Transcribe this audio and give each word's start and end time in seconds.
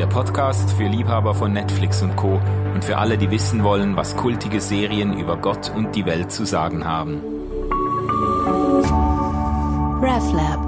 der 0.00 0.06
Podcast 0.06 0.72
für 0.72 0.88
Liebhaber 0.88 1.34
von 1.34 1.52
Netflix 1.52 2.00
und 2.00 2.16
Co. 2.16 2.40
und 2.72 2.82
für 2.82 2.96
alle, 2.96 3.18
die 3.18 3.30
wissen 3.30 3.62
wollen, 3.62 3.98
was 3.98 4.16
kultige 4.16 4.58
Serien 4.58 5.12
über 5.12 5.36
Gott 5.36 5.70
und 5.76 5.94
die 5.94 6.06
Welt 6.06 6.32
zu 6.32 6.46
sagen 6.46 6.86
haben. 6.86 7.20
RevLab 10.00 10.58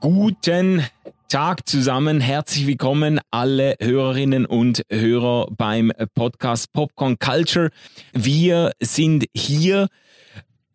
Guten 0.00 0.84
Tag 1.28 1.68
zusammen. 1.68 2.20
Herzlich 2.20 2.66
willkommen 2.66 3.20
alle 3.30 3.76
Hörerinnen 3.80 4.46
und 4.46 4.82
Hörer 4.90 5.46
beim 5.56 5.92
Podcast 6.16 6.72
Popcorn 6.72 7.20
Culture. 7.20 7.70
Wir 8.12 8.72
sind 8.80 9.26
hier 9.32 9.86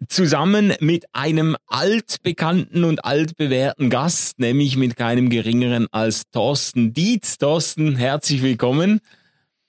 zusammen 0.07 0.73
mit 0.79 1.05
einem 1.13 1.55
altbekannten 1.67 2.83
und 2.83 3.05
altbewährten 3.05 3.89
Gast, 3.89 4.39
nämlich 4.39 4.77
mit 4.77 4.95
keinem 4.95 5.29
geringeren 5.29 5.87
als 5.91 6.23
Thorsten 6.31 6.93
Dietz. 6.93 7.37
Thorsten, 7.37 7.95
herzlich 7.95 8.41
willkommen. 8.41 8.99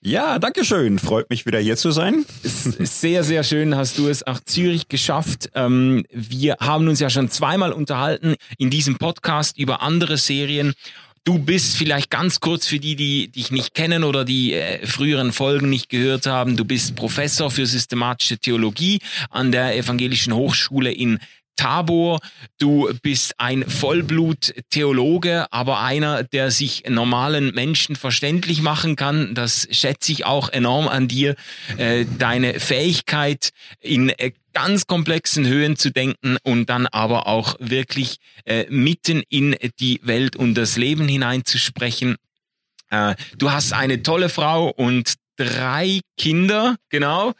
Ja, 0.01 0.37
danke 0.39 0.63
schön. 0.63 0.99
Freut 0.99 1.29
mich 1.29 1.45
wieder 1.45 1.59
hier 1.59 1.75
zu 1.75 1.91
sein. 1.91 2.23
Sehr, 2.43 3.23
sehr 3.23 3.43
schön 3.43 3.75
hast 3.75 3.97
du 3.97 4.07
es 4.07 4.23
nach 4.25 4.39
Zürich 4.41 4.87
geschafft. 4.87 5.49
Ähm, 5.55 6.05
wir 6.11 6.57
haben 6.59 6.87
uns 6.87 6.99
ja 6.99 7.09
schon 7.09 7.29
zweimal 7.29 7.73
unterhalten 7.73 8.35
in 8.57 8.69
diesem 8.69 8.97
Podcast 8.97 9.57
über 9.57 9.81
andere 9.81 10.17
Serien 10.17 10.73
Du 11.27 11.39
bist 11.39 11.75
vielleicht 11.75 12.09
ganz 12.09 12.39
kurz 12.39 12.67
für 12.67 12.79
die, 12.79 12.95
die 12.95 13.27
dich 13.27 13.51
nicht 13.51 13.73
kennen 13.73 14.05
oder 14.05 14.23
die 14.23 14.53
äh, 14.53 14.87
früheren 14.87 15.33
Folgen 15.33 15.69
nicht 15.69 15.89
gehört 15.89 16.25
haben. 16.25 16.55
Du 16.55 16.63
bist 16.63 16.95
Professor 16.95 17.51
für 17.51 17.65
systematische 17.65 18.37
Theologie 18.37 19.01
an 19.29 19.51
der 19.51 19.75
Evangelischen 19.75 20.33
Hochschule 20.33 20.89
in 20.89 21.19
Tabor. 21.57 22.19
Du 22.59 22.89
bist 23.01 23.33
ein 23.37 23.69
Vollblut-Theologe, 23.69 25.51
aber 25.51 25.81
einer, 25.81 26.23
der 26.23 26.51
sich 26.51 26.85
normalen 26.87 27.53
Menschen 27.53 27.97
verständlich 27.97 28.61
machen 28.61 28.95
kann. 28.95 29.35
Das 29.35 29.67
schätze 29.71 30.13
ich 30.13 30.25
auch 30.25 30.47
enorm 30.49 30.87
an 30.87 31.09
dir. 31.09 31.35
Äh, 31.77 32.05
deine 32.17 32.61
Fähigkeit 32.61 33.49
in 33.81 34.09
äh, 34.09 34.31
ganz 34.53 34.87
komplexen 34.87 35.45
Höhen 35.45 35.75
zu 35.75 35.91
denken 35.91 36.37
und 36.43 36.67
dann 36.69 36.87
aber 36.87 37.27
auch 37.27 37.55
wirklich 37.59 38.17
äh, 38.45 38.65
mitten 38.69 39.23
in 39.27 39.55
die 39.79 39.99
Welt 40.03 40.35
und 40.35 40.55
das 40.55 40.77
Leben 40.77 41.07
hineinzusprechen. 41.07 42.15
Du 43.37 43.51
hast 43.51 43.73
eine 43.73 44.01
tolle 44.01 44.29
Frau 44.29 44.69
und 44.69 45.15
drei 45.35 45.99
Kinder, 46.17 46.77
genau. 46.87 47.33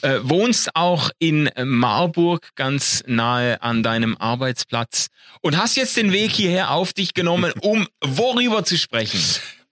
Äh, 0.00 0.20
wohnst 0.22 0.74
auch 0.74 1.10
in 1.18 1.50
Marburg, 1.62 2.50
ganz 2.54 3.02
nahe 3.06 3.62
an 3.62 3.82
deinem 3.82 4.16
Arbeitsplatz 4.16 5.08
und 5.42 5.56
hast 5.56 5.76
jetzt 5.76 5.96
den 5.96 6.12
Weg 6.12 6.32
hierher 6.32 6.70
auf 6.70 6.92
dich 6.92 7.14
genommen, 7.14 7.52
um 7.60 7.86
worüber 8.00 8.64
zu 8.64 8.78
sprechen. 8.78 9.20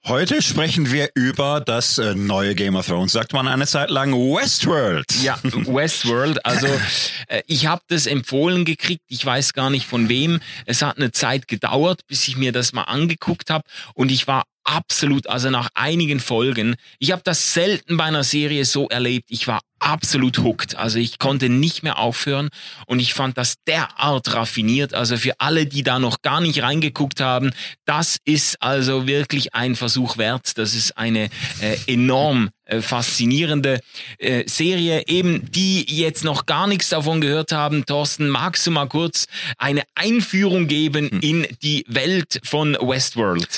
Heute 0.07 0.41
sprechen 0.41 0.91
wir 0.91 1.11
über 1.15 1.61
das 1.61 1.99
äh, 1.99 2.15
neue 2.15 2.55
Game 2.55 2.75
of 2.75 2.87
Thrones, 2.87 3.13
sagt 3.13 3.35
man 3.35 3.47
eine 3.47 3.67
Zeit 3.67 3.91
lang 3.91 4.15
Westworld. 4.15 5.05
Ja, 5.23 5.39
Westworld. 5.43 6.45
Also 6.47 6.69
äh, 7.29 7.43
ich 7.47 7.67
habe 7.67 7.83
das 7.89 8.07
empfohlen 8.07 8.65
gekriegt, 8.65 9.03
ich 9.09 9.25
weiß 9.25 9.53
gar 9.53 9.69
nicht 9.69 9.87
von 9.87 10.09
wem. 10.09 10.41
Es 10.65 10.81
hat 10.81 10.97
eine 10.97 11.13
Zeit 11.13 11.49
gedauert, 11.49 12.01
bis 12.07 12.27
ich 12.29 12.39
mir 12.39 12.51
das 12.51 12.73
mal 12.73 12.85
angeguckt 12.85 13.51
habe 13.51 13.65
und 13.93 14.11
ich 14.11 14.27
war 14.27 14.45
absolut, 14.71 15.27
also 15.27 15.51
nach 15.51 15.69
einigen 15.75 16.21
Folgen, 16.21 16.77
ich 16.99 17.11
habe 17.13 17.23
das 17.25 17.55
selten 17.55 17.97
bei 17.97 18.05
einer 18.05 18.25
Serie 18.25 18.65
so 18.65 18.89
erlebt, 18.89 19.27
ich 19.31 19.49
war 19.49 19.61
absolut 19.81 20.39
hooked. 20.39 20.77
Also 20.77 20.99
ich 20.99 21.19
konnte 21.19 21.49
nicht 21.49 21.83
mehr 21.83 21.99
aufhören 21.99 22.51
und 22.87 23.01
ich 23.01 23.15
fand 23.15 23.37
das 23.37 23.55
derart 23.67 24.35
raffiniert. 24.35 24.95
Also 24.95 25.17
für 25.17 25.33
alle, 25.39 25.67
die 25.67 25.83
da 25.83 25.99
noch 25.99 26.23
gar 26.23 26.41
nicht 26.41 26.63
reingeguckt 26.63 27.21
haben, 27.21 27.51
das 27.87 28.19
ist 28.25 28.63
also 28.63 29.07
wirklich 29.07 29.55
ein 29.55 29.75
Versuch 29.75 30.19
wert. 30.19 30.59
Das 30.59 30.75
ist 30.75 30.97
eine 30.97 31.31
äh, 31.61 31.77
enorm 31.87 32.51
äh, 32.67 32.83
faszinierende 32.83 33.81
äh, 34.19 34.45
Serie, 34.47 35.05
eben 35.09 35.51
die 35.51 35.85
jetzt 35.89 36.25
noch 36.25 36.47
gar 36.47 36.67
nichts 36.67 36.91
davon 36.91 37.21
gehört 37.21 37.51
haben. 37.51 37.87
Thorsten, 37.87 38.29
magst 38.29 38.67
du 38.67 38.71
mal 38.71 38.87
kurz 38.87 39.27
eine 39.57 39.83
Einführung 39.95 40.69
geben 40.69 41.11
hm. 41.11 41.21
in 41.21 41.47
die 41.63 41.85
Welt 41.89 42.41
von 42.45 42.75
Westworld? 42.75 43.49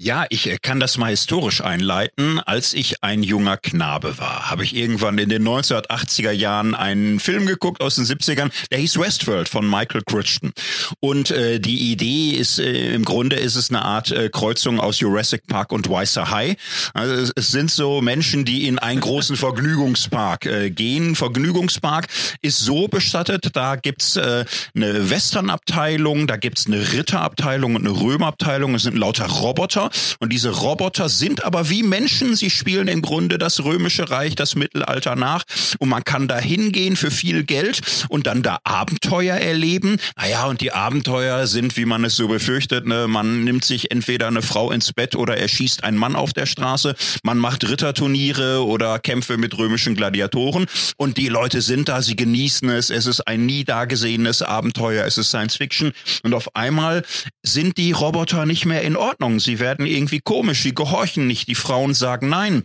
Ja, 0.00 0.26
ich 0.28 0.48
äh, 0.48 0.58
kann 0.62 0.78
das 0.78 0.96
mal 0.96 1.10
historisch 1.10 1.60
einleiten. 1.60 2.38
Als 2.38 2.72
ich 2.72 3.02
ein 3.02 3.24
junger 3.24 3.56
Knabe 3.56 4.16
war, 4.18 4.48
habe 4.48 4.62
ich 4.62 4.76
irgendwann 4.76 5.18
in 5.18 5.28
den 5.28 5.42
1980er 5.42 6.30
Jahren 6.30 6.76
einen 6.76 7.18
Film 7.18 7.46
geguckt 7.46 7.80
aus 7.80 7.96
den 7.96 8.04
70ern, 8.04 8.52
der 8.70 8.78
hieß 8.78 9.00
Westworld 9.00 9.48
von 9.48 9.68
Michael 9.68 10.02
Crichton. 10.06 10.52
Und 11.00 11.32
äh, 11.32 11.58
die 11.58 11.90
Idee 11.90 12.30
ist, 12.30 12.60
äh, 12.60 12.94
im 12.94 13.04
Grunde 13.04 13.34
ist 13.34 13.56
es 13.56 13.70
eine 13.70 13.82
Art 13.82 14.12
äh, 14.12 14.28
Kreuzung 14.28 14.78
aus 14.78 15.00
Jurassic 15.00 15.48
Park 15.48 15.72
und 15.72 15.90
Weißer 15.90 16.30
High. 16.30 16.56
Also 16.94 17.14
es, 17.14 17.32
es, 17.34 17.50
sind 17.50 17.68
so 17.68 18.00
Menschen, 18.00 18.44
die 18.44 18.68
in 18.68 18.78
einen 18.78 19.00
großen 19.00 19.34
Vergnügungspark 19.36 20.46
äh, 20.46 20.70
gehen. 20.70 21.16
Vergnügungspark 21.16 22.06
ist 22.40 22.60
so 22.60 22.86
bestattet, 22.86 23.48
da 23.54 23.74
gibt's 23.74 24.14
äh, 24.14 24.44
eine 24.76 25.10
Westernabteilung, 25.10 26.28
da 26.28 26.36
gibt's 26.36 26.68
eine 26.68 26.92
Ritterabteilung 26.92 27.74
und 27.74 27.84
eine 27.84 28.00
Römerabteilung. 28.00 28.76
Es 28.76 28.84
sind 28.84 28.96
lauter 28.96 29.26
Roboter 29.26 29.87
und 30.20 30.32
diese 30.32 30.50
Roboter 30.50 31.08
sind 31.08 31.44
aber 31.44 31.70
wie 31.70 31.82
Menschen. 31.82 32.36
Sie 32.36 32.50
spielen 32.50 32.88
im 32.88 33.02
Grunde 33.02 33.38
das 33.38 33.64
römische 33.64 34.10
Reich, 34.10 34.34
das 34.34 34.54
Mittelalter 34.54 35.16
nach. 35.16 35.44
Und 35.78 35.88
man 35.88 36.04
kann 36.04 36.28
da 36.28 36.38
hingehen 36.38 36.96
für 36.96 37.10
viel 37.10 37.44
Geld 37.44 37.80
und 38.08 38.26
dann 38.26 38.42
da 38.42 38.58
Abenteuer 38.64 39.36
erleben. 39.36 39.98
Naja, 40.16 40.46
und 40.46 40.60
die 40.60 40.72
Abenteuer 40.72 41.46
sind, 41.46 41.76
wie 41.76 41.84
man 41.84 42.04
es 42.04 42.16
so 42.16 42.28
befürchtet, 42.28 42.86
ne? 42.86 43.06
man 43.08 43.44
nimmt 43.44 43.64
sich 43.64 43.90
entweder 43.90 44.26
eine 44.26 44.42
Frau 44.42 44.70
ins 44.70 44.92
Bett 44.92 45.14
oder 45.16 45.36
erschießt 45.36 45.84
einen 45.84 45.96
Mann 45.96 46.16
auf 46.16 46.32
der 46.32 46.46
Straße. 46.46 46.94
Man 47.22 47.38
macht 47.38 47.68
Ritterturniere 47.68 48.64
oder 48.64 48.98
Kämpfe 48.98 49.36
mit 49.36 49.56
römischen 49.56 49.94
Gladiatoren. 49.94 50.66
Und 50.96 51.16
die 51.16 51.28
Leute 51.28 51.62
sind 51.62 51.88
da, 51.88 52.02
sie 52.02 52.16
genießen 52.16 52.68
es. 52.70 52.90
Es 52.90 53.06
ist 53.06 53.26
ein 53.26 53.46
nie 53.46 53.64
dagesehenes 53.64 54.42
Abenteuer. 54.42 55.04
Es 55.06 55.18
ist 55.18 55.28
Science 55.28 55.56
Fiction. 55.56 55.92
Und 56.22 56.34
auf 56.34 56.54
einmal 56.56 57.04
sind 57.42 57.76
die 57.76 57.92
Roboter 57.92 58.46
nicht 58.46 58.66
mehr 58.66 58.82
in 58.82 58.96
Ordnung. 58.96 59.40
Sie 59.40 59.58
werden 59.58 59.77
werden 59.78 59.90
irgendwie 59.90 60.20
komisch, 60.20 60.62
die 60.62 60.74
gehorchen 60.74 61.26
nicht, 61.26 61.48
die 61.48 61.54
Frauen 61.54 61.94
sagen 61.94 62.28
nein. 62.28 62.64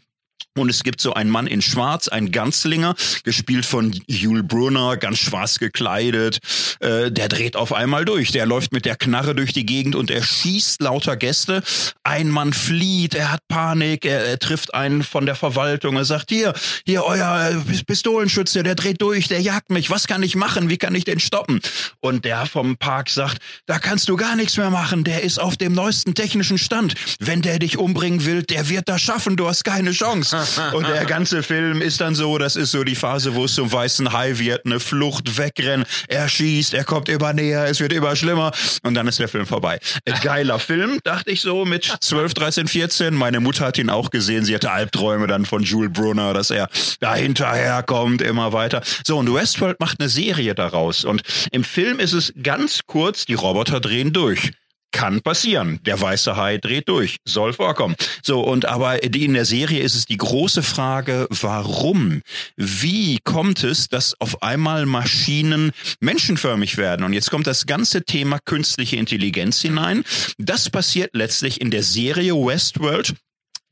Und 0.56 0.69
es 0.69 0.84
gibt 0.84 1.02
so 1.02 1.16
einen 1.16 1.31
Mann 1.31 1.47
in 1.47 1.64
Schwarz, 1.64 2.08
ein 2.08 2.31
Ganzlinger, 2.31 2.94
gespielt 3.24 3.66
von 3.66 3.91
Jules 4.06 4.46
Brunner, 4.47 4.97
ganz 4.97 5.18
schwarz 5.18 5.58
gekleidet. 5.58 6.38
Äh, 6.80 7.12
der 7.12 7.28
dreht 7.28 7.56
auf 7.56 7.74
einmal 7.74 8.06
durch. 8.06 8.31
Der 8.31 8.46
läuft 8.46 8.72
mit 8.72 8.86
der 8.86 8.96
Knarre 8.96 9.34
durch 9.34 9.52
die 9.52 9.66
Gegend 9.66 9.96
und 9.96 10.12
er 10.12 10.22
schießt 10.22 10.80
lauter 10.84 11.18
Gäste. 11.18 11.63
Ein 12.03 12.30
Mann 12.30 12.53
flieht, 12.53 13.16
er 13.16 13.31
hat 13.31 13.40
Panik, 13.47 14.06
er, 14.06 14.25
er 14.25 14.38
trifft 14.38 14.75
einen 14.75 15.02
von 15.02 15.25
der 15.25 15.34
Verwaltung. 15.34 15.96
Er 15.96 16.06
sagt, 16.06 16.30
hier, 16.30 16.53
hier, 16.86 17.03
euer 17.03 17.63
Pistolenschütze, 17.88 18.62
der 18.62 18.75
dreht 18.75 19.02
durch, 19.02 19.28
der 19.28 19.42
jagt 19.42 19.72
mich. 19.72 19.90
Was 19.90 20.06
kann 20.06 20.22
ich 20.22 20.36
machen? 20.36 20.69
Wie 20.69 20.78
kann 20.78 20.94
ich 20.94 21.03
den 21.03 21.19
stoppen? 21.19 21.62
Und 22.00 22.25
der 22.25 22.46
vom 22.46 22.78
Park 22.78 23.09
sagt, 23.09 23.40
da 23.66 23.80
kannst 23.80 24.08
du 24.08 24.18
gar 24.18 24.36
nichts 24.36 24.58
mehr 24.58 24.69
machen. 24.69 25.03
Der 25.03 25.24
ist 25.24 25.40
auf 25.40 25.58
dem 25.58 25.74
neuesten 25.74 26.13
technischen 26.13 26.59
Stand. 26.59 26.94
Wenn 27.19 27.42
der 27.42 27.58
dich 27.58 27.80
umbringen 27.80 28.24
will, 28.25 28.44
der 28.44 28.69
wird 28.69 28.88
das 28.88 29.02
schaffen. 29.02 29.36
Du 29.36 29.47
hast 29.47 29.63
keine 29.63 29.94
Chance. 29.94 30.43
Und 30.74 30.88
der 30.88 31.06
ganze 31.06 31.44
Film 31.44 31.81
ist 31.81 32.02
dann 32.02 32.16
so, 32.16 32.38
das 32.38 32.56
ist 32.56 32.72
so 32.72 32.84
die 32.84 32.96
Phase, 32.96 33.36
wo 33.36 33.46
es 33.46 33.56
zum 33.56 33.72
weißen 33.72 34.14
Hai 34.14 34.38
wird, 34.38 34.66
eine 34.66 34.80
Flucht, 34.80 35.38
wegrennen, 35.38 35.86
er 36.08 36.28
schießt, 36.28 36.74
er 36.74 36.84
kommt 36.84 37.09
immer 37.09 37.34
näher, 37.34 37.66
es 37.66 37.80
wird 37.80 37.94
immer 37.94 38.16
schlimmer 38.16 38.52
und 38.84 38.94
dann 38.94 39.08
ist 39.08 39.20
der 39.20 39.28
Film 39.28 39.46
vorbei. 39.46 39.80
Geiler 40.22 40.59
Film, 40.59 41.00
dachte 41.04 41.31
ich 41.31 41.42
so, 41.42 41.66
mit 41.66 41.92
12, 42.00 42.34
13, 42.34 42.68
14. 42.68 43.14
Meine 43.14 43.40
Mutter 43.40 43.66
hat 43.66 43.78
ihn 43.78 43.90
auch 43.90 44.09
gesehen, 44.09 44.46
sie 44.46 44.56
hatte 44.56 44.72
Albträume 44.72 45.28
dann 45.28 45.46
von 45.46 45.64
Jules 45.64 45.92
Brunner, 45.92 46.34
dass 46.34 46.50
er 46.50 46.70
da 47.00 47.16
hinterher 47.16 47.84
kommt, 47.84 48.22
immer 48.22 48.54
weiter. 48.54 48.81
So, 49.06 49.18
und 49.18 49.34
Westworld 49.34 49.80
macht 49.80 50.00
eine 50.00 50.10
Serie 50.10 50.56
daraus 50.56 51.04
und 51.04 51.24
im 51.51 51.63
Film 51.63 52.00
ist 52.00 52.13
es 52.13 52.34
ganz 52.42 52.81
kurz, 52.86 53.25
die 53.25 53.34
Roboter 53.34 53.80
drehen 53.80 54.13
durch 54.13 54.51
kann 54.94 55.22
passieren. 55.22 55.80
Der 55.86 56.00
weiße 56.00 56.38
Hai 56.38 56.57
dreht 56.57 56.88
durch, 56.88 57.18
soll 57.25 57.51
vorkommen. 57.51 57.95
So 58.22 58.40
und 58.40 58.66
aber 58.66 59.04
in 59.04 59.34
der 59.34 59.44
Serie 59.44 59.81
ist 59.81 59.95
es 59.95 60.06
die 60.06 60.16
große 60.16 60.63
Frage, 60.63 61.28
warum? 61.30 62.22
Wie 62.56 63.19
kommt 63.25 63.66
es, 63.66 63.90
dass 63.90 64.16
auf 64.22 64.42
einmal 64.42 64.86
Maschinen 64.86 65.72
menschenförmig 66.00 66.78
werden? 66.78 67.06
Und 67.06 67.12
jetzt 67.12 67.30
kommt 67.30 67.48
das 67.48 67.66
ganze 67.66 68.04
Thema 68.04 68.40
künstliche 68.45 68.95
Intelligenz 68.95 69.60
hinein. 69.60 70.06
Das 70.38 70.69
passiert 70.69 71.10
letztlich 71.13 71.60
in 71.60 71.72
der 71.72 71.84
Serie 71.84 72.34
Westworld 72.34 73.16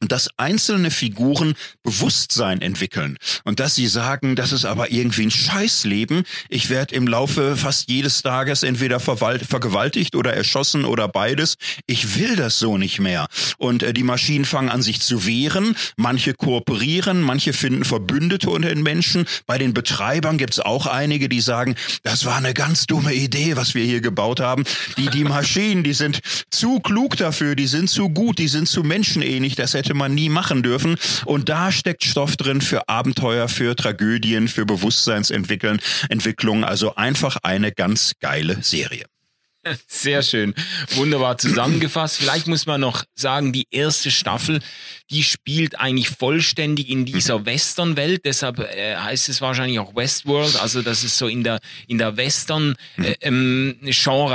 dass 0.10 0.30
einzelne 0.38 0.92
Figuren 0.92 1.54
Bewusstsein 1.84 2.62
entwickeln 2.62 3.18
und 3.44 3.60
dass 3.60 3.76
sie 3.76 3.88
sagen, 3.88 4.36
das 4.36 4.52
ist 4.52 4.66
aber 4.66 4.92
irgendwie 4.92 5.26
ein 5.26 5.32
Scheißleben. 5.32 6.24
Ich 6.50 6.70
werde 6.70 6.96
im 6.96 7.08
Laufe 7.08 7.56
fast 7.56 7.90
jedes 7.90 8.22
Tages 8.22 8.64
entweder 8.64 9.00
vergewaltigt 9.00 10.16
oder 10.16 10.34
erschossen 10.34 10.86
oder 10.86 11.08
beides. 11.08 11.58
Ich 11.86 12.18
will 12.18 12.36
das 12.36 12.60
so 12.60 12.78
nicht 12.78 13.00
mehr. 13.00 13.28
Und 13.58 13.84
äh, 13.84 13.94
die 13.94 14.04
Maschinen 14.04 14.46
fangen 14.46 14.70
an, 14.70 14.82
sich 14.82 15.02
zu 15.02 15.26
wehren. 15.26 15.76
Manche 15.98 16.34
kooperieren, 16.34 17.22
manche 17.22 17.54
finden 17.54 17.84
Verbündete 17.84 18.50
unter 18.50 18.70
den 18.70 18.84
Menschen. 18.84 19.26
Bei 19.46 19.58
den 19.58 19.74
Betreibern 19.74 20.38
gibt 20.38 20.54
es 20.54 20.60
auch 20.60 20.88
einige, 20.88 21.30
die 21.30 21.42
sagen, 21.42 21.76
das 22.04 22.26
war 22.26 22.38
eine 22.38 22.54
ganz 22.54 22.86
dumme 22.86 23.14
Idee, 23.14 23.56
was 23.56 23.76
wir 23.76 23.86
hier 23.86 24.02
gebaut 24.02 24.40
haben. 24.40 24.64
Die, 24.98 25.10
die 25.10 25.24
Maschinen, 25.24 25.84
die 25.84 25.94
sind 25.94 26.22
zu 26.50 26.80
klug 26.80 27.18
dafür, 27.18 27.56
die 27.56 27.68
sind 27.68 27.90
zu 27.90 28.10
gut, 28.10 28.40
die 28.40 28.48
sind 28.48 28.68
zu 28.68 28.84
menschenähnlich. 28.84 29.56
Das 29.56 29.74
hätte 29.74 29.91
hätte 29.92 29.98
man 29.98 30.16
nie 30.16 30.30
machen 30.30 30.64
dürfen. 30.64 30.98
Und 31.26 31.50
da 31.50 31.72
steckt 31.72 32.06
Stoff 32.06 32.38
drin 32.38 32.62
für 32.62 32.88
Abenteuer, 32.88 33.50
für 33.50 33.76
Tragödien, 33.76 34.48
für 34.48 34.66
Bewusstseinsentwicklung. 34.66 36.64
Also 36.64 36.96
einfach 36.96 37.38
eine 37.44 37.74
ganz 37.74 38.14
geile 38.22 38.64
Serie. 38.64 39.06
Sehr 39.88 40.24
schön. 40.24 40.56
Wunderbar 40.96 41.38
zusammengefasst. 41.38 42.18
Vielleicht 42.18 42.48
muss 42.48 42.66
man 42.66 42.80
noch 42.80 43.04
sagen, 43.16 43.52
die 43.52 43.68
erste 43.70 44.12
Staffel, 44.12 44.62
die 45.12 45.24
spielt 45.24 45.80
eigentlich 45.80 46.10
vollständig 46.10 46.90
in 46.90 47.06
dieser 47.06 47.46
Western-Welt. 47.46 48.22
Deshalb 48.26 48.60
äh, 48.60 48.96
heißt 48.96 49.28
es 49.30 49.42
wahrscheinlich 49.42 49.80
auch 49.80 49.96
Westworld. 49.96 50.60
Also 50.62 50.82
das 50.82 51.04
ist 51.04 51.18
so 51.18 51.28
in 51.28 51.44
der, 51.44 51.60
in 51.88 51.98
der 51.98 52.16
Western-Genre 52.16 52.76
äh, 53.04 53.18
ähm, 53.22 53.76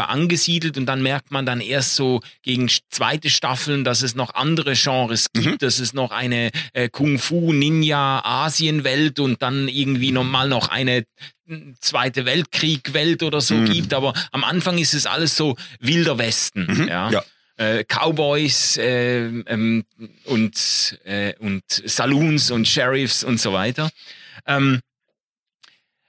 angesiedelt. 0.07 0.77
Und 0.77 0.87
dann 0.87 1.03
merkt 1.03 1.31
man 1.31 1.47
dann 1.47 1.61
erst 1.61 1.97
so 1.97 2.21
gegen 2.43 2.69
zweite 2.91 3.31
Staffeln, 3.31 3.85
dass 3.85 4.03
es 4.03 4.15
noch 4.15 4.35
andere 4.35 4.75
Genres 4.75 5.33
gibt. 5.33 5.47
Mhm. 5.47 5.59
Dass 5.59 5.79
es 5.79 5.95
noch 5.95 6.11
eine 6.13 6.51
äh, 6.75 6.91
Kung-Fu, 6.91 7.53
Ninja, 7.53 8.23
Asien-Welt 8.23 9.19
und 9.19 9.41
dann 9.43 9.69
irgendwie 9.69 10.13
nochmal 10.13 10.49
noch 10.49 10.69
eine 10.69 11.05
Zweite 11.81 12.27
Weltkrieg 12.27 12.93
Welt 12.93 13.23
oder 13.23 13.41
so 13.41 13.55
mhm. 13.55 13.67
gibt, 13.67 13.95
aber 13.95 14.15
am 14.33 14.43
Anfang 14.43 14.79
ist 14.79 14.95
es 14.95 15.07
alles 15.07 15.37
so 15.37 15.57
wilder 15.79 16.19
Westen, 16.19 16.67
mhm. 16.69 16.89
ja. 16.89 17.09
ja. 17.09 17.25
Äh, 17.57 17.85
Cowboys 17.85 18.77
äh, 18.77 19.25
ähm, 19.25 19.85
und 20.25 20.99
äh, 21.05 21.35
und 21.39 21.65
Saloons 21.69 22.51
und 22.51 22.69
Sheriffs 22.69 23.25
und 23.25 23.41
so 23.41 23.53
weiter. 23.53 23.91
Ähm, 24.47 24.81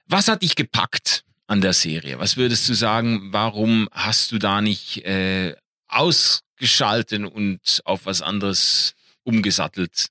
was 0.06 0.28
hat 0.28 0.42
dich 0.42 0.56
gepackt 0.56 1.24
an 1.46 1.60
der 1.60 1.72
Serie? 1.72 2.18
Was 2.18 2.36
würdest 2.36 2.68
du 2.68 2.74
sagen? 2.74 3.32
Warum 3.32 3.88
hast 3.92 4.32
du 4.32 4.38
da 4.38 4.60
nicht 4.60 5.04
äh, 5.04 5.54
ausgeschaltet 5.86 7.24
und 7.24 7.80
auf 7.84 8.06
was 8.06 8.22
anderes 8.22 8.94
umgesattelt? 9.24 10.08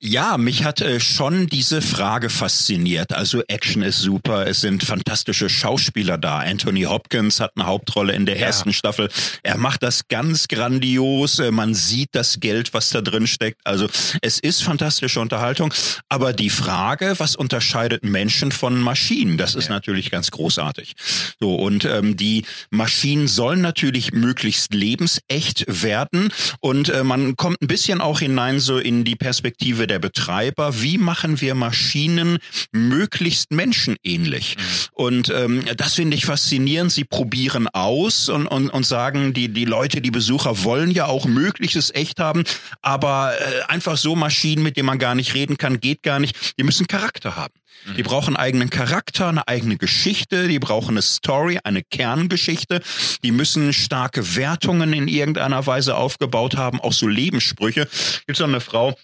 Ja, 0.00 0.38
mich 0.38 0.64
hat 0.64 0.80
äh, 0.80 1.00
schon 1.00 1.46
diese 1.46 1.82
Frage 1.82 2.30
fasziniert. 2.30 3.12
Also 3.12 3.42
Action 3.48 3.82
ist 3.82 3.98
super, 3.98 4.46
es 4.46 4.60
sind 4.60 4.84
fantastische 4.84 5.48
Schauspieler 5.48 6.18
da. 6.18 6.38
Anthony 6.38 6.82
Hopkins 6.82 7.40
hat 7.40 7.52
eine 7.56 7.66
Hauptrolle 7.66 8.12
in 8.12 8.26
der 8.26 8.36
ja. 8.36 8.46
ersten 8.46 8.72
Staffel. 8.72 9.08
Er 9.42 9.56
macht 9.56 9.82
das 9.82 10.08
ganz 10.08 10.48
grandios. 10.48 11.38
Äh, 11.38 11.50
man 11.50 11.74
sieht 11.74 12.10
das 12.12 12.40
Geld, 12.40 12.74
was 12.74 12.90
da 12.90 13.00
drin 13.00 13.26
steckt. 13.26 13.60
Also 13.64 13.88
es 14.22 14.38
ist 14.38 14.62
fantastische 14.62 15.20
Unterhaltung. 15.20 15.72
Aber 16.08 16.32
die 16.32 16.50
Frage, 16.50 17.14
was 17.18 17.34
unterscheidet 17.34 18.04
Menschen 18.04 18.52
von 18.52 18.80
Maschinen, 18.80 19.38
das 19.38 19.54
ist 19.54 19.68
ja. 19.68 19.74
natürlich 19.74 20.10
ganz 20.10 20.30
großartig. 20.30 20.94
So 21.40 21.54
und 21.54 21.84
ähm, 21.84 22.16
die 22.16 22.44
Maschinen 22.70 23.28
sollen 23.28 23.60
natürlich 23.60 24.12
möglichst 24.12 24.74
lebensecht 24.74 25.64
werden 25.66 26.32
und 26.60 26.88
äh, 26.90 27.02
man 27.02 27.36
kommt 27.36 27.60
ein 27.62 27.66
bisschen 27.66 28.00
auch 28.00 28.20
hinein 28.20 28.60
so 28.60 28.78
in 28.78 29.04
die 29.04 29.16
Perspektive 29.16 29.35
Perspektive 29.36 29.86
der 29.86 29.98
Betreiber, 29.98 30.80
wie 30.80 30.96
machen 30.96 31.42
wir 31.42 31.54
Maschinen 31.54 32.38
möglichst 32.72 33.50
menschenähnlich? 33.50 34.56
Mhm. 34.56 34.62
Und 34.92 35.28
ähm, 35.28 35.62
das 35.76 35.92
finde 35.92 36.16
ich 36.16 36.24
faszinierend. 36.24 36.90
Sie 36.90 37.04
probieren 37.04 37.68
aus 37.68 38.30
und, 38.30 38.46
und, 38.46 38.70
und 38.70 38.86
sagen, 38.86 39.34
die, 39.34 39.48
die 39.50 39.66
Leute, 39.66 40.00
die 40.00 40.10
Besucher 40.10 40.64
wollen 40.64 40.90
ja 40.90 41.04
auch 41.04 41.26
möglichstes 41.26 41.94
echt 41.94 42.18
haben, 42.18 42.44
aber 42.80 43.34
äh, 43.38 43.70
einfach 43.70 43.98
so 43.98 44.16
Maschinen, 44.16 44.62
mit 44.62 44.78
denen 44.78 44.86
man 44.86 44.98
gar 44.98 45.14
nicht 45.14 45.34
reden 45.34 45.58
kann, 45.58 45.80
geht 45.80 46.02
gar 46.02 46.18
nicht. 46.18 46.54
Die 46.58 46.64
müssen 46.64 46.86
Charakter 46.86 47.36
haben. 47.36 47.52
Die 47.96 48.02
mhm. 48.02 48.06
brauchen 48.06 48.36
einen 48.36 48.46
eigenen 48.46 48.70
Charakter, 48.70 49.28
eine 49.28 49.46
eigene 49.48 49.76
Geschichte, 49.76 50.48
die 50.48 50.58
brauchen 50.58 50.92
eine 50.92 51.02
Story, 51.02 51.58
eine 51.62 51.82
Kerngeschichte. 51.82 52.80
Die 53.22 53.32
müssen 53.32 53.72
starke 53.72 54.34
Wertungen 54.34 54.92
in 54.92 55.08
irgendeiner 55.08 55.66
Weise 55.66 55.96
aufgebaut 55.96 56.56
haben, 56.56 56.80
auch 56.80 56.94
so 56.94 57.06
Lebenssprüche. 57.06 57.86
Gibt 58.26 58.38
so 58.38 58.44
eine 58.44 58.60
Frau, 58.60 58.96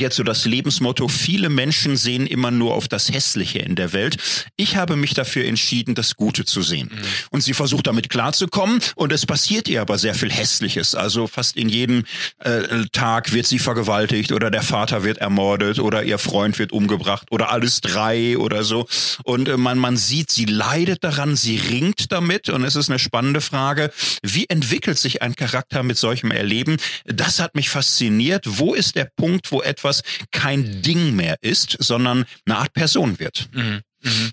jetzt 0.00 0.16
so 0.16 0.22
das 0.22 0.46
Lebensmotto, 0.46 1.08
viele 1.08 1.50
Menschen 1.50 1.96
sehen 1.96 2.26
immer 2.26 2.50
nur 2.50 2.74
auf 2.74 2.88
das 2.88 3.12
Hässliche 3.12 3.58
in 3.58 3.74
der 3.74 3.92
Welt. 3.92 4.16
Ich 4.56 4.76
habe 4.76 4.96
mich 4.96 5.12
dafür 5.12 5.44
entschieden, 5.44 5.94
das 5.94 6.16
Gute 6.16 6.44
zu 6.44 6.62
sehen. 6.62 6.90
Mhm. 6.92 7.02
Und 7.30 7.40
sie 7.42 7.52
versucht 7.52 7.86
damit 7.86 8.08
klarzukommen 8.08 8.80
und 8.96 9.12
es 9.12 9.26
passiert 9.26 9.68
ihr 9.68 9.82
aber 9.82 9.98
sehr 9.98 10.14
viel 10.14 10.30
Hässliches. 10.30 10.94
Also 10.94 11.26
fast 11.26 11.56
in 11.56 11.68
jedem 11.68 12.04
äh, 12.38 12.86
Tag 12.92 13.32
wird 13.32 13.46
sie 13.46 13.58
vergewaltigt 13.58 14.32
oder 14.32 14.50
der 14.50 14.62
Vater 14.62 15.04
wird 15.04 15.18
ermordet 15.18 15.78
oder 15.78 16.02
ihr 16.04 16.18
Freund 16.18 16.58
wird 16.58 16.72
umgebracht 16.72 17.26
oder 17.30 17.50
alles 17.50 17.82
drei 17.82 18.38
oder 18.38 18.64
so. 18.64 18.86
Und 19.24 19.48
äh, 19.48 19.58
man, 19.58 19.78
man 19.78 19.98
sieht, 19.98 20.30
sie 20.30 20.46
leidet 20.46 21.04
daran, 21.04 21.36
sie 21.36 21.56
ringt 21.56 22.12
damit 22.12 22.48
und 22.48 22.64
es 22.64 22.76
ist 22.76 22.88
eine 22.88 22.98
spannende 22.98 23.42
Frage, 23.42 23.92
wie 24.22 24.46
entwickelt 24.48 24.98
sich 24.98 25.20
ein 25.20 25.36
Charakter 25.36 25.82
mit 25.82 25.98
solchem 25.98 26.30
Erleben? 26.30 26.78
Das 27.04 27.40
hat 27.40 27.54
mich 27.54 27.68
fasziniert. 27.68 28.44
Wo 28.46 28.72
ist 28.72 28.96
der 28.96 29.10
Punkt, 29.16 29.52
wo 29.52 29.60
etwas 29.60 29.81
etwas 29.82 30.02
kein 30.30 30.82
Ding 30.82 31.14
mehr 31.14 31.36
ist, 31.40 31.76
sondern 31.80 32.24
eine 32.46 32.58
Art 32.58 32.72
Person 32.72 33.18
wird. 33.18 33.48
Mhm. 33.52 33.80
Mhm. 34.02 34.30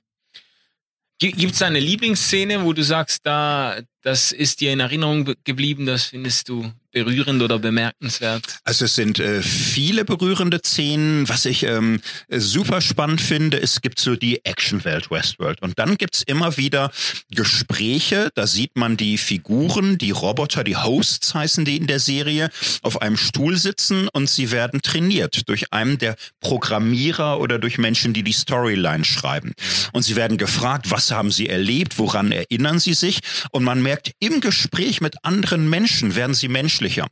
Gibt 1.19 1.54
es 1.54 1.62
eine 1.62 1.80
Lieblingsszene, 1.80 2.63
wo 2.63 2.72
du 2.72 2.81
sagst, 2.81 3.25
da, 3.25 3.81
das 4.01 4.31
ist 4.31 4.62
dir 4.62 4.72
in 4.72 4.80
Erinnerung 4.80 5.34
geblieben, 5.44 5.86
das 5.86 6.06
findest 6.06 6.50
du 6.50 6.72
berührend 6.92 7.42
oder 7.42 7.60
bemerkenswert? 7.60 8.44
Also 8.63 8.86
es 8.86 8.96
sind 8.96 9.19
äh, 9.19 9.42
viele 9.42 10.06
berührende 10.06 10.60
Szenen. 10.63 11.30
Was 11.30 11.46
ich 11.46 11.63
ähm, 11.63 12.01
super 12.30 12.81
spannend 12.81 13.22
finde, 13.22 13.62
es 13.62 13.81
gibt 13.81 14.00
so 14.00 14.16
die 14.16 14.44
Actionwelt 14.44 15.12
Westworld. 15.12 15.62
Und 15.62 15.78
dann 15.78 15.98
gibt's 15.98 16.24
immer 16.24 16.57
wieder 16.57 16.92
Gespräche, 17.31 18.31
da 18.34 18.48
sieht 18.48 18.75
man 18.75 18.98
die 18.98 19.18
Figuren, 19.18 19.98
die 19.98 20.12
Roboter, 20.12 20.63
die 20.63 20.78
Hosts 20.78 21.34
heißen 21.36 21.66
die 21.66 21.78
in 21.78 21.88
der 21.88 22.00
Serie, 22.00 22.50
auf 22.81 23.01
einem 23.01 23.18
Stuhl 23.18 23.57
sitzen 23.57 24.07
und 24.10 24.30
sie 24.30 24.51
werden 24.51 24.81
trainiert 24.81 25.48
durch 25.48 25.72
einen 25.72 25.98
der 25.98 26.16
Programmierer 26.40 27.40
oder 27.40 27.60
durch 27.60 27.78
Menschen, 27.78 28.13
die 28.13 28.24
die 28.24 28.34
Storyline 28.34 29.06
schreiben. 29.06 29.54
Und 29.94 30.04
sie 30.04 30.16
werden 30.16 30.38
gefragt, 30.38 30.90
was 30.90 31.12
haben 31.12 31.31
sie 31.31 31.50
erlebt, 31.50 32.00
woran 32.00 32.31
erinnern 32.31 32.80
sie 32.80 32.94
sich? 32.94 33.19
Und 33.51 33.63
man 33.63 33.81
merkt, 33.89 34.12
im 34.19 34.39
Gespräch 34.39 35.01
mit 35.01 35.15
anderen 35.25 35.68
Menschen 35.68 36.15
werden 36.15 36.36
sie 36.36 36.47
menschlicher. 36.47 37.07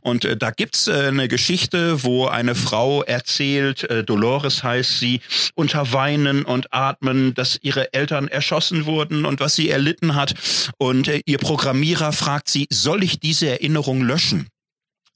Und 0.00 0.24
äh, 0.24 0.34
da 0.34 0.50
gibt's 0.50 0.88
äh, 0.88 1.08
eine 1.08 1.28
Geschichte, 1.28 2.04
wo 2.04 2.26
eine 2.26 2.54
Frau 2.54 3.02
erzählt, 3.02 3.84
äh, 3.84 4.02
Dolores 4.02 4.62
heißt 4.62 4.98
sie, 4.98 5.20
unter 5.54 5.92
Weinen 5.92 6.46
und 6.46 6.72
Atmen, 6.72 7.34
dass 7.34 7.58
ihre 7.60 7.92
Eltern 7.92 8.28
erschossen 8.28 8.86
wurden 8.86 9.26
und 9.26 9.40
was 9.40 9.56
sie 9.56 9.68
erlitten 9.68 10.14
hat. 10.14 10.34
Und 10.78 11.08
äh, 11.08 11.20
ihr 11.26 11.36
Programmierer 11.36 12.12
fragt 12.12 12.48
sie, 12.48 12.66
soll 12.70 13.02
ich 13.02 13.20
diese 13.20 13.50
Erinnerung 13.50 14.02
löschen? 14.02 14.48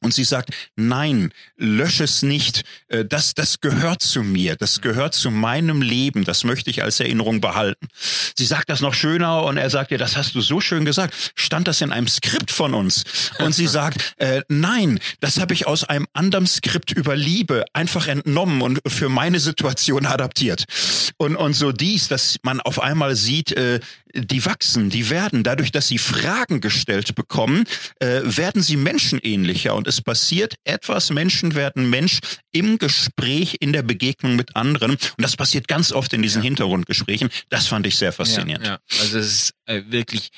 Und 0.03 0.13
sie 0.13 0.25
sagt, 0.25 0.51
nein, 0.77 1.33
lösche 1.57 2.05
es 2.05 2.23
nicht. 2.23 2.65
Äh, 2.89 3.05
das, 3.05 3.35
das 3.35 3.61
gehört 3.61 4.03
zu 4.03 4.23
mir. 4.23 4.55
Das 4.57 4.81
gehört 4.81 5.15
zu 5.15 5.31
meinem 5.31 5.81
Leben. 5.83 6.25
Das 6.25 6.45
möchte 6.45 6.71
ich 6.71 6.83
als 6.83 7.01
Erinnerung 7.01 7.41
behalten. 7.41 7.89
Sie 8.37 8.45
sagt 8.45 8.69
das 8.69 8.81
noch 8.81 8.95
schöner 8.95 9.45
und 9.45 9.57
er 9.57 9.71
sagt 9.71 9.91
ihr, 9.91 9.99
das 9.99 10.17
hast 10.17 10.35
du 10.35 10.41
so 10.41 10.61
schön 10.61 10.85
gesagt. 10.85 11.33
Stand 11.35 11.67
das 11.67 11.81
in 11.81 11.93
einem 11.93 12.09
Skript 12.09 12.51
von 12.51 12.75
uns? 12.75 13.05
Und 13.39 13.55
sie 13.55 13.67
sagt, 13.67 14.15
äh, 14.19 14.43
nein, 14.49 15.01
das 15.21 15.41
habe 15.41 15.55
ich 15.55 15.67
aus 15.67 15.85
einem 15.85 16.07
anderen 16.13 16.47
Skript 16.47 16.93
über 16.93 17.17
Liebe 17.17 17.65
einfach 17.73 18.07
entnommen 18.07 18.61
und 18.61 18.81
für 18.87 19.09
meine 19.09 19.41
Situation 19.41 20.05
adaptiert. 20.07 20.65
Und, 21.17 21.37
und 21.37 21.55
so 21.55 21.73
dies, 21.73 22.09
dass 22.09 22.37
man 22.43 22.61
auf 22.61 22.81
einmal 22.81 23.17
sieht, 23.17 23.53
äh, 23.53 23.81
die 24.17 24.45
wachsen, 24.45 24.91
die 24.91 25.11
werden, 25.11 25.43
dadurch, 25.43 25.73
dass 25.73 25.89
sie 25.89 25.99
Fragen 25.99 26.61
gestellt 26.61 27.15
bekommen, 27.15 27.65
äh, 28.01 28.21
werden 28.25 28.63
sie 28.63 28.77
menschenähnlicher 28.77 29.75
und 29.75 29.87
es 29.87 30.01
passiert 30.01 30.55
etwas, 30.65 31.11
Menschen 31.11 31.55
werden 31.55 31.91
Mensch 31.91 32.21
im 32.53 32.79
Gespräch, 32.79 33.57
in 33.61 33.73
der 33.73 33.83
Begegnung 33.83 34.37
mit 34.37 34.57
anderen 34.57 34.93
und 34.93 35.01
das 35.19 35.37
passiert 35.37 35.69
ganz 35.69 35.93
oft 35.93 36.13
in 36.13 36.23
diesen 36.23 36.43
ja. 36.43 36.47
Hintergrundgesprächen. 36.47 37.29
Das 37.49 37.67
fand 37.67 37.87
ich 37.87 37.97
sehr 37.97 38.13
faszinierend. 38.13 38.65
Ja, 38.65 38.73
ja. 38.73 39.01
Also 39.01 39.19
es 39.19 39.33
ist 39.33 39.55
äh, 39.67 39.83
wirklich 39.89 40.31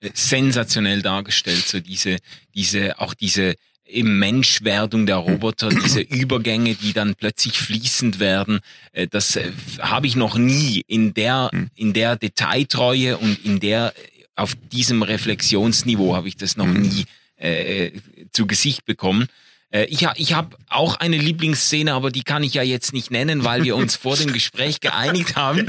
äh, 0.00 0.10
sensationell 0.14 1.02
dargestellt, 1.02 1.66
so 1.66 1.80
diese, 1.80 2.18
diese, 2.54 2.98
auch 2.98 3.14
diese 3.14 3.54
im 3.86 4.18
Menschwerdung 4.18 5.06
der 5.06 5.16
Roboter, 5.16 5.68
diese 5.68 6.00
Übergänge, 6.00 6.74
die 6.74 6.92
dann 6.92 7.14
plötzlich 7.14 7.58
fließend 7.58 8.18
werden, 8.18 8.60
äh, 8.92 9.06
das 9.06 9.36
äh, 9.36 9.52
habe 9.80 10.06
ich 10.06 10.16
noch 10.16 10.36
nie 10.36 10.82
in 10.86 11.14
der, 11.14 11.50
hm. 11.52 11.70
in 11.74 11.92
der 11.92 12.16
Detailtreue 12.16 13.18
und 13.18 13.44
in 13.44 13.60
der, 13.60 13.92
auf 14.36 14.54
diesem 14.72 15.02
Reflexionsniveau 15.02 16.16
habe 16.16 16.28
ich 16.28 16.36
das 16.36 16.56
noch 16.56 16.66
hm. 16.66 16.82
nie 16.82 17.04
äh, 17.36 17.92
zu 18.32 18.46
Gesicht 18.46 18.84
bekommen. 18.84 19.28
Äh, 19.74 19.84
ich 19.86 20.06
ich 20.16 20.32
habe 20.32 20.56
auch 20.68 20.96
eine 20.96 21.18
Lieblingsszene, 21.18 21.92
aber 21.92 22.10
die 22.10 22.22
kann 22.22 22.42
ich 22.42 22.54
ja 22.54 22.62
jetzt 22.62 22.92
nicht 22.92 23.10
nennen, 23.10 23.44
weil 23.44 23.64
wir 23.64 23.76
uns 23.76 23.96
vor 23.96 24.16
dem 24.16 24.32
Gespräch 24.32 24.80
geeinigt 24.80 25.36
haben, 25.36 25.66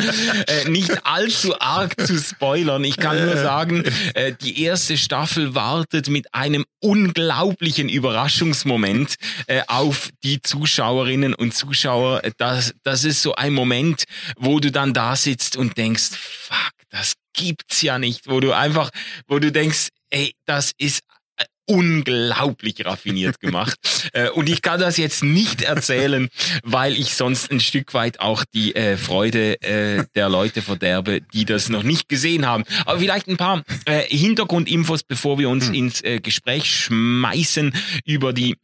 äh, 0.47 0.69
nicht 0.69 1.05
allzu 1.05 1.59
arg 1.59 1.99
zu 2.05 2.17
spoilern. 2.17 2.83
Ich 2.83 2.97
kann 2.97 3.23
nur 3.23 3.37
sagen, 3.37 3.83
äh, 4.13 4.33
die 4.41 4.61
erste 4.63 4.97
Staffel 4.97 5.55
wartet 5.55 6.09
mit 6.09 6.33
einem 6.33 6.65
unglaublichen 6.79 7.89
Überraschungsmoment 7.89 9.15
auf 9.67 10.09
die 10.23 10.41
Zuschauerinnen 10.41 11.33
und 11.33 11.55
Zuschauer. 11.55 12.21
Das, 12.37 12.75
das 12.83 13.03
ist 13.03 13.23
so 13.23 13.33
ein 13.33 13.53
Moment, 13.53 14.03
wo 14.37 14.59
du 14.59 14.71
dann 14.71 14.93
da 14.93 15.15
sitzt 15.15 15.57
und 15.57 15.77
denkst, 15.77 16.11
fuck, 16.11 16.73
das 16.89 17.13
gibt's 17.33 17.81
ja 17.81 17.97
nicht, 17.97 18.27
wo 18.27 18.39
du 18.39 18.51
einfach, 18.51 18.91
wo 19.27 19.39
du 19.39 19.51
denkst, 19.51 19.89
ey, 20.11 20.33
das 20.45 20.73
ist 20.77 21.01
unglaublich 21.65 22.85
raffiniert 22.85 23.39
gemacht. 23.39 23.77
äh, 24.13 24.29
und 24.29 24.49
ich 24.49 24.61
kann 24.61 24.79
das 24.79 24.97
jetzt 24.97 25.23
nicht 25.23 25.61
erzählen, 25.61 26.29
weil 26.63 26.93
ich 26.93 27.15
sonst 27.15 27.51
ein 27.51 27.59
Stück 27.59 27.93
weit 27.93 28.19
auch 28.19 28.43
die 28.53 28.75
äh, 28.75 28.97
Freude 28.97 29.61
äh, 29.61 30.05
der 30.15 30.29
Leute 30.29 30.61
verderbe, 30.61 31.21
die 31.33 31.45
das 31.45 31.69
noch 31.69 31.83
nicht 31.83 32.09
gesehen 32.09 32.45
haben. 32.45 32.63
Aber 32.85 32.99
vielleicht 32.99 33.27
ein 33.27 33.37
paar 33.37 33.63
äh, 33.85 34.01
Hintergrundinfos, 34.01 35.03
bevor 35.03 35.39
wir 35.39 35.49
uns 35.49 35.67
hm. 35.67 35.73
ins 35.73 36.01
äh, 36.03 36.19
Gespräch 36.19 36.65
schmeißen 36.65 37.73
über 38.05 38.33
die 38.33 38.55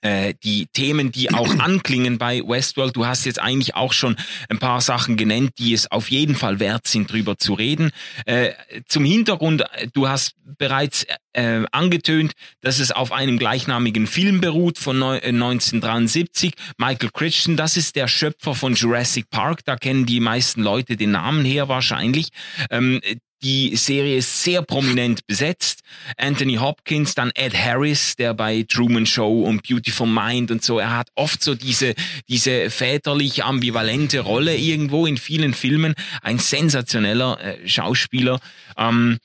äh, 0.00 0.34
die 0.44 0.66
Themen, 0.66 1.12
die 1.12 1.32
auch 1.32 1.48
anklingen 1.58 2.18
bei 2.18 2.40
Westworld. 2.40 2.96
Du 2.96 3.06
hast 3.06 3.24
jetzt 3.24 3.40
eigentlich 3.40 3.74
auch 3.74 3.92
schon 3.92 4.16
ein 4.48 4.58
paar 4.58 4.80
Sachen 4.80 5.16
genannt, 5.16 5.52
die 5.58 5.72
es 5.72 5.90
auf 5.90 6.10
jeden 6.10 6.34
Fall 6.34 6.60
wert 6.60 6.86
sind, 6.86 7.10
drüber 7.10 7.38
zu 7.38 7.54
reden. 7.54 7.90
Äh, 8.24 8.52
zum 8.86 9.04
Hintergrund, 9.04 9.64
du 9.92 10.08
hast 10.08 10.34
bereits 10.56 11.06
äh, 11.32 11.62
angetönt, 11.72 12.32
dass 12.60 12.78
es 12.78 12.90
auf 12.90 13.12
einem 13.12 13.38
gleichnamigen 13.38 14.06
Film 14.06 14.40
beruht 14.40 14.78
von 14.78 15.02
1973. 15.02 16.52
Äh, 16.52 16.56
Michael 16.78 17.10
Crichton, 17.12 17.56
das 17.56 17.76
ist 17.76 17.96
der 17.96 18.08
Schöpfer 18.08 18.54
von 18.54 18.74
Jurassic 18.74 19.30
Park. 19.30 19.64
Da 19.64 19.76
kennen 19.76 20.06
die 20.06 20.20
meisten 20.20 20.62
Leute 20.62 20.96
den 20.96 21.12
Namen 21.12 21.44
her 21.44 21.68
wahrscheinlich. 21.68 22.28
Ähm, 22.70 23.00
die 23.42 23.76
Serie 23.76 24.16
ist 24.16 24.42
sehr 24.42 24.62
prominent 24.62 25.26
besetzt. 25.26 25.82
Anthony 26.16 26.56
Hopkins, 26.56 27.14
dann 27.14 27.30
Ed 27.34 27.54
Harris, 27.54 28.16
der 28.16 28.34
bei 28.34 28.64
Truman 28.68 29.06
Show 29.06 29.42
und 29.42 29.62
Beautiful 29.66 30.06
Mind 30.06 30.50
und 30.50 30.62
so, 30.62 30.78
er 30.78 30.96
hat 30.96 31.08
oft 31.14 31.42
so 31.42 31.54
diese, 31.54 31.94
diese 32.28 32.70
väterlich 32.70 33.44
ambivalente 33.44 34.20
Rolle 34.20 34.56
irgendwo 34.56 35.06
in 35.06 35.16
vielen 35.16 35.54
Filmen. 35.54 35.94
Ein 36.22 36.38
sensationeller 36.38 37.40
äh, 37.40 37.68
Schauspieler. 37.68 38.40
Ähm, 38.76 39.18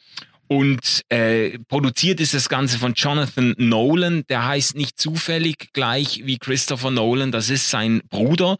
und 0.53 1.01
äh, 1.09 1.57
produziert 1.67 2.19
ist 2.19 2.35
das 2.35 2.47
Ganze 2.47 2.77
von 2.77 2.93
Jonathan 2.93 3.55
Nolan. 3.57 4.23
Der 4.29 4.45
heißt 4.45 4.75
nicht 4.75 4.99
zufällig 4.99 5.73
gleich 5.73 6.21
wie 6.25 6.37
Christopher 6.37 6.91
Nolan. 6.91 7.31
Das 7.31 7.49
ist 7.49 7.71
sein 7.71 8.03
Bruder 8.11 8.57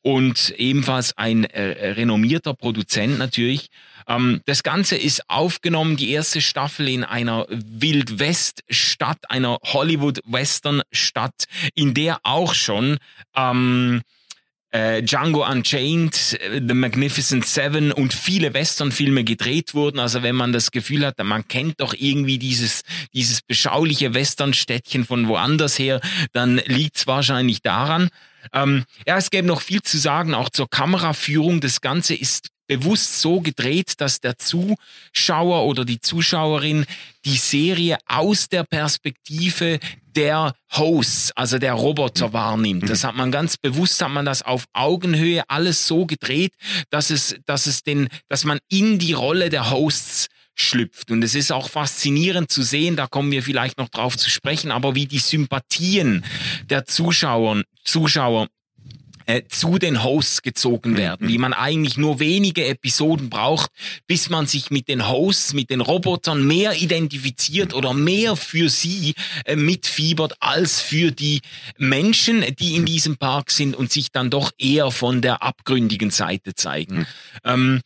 und 0.00 0.54
ebenfalls 0.56 1.18
ein 1.18 1.44
äh, 1.44 1.90
renommierter 1.92 2.54
Produzent 2.54 3.18
natürlich. 3.18 3.68
Ähm, 4.08 4.40
das 4.46 4.62
Ganze 4.62 4.96
ist 4.96 5.28
aufgenommen, 5.28 5.98
die 5.98 6.12
erste 6.12 6.40
Staffel 6.40 6.88
in 6.88 7.04
einer 7.04 7.44
Wild-West-Stadt, 7.50 9.30
einer 9.30 9.58
Hollywood-Western-Stadt, 9.64 11.44
in 11.74 11.92
der 11.92 12.20
auch 12.22 12.54
schon 12.54 12.96
ähm, 13.36 14.00
äh, 14.74 15.02
Django 15.02 15.46
Unchained, 15.46 16.36
äh, 16.40 16.60
The 16.66 16.74
Magnificent 16.74 17.46
Seven 17.46 17.92
und 17.92 18.12
viele 18.12 18.54
Western-Filme 18.54 19.22
gedreht 19.22 19.72
wurden. 19.74 20.00
Also 20.00 20.22
wenn 20.24 20.34
man 20.34 20.52
das 20.52 20.72
Gefühl 20.72 21.06
hat, 21.06 21.22
man 21.22 21.46
kennt 21.46 21.80
doch 21.80 21.94
irgendwie 21.96 22.38
dieses, 22.38 22.82
dieses 23.14 23.40
beschauliche 23.40 24.14
Western-Städtchen 24.14 25.04
von 25.04 25.28
woanders 25.28 25.78
her, 25.78 26.00
dann 26.32 26.60
liegt 26.66 26.96
es 26.96 27.06
wahrscheinlich 27.06 27.62
daran. 27.62 28.08
Ähm, 28.52 28.84
ja, 29.06 29.16
es 29.16 29.30
gäbe 29.30 29.46
noch 29.46 29.60
viel 29.60 29.80
zu 29.80 29.96
sagen, 29.96 30.34
auch 30.34 30.50
zur 30.50 30.68
Kameraführung. 30.68 31.60
Das 31.60 31.80
Ganze 31.80 32.14
ist 32.14 32.48
bewusst 32.66 33.20
so 33.20 33.40
gedreht, 33.40 33.94
dass 33.98 34.20
der 34.20 34.38
Zuschauer 34.38 35.64
oder 35.66 35.84
die 35.84 36.00
Zuschauerin 36.00 36.86
die 37.24 37.36
Serie 37.36 37.98
aus 38.06 38.48
der 38.48 38.64
Perspektive 38.64 39.78
der 40.14 40.54
Hosts, 40.72 41.32
also 41.32 41.58
der 41.58 41.74
Roboter 41.74 42.32
wahrnimmt. 42.32 42.88
Das 42.88 43.04
hat 43.04 43.16
man 43.16 43.30
ganz 43.30 43.56
bewusst, 43.56 44.00
hat 44.02 44.10
man 44.10 44.24
das 44.24 44.42
auf 44.42 44.64
Augenhöhe 44.72 45.42
alles 45.48 45.86
so 45.86 46.06
gedreht, 46.06 46.52
dass 46.90 47.10
es, 47.10 47.36
dass 47.46 47.66
es 47.66 47.82
den, 47.82 48.08
dass 48.28 48.44
man 48.44 48.58
in 48.68 48.98
die 48.98 49.12
Rolle 49.12 49.50
der 49.50 49.70
Hosts 49.70 50.28
schlüpft. 50.54 51.10
Und 51.10 51.22
es 51.22 51.34
ist 51.34 51.50
auch 51.50 51.68
faszinierend 51.68 52.50
zu 52.50 52.62
sehen, 52.62 52.96
da 52.96 53.06
kommen 53.06 53.32
wir 53.32 53.42
vielleicht 53.42 53.78
noch 53.78 53.88
drauf 53.88 54.16
zu 54.16 54.30
sprechen, 54.30 54.70
aber 54.70 54.94
wie 54.94 55.06
die 55.06 55.18
Sympathien 55.18 56.24
der 56.70 56.84
Zuschauer, 56.84 57.62
Zuschauer 57.84 58.48
äh, 59.26 59.42
zu 59.48 59.78
den 59.78 60.02
Hosts 60.02 60.42
gezogen 60.42 60.92
mhm. 60.92 60.96
werden, 60.96 61.28
wie 61.28 61.38
man 61.38 61.52
eigentlich 61.52 61.96
nur 61.96 62.20
wenige 62.20 62.66
Episoden 62.66 63.30
braucht, 63.30 63.70
bis 64.06 64.30
man 64.30 64.46
sich 64.46 64.70
mit 64.70 64.88
den 64.88 65.08
Hosts, 65.08 65.54
mit 65.54 65.70
den 65.70 65.80
Robotern 65.80 66.46
mehr 66.46 66.80
identifiziert 66.80 67.74
oder 67.74 67.94
mehr 67.94 68.36
für 68.36 68.68
sie 68.68 69.14
äh, 69.44 69.56
mitfiebert 69.56 70.34
als 70.40 70.80
für 70.80 71.10
die 71.10 71.40
Menschen, 71.78 72.44
die 72.58 72.74
in 72.74 72.84
diesem 72.84 73.16
Park 73.16 73.50
sind 73.50 73.74
und 73.74 73.92
sich 73.92 74.10
dann 74.12 74.30
doch 74.30 74.52
eher 74.58 74.90
von 74.90 75.20
der 75.20 75.42
abgründigen 75.42 76.10
Seite 76.10 76.54
zeigen. 76.54 76.98
Mhm. 76.98 77.06
Ähm, 77.44 77.80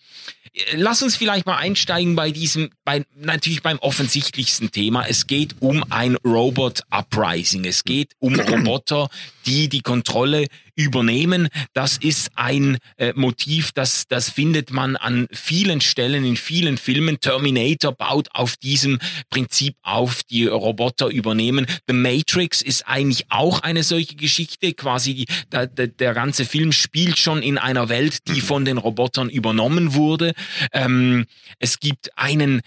lass 0.74 1.02
uns 1.02 1.16
vielleicht 1.16 1.46
mal 1.46 1.56
einsteigen 1.56 2.16
bei 2.16 2.30
diesem, 2.30 2.70
bei, 2.84 3.04
natürlich 3.16 3.62
beim 3.62 3.78
offensichtlichsten 3.78 4.70
Thema. 4.70 5.06
Es 5.06 5.26
geht 5.26 5.56
um 5.60 5.84
ein 5.90 6.16
Robot 6.24 6.82
Uprising. 6.90 7.64
Es 7.64 7.84
geht 7.84 8.12
um 8.18 8.38
Roboter, 8.38 9.08
die 9.46 9.68
die 9.68 9.82
Kontrolle 9.82 10.46
übernehmen. 10.78 11.48
Das 11.74 11.98
ist 11.98 12.30
ein 12.36 12.78
äh, 12.96 13.12
Motiv, 13.16 13.72
das, 13.72 14.06
das 14.08 14.30
findet 14.30 14.70
man 14.70 14.96
an 14.96 15.26
vielen 15.32 15.80
Stellen 15.80 16.24
in 16.24 16.36
vielen 16.36 16.78
Filmen. 16.78 17.18
Terminator 17.18 17.92
baut 17.92 18.28
auf 18.32 18.56
diesem 18.56 19.00
Prinzip 19.28 19.74
auf, 19.82 20.22
die 20.22 20.46
Roboter 20.46 21.08
übernehmen. 21.08 21.66
The 21.88 21.94
Matrix 21.94 22.62
ist 22.62 22.86
eigentlich 22.86 23.26
auch 23.28 23.60
eine 23.60 23.82
solche 23.82 24.14
Geschichte. 24.14 24.72
Quasi 24.72 25.14
die, 25.14 25.26
der, 25.50 25.66
der, 25.66 25.88
der 25.88 26.14
ganze 26.14 26.44
Film 26.44 26.70
spielt 26.70 27.18
schon 27.18 27.42
in 27.42 27.58
einer 27.58 27.88
Welt, 27.88 28.28
die 28.28 28.40
von 28.40 28.64
den 28.64 28.78
Robotern 28.78 29.28
übernommen 29.28 29.94
wurde. 29.94 30.32
Ähm, 30.72 31.26
es 31.58 31.80
gibt 31.80 32.16
einen 32.16 32.62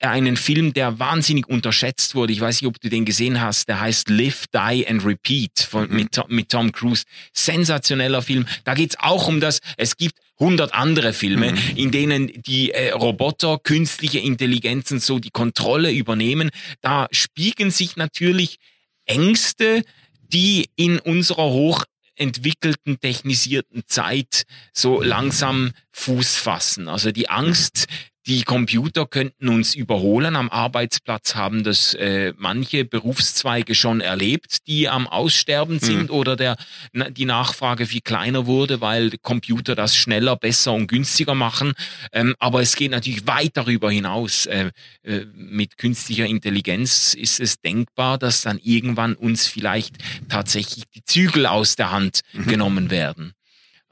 einen 0.00 0.36
Film, 0.36 0.72
der 0.72 0.98
wahnsinnig 0.98 1.48
unterschätzt 1.48 2.14
wurde. 2.14 2.32
Ich 2.32 2.40
weiß 2.40 2.60
nicht, 2.60 2.68
ob 2.68 2.80
du 2.80 2.88
den 2.88 3.04
gesehen 3.04 3.40
hast. 3.40 3.68
Der 3.68 3.80
heißt 3.80 4.10
Live, 4.10 4.46
Die 4.52 4.86
and 4.86 5.04
Repeat 5.04 5.60
von, 5.60 5.88
mhm. 5.88 5.96
mit, 5.96 6.28
mit 6.28 6.48
Tom 6.50 6.72
Cruise. 6.72 7.04
Sensationeller 7.32 8.22
Film. 8.22 8.46
Da 8.64 8.74
geht's 8.74 8.96
auch 8.98 9.28
um 9.28 9.40
das. 9.40 9.60
Es 9.76 9.96
gibt 9.96 10.18
hundert 10.38 10.74
andere 10.74 11.12
Filme, 11.12 11.52
mhm. 11.52 11.76
in 11.76 11.90
denen 11.90 12.42
die 12.42 12.72
äh, 12.72 12.90
Roboter, 12.90 13.58
künstliche 13.58 14.18
Intelligenzen 14.18 15.00
so 15.00 15.18
die 15.18 15.30
Kontrolle 15.30 15.92
übernehmen. 15.92 16.50
Da 16.80 17.06
spiegeln 17.10 17.70
sich 17.70 17.96
natürlich 17.96 18.58
Ängste, 19.06 19.82
die 20.20 20.68
in 20.76 20.98
unserer 20.98 21.44
hochentwickelten, 21.44 23.00
technisierten 23.00 23.84
Zeit 23.86 24.42
so 24.72 25.00
langsam 25.00 25.72
Fuß 25.92 26.36
fassen. 26.36 26.88
Also 26.88 27.12
die 27.12 27.30
Angst, 27.30 27.86
die 28.26 28.42
Computer 28.42 29.06
könnten 29.06 29.48
uns 29.48 29.74
überholen. 29.74 30.34
Am 30.34 30.50
Arbeitsplatz 30.50 31.36
haben 31.36 31.62
das 31.62 31.94
äh, 31.94 32.32
manche 32.36 32.84
Berufszweige 32.84 33.74
schon 33.74 34.00
erlebt, 34.00 34.66
die 34.66 34.88
am 34.88 35.06
Aussterben 35.06 35.78
sind 35.78 36.04
mhm. 36.04 36.10
oder 36.10 36.34
der, 36.34 36.56
die 36.92 37.24
Nachfrage 37.24 37.86
viel 37.86 38.00
kleiner 38.00 38.46
wurde, 38.46 38.80
weil 38.80 39.16
Computer 39.18 39.76
das 39.76 39.96
schneller, 39.96 40.36
besser 40.36 40.72
und 40.72 40.88
günstiger 40.88 41.34
machen. 41.34 41.74
Ähm, 42.12 42.34
aber 42.40 42.62
es 42.62 42.74
geht 42.74 42.90
natürlich 42.90 43.26
weit 43.28 43.52
darüber 43.54 43.90
hinaus. 43.90 44.46
Äh, 44.46 44.72
äh, 45.04 45.24
mit 45.34 45.78
künstlicher 45.78 46.26
Intelligenz 46.26 47.14
ist 47.14 47.38
es 47.38 47.60
denkbar, 47.60 48.18
dass 48.18 48.42
dann 48.42 48.58
irgendwann 48.62 49.14
uns 49.14 49.46
vielleicht 49.46 49.96
tatsächlich 50.28 50.84
die 50.94 51.04
Zügel 51.04 51.46
aus 51.46 51.76
der 51.76 51.92
Hand 51.92 52.22
mhm. 52.32 52.46
genommen 52.46 52.90
werden. 52.90 53.34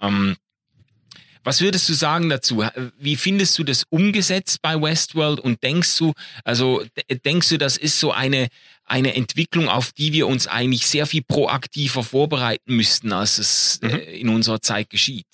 Ähm, 0.00 0.36
was 1.44 1.60
würdest 1.60 1.88
du 1.88 1.92
sagen 1.92 2.30
dazu? 2.30 2.64
Wie 2.98 3.16
findest 3.16 3.58
du 3.58 3.64
das 3.64 3.84
umgesetzt 3.90 4.62
bei 4.62 4.80
Westworld 4.80 5.38
und 5.38 5.62
denkst 5.62 5.98
du, 5.98 6.14
also 6.42 6.82
denkst 7.24 7.50
du, 7.50 7.58
das 7.58 7.76
ist 7.76 8.00
so 8.00 8.12
eine, 8.12 8.48
eine 8.84 9.14
Entwicklung, 9.14 9.68
auf 9.68 9.92
die 9.92 10.12
wir 10.12 10.26
uns 10.26 10.46
eigentlich 10.46 10.86
sehr 10.86 11.06
viel 11.06 11.22
proaktiver 11.22 12.02
vorbereiten 12.02 12.74
müssten, 12.74 13.12
als 13.12 13.38
es 13.38 13.78
mhm. 13.82 13.90
Äh, 13.90 13.96
in 14.16 14.30
unserer 14.30 14.60
Zeit 14.60 14.90
geschieht? 14.90 15.26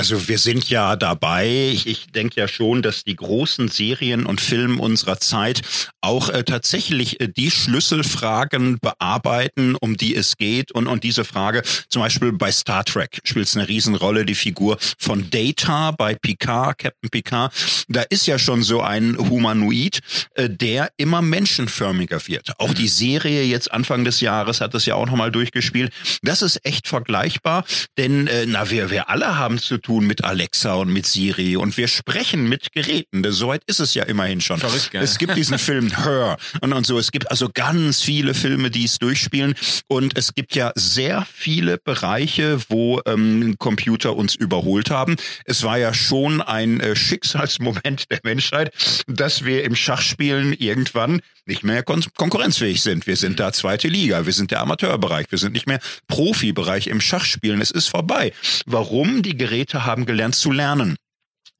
Also 0.00 0.28
wir 0.28 0.38
sind 0.38 0.70
ja 0.70 0.96
dabei. 0.96 1.68
Ich, 1.74 1.86
ich 1.86 2.06
denke 2.06 2.40
ja 2.40 2.48
schon, 2.48 2.80
dass 2.80 3.04
die 3.04 3.16
großen 3.16 3.68
Serien 3.68 4.24
und 4.24 4.40
Filme 4.40 4.80
unserer 4.80 5.20
Zeit 5.20 5.60
auch 6.00 6.30
äh, 6.30 6.42
tatsächlich 6.42 7.20
äh, 7.20 7.28
die 7.28 7.50
Schlüsselfragen 7.50 8.78
bearbeiten, 8.80 9.76
um 9.78 9.98
die 9.98 10.16
es 10.16 10.38
geht. 10.38 10.72
Und, 10.72 10.86
und 10.86 11.04
diese 11.04 11.26
Frage, 11.26 11.62
zum 11.90 12.00
Beispiel 12.00 12.32
bei 12.32 12.50
Star 12.50 12.82
Trek 12.82 13.20
spielt 13.24 13.46
es 13.46 13.54
eine 13.58 13.68
Riesenrolle, 13.68 14.24
die 14.24 14.34
Figur 14.34 14.78
von 14.98 15.28
Data 15.28 15.90
bei 15.90 16.14
Picard, 16.14 16.78
Captain 16.78 17.10
Picard. 17.10 17.52
Da 17.88 18.00
ist 18.00 18.26
ja 18.26 18.38
schon 18.38 18.62
so 18.62 18.80
ein 18.80 19.18
Humanoid, 19.18 20.00
äh, 20.32 20.48
der 20.48 20.92
immer 20.96 21.20
menschenförmiger 21.20 22.26
wird. 22.26 22.58
Auch 22.58 22.72
die 22.72 22.88
Serie 22.88 23.44
jetzt 23.44 23.70
Anfang 23.70 24.06
des 24.06 24.22
Jahres 24.22 24.62
hat 24.62 24.72
das 24.72 24.86
ja 24.86 24.94
auch 24.94 25.04
nochmal 25.04 25.30
durchgespielt. 25.30 25.92
Das 26.22 26.40
ist 26.40 26.64
echt 26.64 26.88
vergleichbar, 26.88 27.66
denn 27.98 28.28
äh, 28.28 28.46
na, 28.46 28.70
wir, 28.70 28.90
wir 28.90 29.10
alle 29.10 29.36
haben 29.36 29.58
zu 29.58 29.76
tun 29.76 29.89
mit 29.98 30.22
Alexa 30.22 30.74
und 30.74 30.92
mit 30.92 31.06
Siri 31.06 31.56
und 31.56 31.76
wir 31.76 31.88
sprechen 31.88 32.48
mit 32.48 32.72
Geräten. 32.72 33.24
Soweit 33.32 33.62
ist 33.66 33.80
es 33.80 33.94
ja 33.94 34.04
immerhin 34.04 34.40
schon. 34.40 34.60
Verrückt, 34.60 34.92
gell? 34.92 35.02
Es 35.02 35.18
gibt 35.18 35.36
diesen 35.36 35.58
Film 35.58 35.90
Her 36.04 36.36
und, 36.60 36.72
und 36.72 36.86
so. 36.86 36.98
Es 36.98 37.10
gibt 37.10 37.30
also 37.30 37.48
ganz 37.52 38.02
viele 38.02 38.34
Filme, 38.34 38.70
die 38.70 38.84
es 38.84 38.98
durchspielen 38.98 39.54
und 39.88 40.16
es 40.16 40.34
gibt 40.34 40.54
ja 40.54 40.72
sehr 40.76 41.26
viele 41.32 41.78
Bereiche, 41.78 42.60
wo 42.68 43.00
ähm, 43.06 43.56
Computer 43.58 44.14
uns 44.14 44.34
überholt 44.34 44.90
haben. 44.90 45.16
Es 45.44 45.64
war 45.64 45.78
ja 45.78 45.92
schon 45.92 46.40
ein 46.40 46.80
äh, 46.80 46.94
Schicksalsmoment 46.94 48.10
der 48.10 48.20
Menschheit, 48.22 48.72
dass 49.08 49.44
wir 49.44 49.64
im 49.64 49.74
Schachspielen 49.74 50.52
irgendwann 50.52 51.20
nicht 51.46 51.64
mehr 51.64 51.82
kon 51.82 52.04
konkurrenzfähig 52.16 52.82
sind. 52.82 53.06
Wir 53.06 53.16
sind 53.16 53.40
da 53.40 53.52
zweite 53.52 53.88
Liga, 53.88 54.24
wir 54.24 54.32
sind 54.32 54.50
der 54.50 54.60
Amateurbereich, 54.60 55.26
wir 55.30 55.38
sind 55.38 55.52
nicht 55.52 55.66
mehr 55.66 55.80
Profibereich 56.08 56.86
im 56.86 57.00
Schachspielen. 57.00 57.60
Es 57.60 57.70
ist 57.70 57.88
vorbei. 57.88 58.32
Warum? 58.66 59.22
Die 59.22 59.36
Geräte 59.36 59.69
haben 59.74 60.06
gelernt 60.06 60.34
zu 60.34 60.50
lernen. 60.52 60.96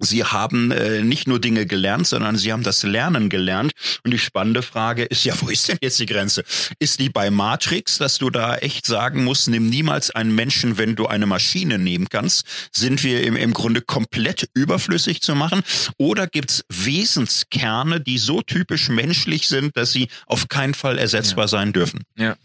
Sie 0.03 0.25
haben 0.25 0.71
äh, 0.71 1.03
nicht 1.03 1.29
nur 1.29 1.39
Dinge 1.41 1.67
gelernt, 1.67 2.07
sondern 2.07 2.39
sie 2.39 2.53
haben 2.55 2.63
das 2.63 2.83
Lernen 2.85 3.29
gelernt. 3.29 3.73
Und 4.03 4.13
die 4.13 4.19
spannende 4.19 4.63
Frage 4.63 5.05
ist 5.05 5.25
ja, 5.25 5.35
wo 5.43 5.51
ist 5.51 5.69
denn 5.69 5.77
jetzt 5.83 5.99
die 5.99 6.07
Grenze? 6.07 6.43
Ist 6.79 7.01
die 7.01 7.11
bei 7.11 7.31
Matrix, 7.31 7.99
dass 7.99 8.17
du 8.17 8.31
da 8.31 8.57
echt 8.57 8.87
sagen 8.87 9.25
musst, 9.25 9.49
nimm 9.49 9.69
niemals 9.69 10.11
einen 10.11 10.35
Menschen, 10.35 10.79
wenn 10.79 10.97
du 10.97 11.07
eine 11.07 11.27
Maschine 11.27 11.79
nehmen 11.79 12.09
kannst? 12.09 12.47
Sind 12.73 13.05
wir 13.05 13.25
im, 13.25 13.37
im 13.37 13.53
Grunde 13.53 13.83
komplett 13.83 14.49
überflüssig 14.55 15.21
zu 15.21 15.35
machen? 15.35 15.61
Oder 15.99 16.27
gibt's 16.27 16.65
Wesenskerne, 16.71 18.01
die 18.01 18.17
so 18.17 18.41
typisch 18.41 18.89
menschlich 18.89 19.49
sind, 19.49 19.77
dass 19.77 19.93
sie 19.93 20.09
auf 20.27 20.49
keinen 20.49 20.73
Fall 20.75 20.99
ersetzbar 20.99 21.45
Ja. 21.45 21.49
sein 21.49 21.73
dürfen? 21.75 22.05
Ja. 22.17 22.37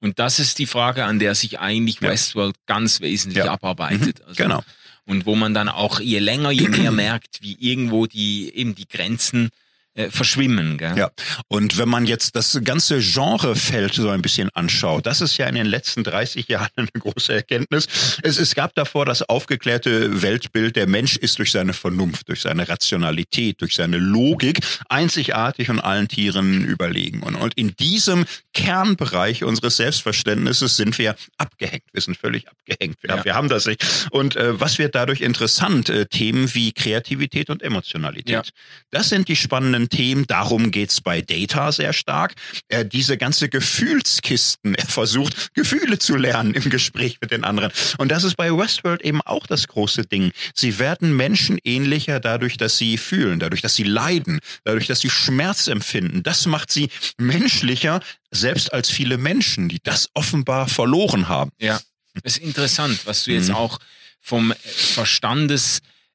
Und 0.00 0.18
das 0.18 0.38
ist 0.38 0.58
die 0.58 0.66
Frage, 0.66 1.04
an 1.04 1.18
der 1.18 1.34
sich 1.34 1.58
eigentlich 1.60 2.00
Ja. 2.00 2.08
Westworld 2.10 2.56
ganz 2.66 3.00
wesentlich 3.02 3.44
Ja. 3.44 3.52
abarbeitet. 3.52 4.22
Also, 4.22 4.34
Genau. 4.42 4.62
Und 5.06 5.26
wo 5.26 5.34
man 5.34 5.52
dann 5.54 5.68
auch 5.68 6.00
je 6.00 6.18
länger, 6.18 6.50
je 6.50 6.68
mehr 6.68 6.90
merkt, 6.92 7.42
wie 7.42 7.56
irgendwo 7.58 8.06
die 8.06 8.54
eben 8.54 8.74
die 8.74 8.88
Grenzen 8.88 9.50
äh, 9.94 10.10
verschwimmen. 10.10 10.78
Gell? 10.78 10.96
Ja, 10.96 11.10
und 11.48 11.78
wenn 11.78 11.88
man 11.88 12.06
jetzt 12.06 12.36
das 12.36 12.58
ganze 12.64 12.98
Genrefeld 13.00 13.94
so 13.94 14.08
ein 14.10 14.22
bisschen 14.22 14.50
anschaut, 14.54 15.06
das 15.06 15.20
ist 15.20 15.36
ja 15.36 15.46
in 15.46 15.54
den 15.54 15.66
letzten 15.66 16.04
30 16.04 16.48
Jahren 16.48 16.68
eine 16.76 16.88
große 16.98 17.32
Erkenntnis. 17.32 17.86
Es, 18.22 18.38
es 18.38 18.54
gab 18.54 18.74
davor 18.74 19.04
das 19.06 19.22
aufgeklärte 19.22 20.22
Weltbild, 20.22 20.76
der 20.76 20.86
Mensch 20.86 21.16
ist 21.16 21.38
durch 21.38 21.52
seine 21.52 21.72
Vernunft, 21.72 22.28
durch 22.28 22.40
seine 22.42 22.68
Rationalität, 22.68 23.60
durch 23.60 23.74
seine 23.74 23.98
Logik 23.98 24.58
einzigartig 24.88 25.70
und 25.70 25.80
allen 25.80 26.08
Tieren 26.08 26.64
überlegen. 26.64 27.22
Und, 27.22 27.36
und 27.36 27.54
in 27.54 27.74
diesem 27.76 28.24
Kernbereich 28.52 29.44
unseres 29.44 29.76
Selbstverständnisses 29.76 30.76
sind 30.76 30.98
wir 30.98 31.14
abgehängt. 31.38 31.84
Wir 31.92 32.00
sind 32.00 32.16
völlig 32.16 32.46
abgehängt. 32.48 32.96
Wir, 33.02 33.16
Ja. 33.16 33.24
wir 33.24 33.34
haben 33.34 33.48
das 33.48 33.66
nicht. 33.66 34.08
Und 34.10 34.36
äh, 34.36 34.58
was 34.60 34.78
wird 34.78 34.94
dadurch 34.94 35.20
interessant? 35.20 35.88
Äh, 35.88 36.06
Themen 36.06 36.52
wie 36.54 36.72
Kreativität 36.72 37.50
und 37.50 37.62
Emotionalität. 37.62 38.28
Ja. 38.30 38.42
Das 38.90 39.08
sind 39.08 39.28
die 39.28 39.36
spannenden 39.36 39.83
Themen. 39.88 40.26
Darum 40.26 40.70
geht's 40.70 41.00
bei 41.00 41.20
Data 41.20 41.72
sehr 41.72 41.92
stark. 41.92 42.34
Er 42.68 42.84
diese 42.84 43.16
ganze 43.16 43.48
Gefühlskisten, 43.48 44.74
er 44.74 44.86
versucht, 44.86 45.54
Gefühle 45.54 45.98
zu 45.98 46.16
lernen 46.16 46.54
im 46.54 46.70
Gespräch 46.70 47.18
mit 47.20 47.30
den 47.30 47.44
anderen. 47.44 47.72
Und 47.98 48.10
das 48.10 48.24
ist 48.24 48.36
bei 48.36 48.50
Westworld 48.56 49.02
eben 49.02 49.20
auch 49.22 49.46
das 49.46 49.68
große 49.68 50.04
Ding. 50.06 50.32
Sie 50.54 50.78
werden 50.78 51.16
Menschen 51.16 51.58
ähnlicher 51.64 52.20
dadurch, 52.20 52.56
dass 52.56 52.76
sie 52.78 52.96
fühlen, 52.98 53.40
dadurch, 53.40 53.60
dass 53.60 53.74
sie 53.74 53.84
leiden, 53.84 54.40
dadurch, 54.64 54.86
dass 54.86 55.00
sie 55.00 55.10
Schmerz 55.10 55.66
empfinden. 55.66 56.22
Das 56.22 56.46
macht 56.46 56.70
sie 56.72 56.88
menschlicher, 57.18 58.00
selbst 58.30 58.72
als 58.72 58.90
viele 58.90 59.18
Menschen, 59.18 59.68
die 59.68 59.78
das 59.82 60.08
offenbar 60.14 60.68
verloren 60.68 61.28
haben. 61.28 61.50
Ja, 61.58 61.80
das 62.22 62.36
ist 62.36 62.42
interessant, 62.44 63.00
was 63.06 63.24
du 63.24 63.32
jetzt 63.32 63.48
Mhm. 63.48 63.54
auch 63.54 63.78
vom 64.20 64.52
äh, 64.52 64.56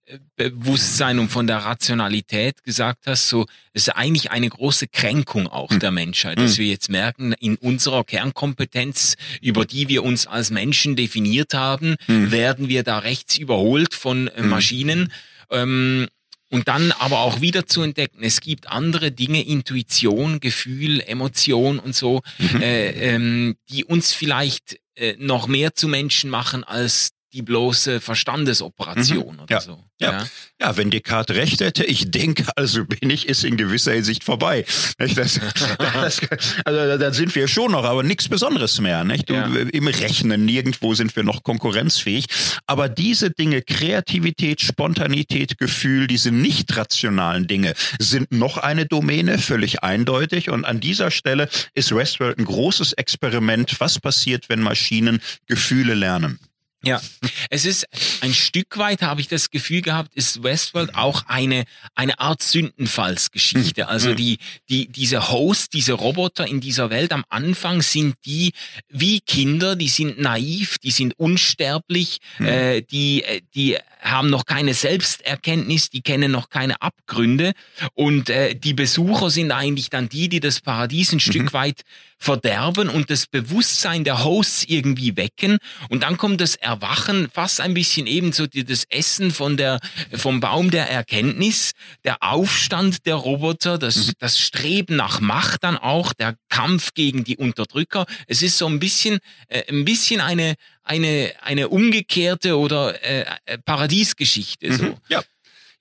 Verstandesbewusstsein 0.10 1.20
und 1.20 1.30
von 1.30 1.48
der 1.48 1.58
Rationalität 1.58 2.63
gesagt 2.63 3.06
hast. 3.06 3.30
So, 3.30 3.46
es 3.74 3.88
ist 3.88 3.89
eigentlich 3.96 4.32
eine 4.32 4.50
große 4.50 4.88
Kränkung 4.88 5.48
auch 5.48 5.70
Mhm. 5.72 5.80
der 5.80 5.92
Menschheit, 5.92 6.39
dass 6.39 6.58
wir 6.58 6.68
jetzt 6.68 6.89
merken, 6.89 7.34
in 7.34 7.56
unserer 7.58 8.04
Kernkompetenz, 8.04 9.16
über 9.42 9.66
die 9.66 9.88
wir 9.89 10.04
uns 10.04 10.28
als 10.28 10.50
Menschen 10.51 10.96
definiert 10.96 11.54
haben, 11.54 11.96
Mhm. 12.08 12.32
werden 12.32 12.70
wir 12.70 12.84
da 12.84 13.00
rechts 13.00 13.38
überholt 13.38 13.94
von 13.94 14.28
äh. 14.30 14.42
Maschinen. 14.44 15.12
Ähm, 15.51 16.08
und 16.51 16.68
dann 16.68 16.92
aber 16.94 17.20
auch 17.20 17.42
wieder 17.42 17.68
zu 17.68 17.84
entdecken, 17.84 18.24
es 18.24 18.42
gibt 18.42 18.67
andere 18.69 19.12
Dinge, 19.12 19.45
Intuition, 19.45 20.39
Gefühl, 20.39 21.00
Emotion 21.02 21.78
und 21.78 21.95
so, 21.95 22.22
Mhm. 22.39 22.62
äh, 22.62 22.89
ähm, 23.13 23.56
die 23.69 23.84
uns 23.86 24.13
vielleicht 24.13 24.80
äh, 24.95 25.15
noch 25.17 25.48
mehr 25.48 25.76
zu 25.76 25.88
Menschen 25.88 26.30
machen 26.30 26.63
als 26.65 27.12
die 27.34 27.42
bloße 27.44 28.02
Verstandesoperation 28.02 29.36
Mhm. 29.36 29.42
oder 29.44 29.56
Ja. 29.56 29.62
so. 29.62 29.84
Ja. 30.02 30.26
Ja, 30.62 30.78
wenn 30.78 30.89
Descartes 30.89 31.36
recht 31.36 31.60
hätte, 31.62 31.84
ich 31.84 32.10
denke, 32.10 32.46
also 32.56 32.86
bin 32.86 33.10
ich, 33.10 33.28
ist 33.28 33.44
in 33.44 33.58
gewisser 33.58 33.92
Hinsicht 33.94 34.24
vorbei. 34.24 34.65
Das, 34.98 35.13
das, 35.78 36.22
also 36.65 36.98
da 36.98 37.13
sind 37.13 37.36
wir 37.36 37.48
schon 37.48 37.74
noch, 37.74 37.84
aber 37.84 38.02
nichts 38.04 38.30
Besonderes 38.30 38.80
mehr. 38.80 39.04
Nicht? 39.04 39.30
Ja. 39.30 39.46
Im 39.46 39.88
Rechnen, 39.88 40.46
nirgendwo 40.46 40.94
sind 40.96 41.15
wir 41.15 41.24
noch 41.24 41.44
konkurrenzfähig. 41.44 42.26
Aber 42.65 42.89
diese 42.89 43.30
Dinge, 43.30 43.62
Kreativität, 43.62 44.62
Spontanität, 44.62 45.58
Gefühl, 45.58 46.08
diese 46.08 46.32
nicht 46.32 46.76
rationalen 46.76 47.48
Dinge, 47.48 47.74
sind 48.00 48.32
noch 48.32 48.58
eine 48.58 48.86
Domäne, 48.86 49.38
völlig 49.38 49.84
eindeutig. 49.84 50.50
Und 50.50 50.65
an 50.65 50.80
dieser 50.80 51.12
Stelle 51.12 51.50
ist 51.74 51.94
Westworld 51.94 52.39
ein 52.39 52.46
großes 52.46 52.94
Experiment. 52.94 53.80
Was 53.80 54.00
passiert, 54.00 54.50
wenn 54.50 54.62
Maschinen 54.62 55.22
Gefühle 55.46 55.94
lernen? 55.94 56.39
Ja, 56.82 57.02
es 57.50 57.65
ist 57.65 57.86
ein 58.22 58.34
Stück 58.34 58.78
weit, 58.78 59.02
habe 59.02 59.20
ich 59.20 59.28
das 59.28 59.50
Gefühl 59.52 59.82
gehabt, 59.82 60.13
ist 60.15 60.44
Westworld 60.44 60.96
auch 60.96 61.24
eine, 61.28 61.65
eine 61.94 62.20
Art 62.20 62.42
Sündenfallsgeschichte. 62.42 63.88
Also 63.89 64.12
Mhm. 64.12 64.15
die, 64.15 64.38
die, 64.70 64.88
diese 64.88 65.30
Hosts, 65.30 65.70
diese 65.70 65.94
Roboter 65.94 66.48
in 66.48 66.62
dieser 66.62 66.89
Welt 66.89 67.12
am 67.12 67.26
Anfang 67.30 67.82
sind 67.82 68.15
die 68.26 68.54
wie 68.88 69.20
Kinder, 69.20 69.76
die 69.76 69.89
sind 69.89 70.20
naiv, 70.20 70.78
die 70.78 70.92
sind 70.92 71.20
unsterblich, 71.20 72.20
Mhm. 72.39 72.46
äh, 72.46 72.82
die, 72.82 73.24
äh, 73.24 73.42
die 73.56 73.78
haben 74.00 74.30
noch 74.30 74.46
keine 74.46 74.74
Selbsterkenntnis, 74.74 75.90
die 75.90 76.02
kennen 76.02 76.32
noch 76.32 76.50
keine 76.50 76.82
Abgründe. 76.82 77.52
Und 77.94 78.30
äh, 78.30 78.56
die 78.56 78.74
Besucher 78.74 79.30
sind 79.30 79.52
eigentlich 79.52 79.90
dann 79.90 80.10
die, 80.10 80.30
die 80.30 80.40
das 80.40 80.62
Paradies 80.62 81.12
ein 81.12 81.20
Stück 81.20 81.54
weit 81.54 81.82
verderben 82.18 82.90
und 82.90 83.10
das 83.10 83.28
Bewusstsein 83.28 84.04
der 84.04 84.24
Hosts 84.26 84.66
irgendwie 84.68 85.16
wecken. 85.16 85.58
Und 85.90 86.04
dann 86.04 86.18
kommt 86.18 86.42
das 86.42 86.56
Erwachen, 86.56 87.30
fast 87.34 87.62
ein 87.62 87.74
bisschen 87.74 88.08
ebenso 88.08 88.46
die- 88.46 88.66
das 88.66 88.84
Essen 88.90 89.32
von 89.32 89.56
der 89.56 89.80
vom 90.14 90.42
Baum 90.42 90.70
der 90.70 90.90
Erkenntnis, 90.90 91.72
der 92.04 92.18
Aufstand 92.22 93.06
der 93.06 93.16
Roboter, 93.16 93.78
das 93.78 94.12
das 94.20 94.38
Streben 94.40 94.98
nach 94.98 95.22
Macht 95.22 95.64
dann 95.64 95.78
auch, 95.78 96.12
der 96.14 96.36
Kampf 96.50 96.94
gegen 96.94 97.24
die 97.24 97.38
Unterdrücker. 97.38 98.06
Es 98.28 98.42
ist 98.42 98.58
so 98.58 98.68
ein 98.68 98.80
bisschen 98.80 99.20
äh, 99.48 99.64
ein 99.70 99.86
bisschen 99.86 100.20
eine 100.20 100.56
eine 100.89 101.34
eine 101.41 101.69
umgekehrte 101.69 102.58
oder 102.58 103.04
äh, 103.04 103.25
äh, 103.45 103.58
Paradiesgeschichte 103.60 104.73
so. 104.73 104.84
Mhm. 104.84 104.95
Ja. 105.08 105.21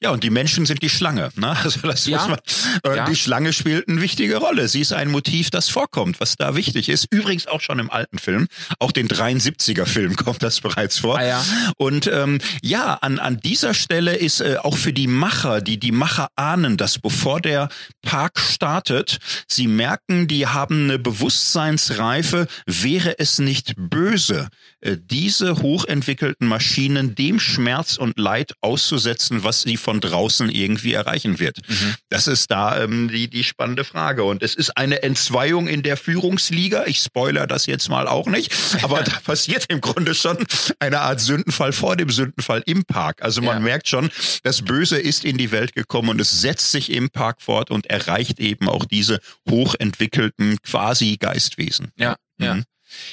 Ja, 0.01 0.11
und 0.11 0.23
die 0.23 0.31
Menschen 0.31 0.65
sind 0.65 0.83
die 0.83 0.89
Schlange. 0.89 1.31
Ne? 1.37 1.57
Also 1.65 1.81
das 1.81 2.07
Ja. 2.07 2.19
muss 2.19 2.29
man, 2.29 2.93
äh, 2.93 2.97
Ja. 2.97 3.05
Die 3.07 3.17
Schlange 3.17 3.53
spielt 3.53 3.89
eine 3.89 4.01
wichtige 4.01 4.37
Rolle. 4.37 4.69
Sie 4.69 4.81
ist 4.81 4.93
ein 4.93 5.11
Motiv, 5.11 5.51
das 5.51 5.69
vorkommt, 5.69 6.21
was 6.21 6.37
da 6.37 6.55
wichtig 6.55 6.89
ist. 6.89 7.07
Übrigens 7.11 7.47
auch 7.49 7.61
schon 7.61 7.79
im 7.81 7.91
alten 7.91 8.19
Film. 8.19 8.47
Auch 8.79 8.93
den 8.93 9.09
73er-Film 9.09 10.15
kommt 10.17 10.43
das 10.43 10.61
bereits 10.61 10.99
vor. 10.99 11.19
Ah, 11.19 11.27
ja. 11.27 11.45
Und 11.77 12.07
ähm, 12.07 12.39
ja, 12.63 12.95
an, 12.95 13.19
an 13.19 13.41
dieser 13.41 13.75
Stelle 13.75 14.15
ist 14.15 14.41
äh, 14.41 14.57
auch 14.63 14.77
für 14.77 14.93
die 14.93 15.09
Macher, 15.09 15.61
die 15.61 15.79
die 15.81 15.93
Macher 15.93 16.29
ahnen, 16.37 16.77
dass 16.77 16.99
bevor 16.99 17.41
der 17.41 17.69
Park 18.03 18.39
startet, 18.39 19.19
sie 19.49 19.67
merken, 19.67 20.29
die 20.29 20.47
haben 20.47 20.85
eine 20.85 20.99
Bewusstseinsreife, 20.99 22.47
wäre 22.67 23.19
es 23.19 23.39
nicht 23.39 23.75
böse, 23.77 24.49
äh, 24.81 24.97
diese 24.99 25.57
hochentwickelten 25.57 26.47
Maschinen 26.47 27.15
dem 27.15 27.41
Schmerz 27.41 27.97
und 27.97 28.19
Leid 28.19 28.53
auszusetzen, 28.61 29.43
was 29.45 29.63
sie 29.63 29.77
von 29.89 30.03
draußen 30.03 30.51
irgendwie 30.51 30.93
erreichen 30.93 31.41
wird. 31.41 31.67
Mhm. 31.67 31.95
Das 32.11 32.27
ist 32.27 32.51
da 32.51 32.83
ähm, 32.83 33.09
die, 33.09 33.27
die 33.27 33.43
spannende 33.43 33.85
Frage. 33.85 34.23
Und 34.23 34.43
es 34.43 34.55
ist 34.55 34.77
eine 34.77 35.03
Entzweiung 35.03 35.67
in 35.67 35.83
der 35.83 35.97
Führungsliga. 35.97 36.85
Ich 36.85 36.99
spoiler 36.99 37.47
das 37.47 37.65
jetzt 37.65 37.89
mal 37.89 38.07
auch 38.07 38.27
nicht. 38.27 38.55
Aber 38.83 39.03
da 39.03 39.19
passiert 39.21 39.65
im 39.71 39.81
Grunde 39.81 40.15
schon 40.15 40.37
eine 40.79 41.01
Art 41.01 41.21
Sündenfall 41.21 41.73
vor 41.73 41.97
dem 41.97 42.11
Sündenfall 42.11 42.63
im 42.67 42.85
Park. 42.85 43.23
Also 43.23 43.41
man 43.41 43.57
ja. 43.57 43.61
merkt 43.61 43.89
schon, 43.89 44.11
das 44.43 44.61
Böse 44.61 44.99
ist 44.99 45.25
in 45.25 45.39
die 45.39 45.53
Welt 45.53 45.75
gekommen 45.75 46.11
und 46.11 46.21
es 46.21 46.43
setzt 46.43 46.71
sich 46.71 46.93
im 46.93 47.09
Park 47.09 47.41
fort 47.41 47.71
und 47.71 47.87
erreicht 47.87 48.41
eben 48.41 48.69
auch 48.69 48.85
diese 48.85 49.21
hochentwickelten 49.49 50.59
quasi 50.61 51.17
Geistwesen. 51.19 51.93
Ja, 51.97 52.17
mhm. 52.37 52.45
ja. 52.45 52.59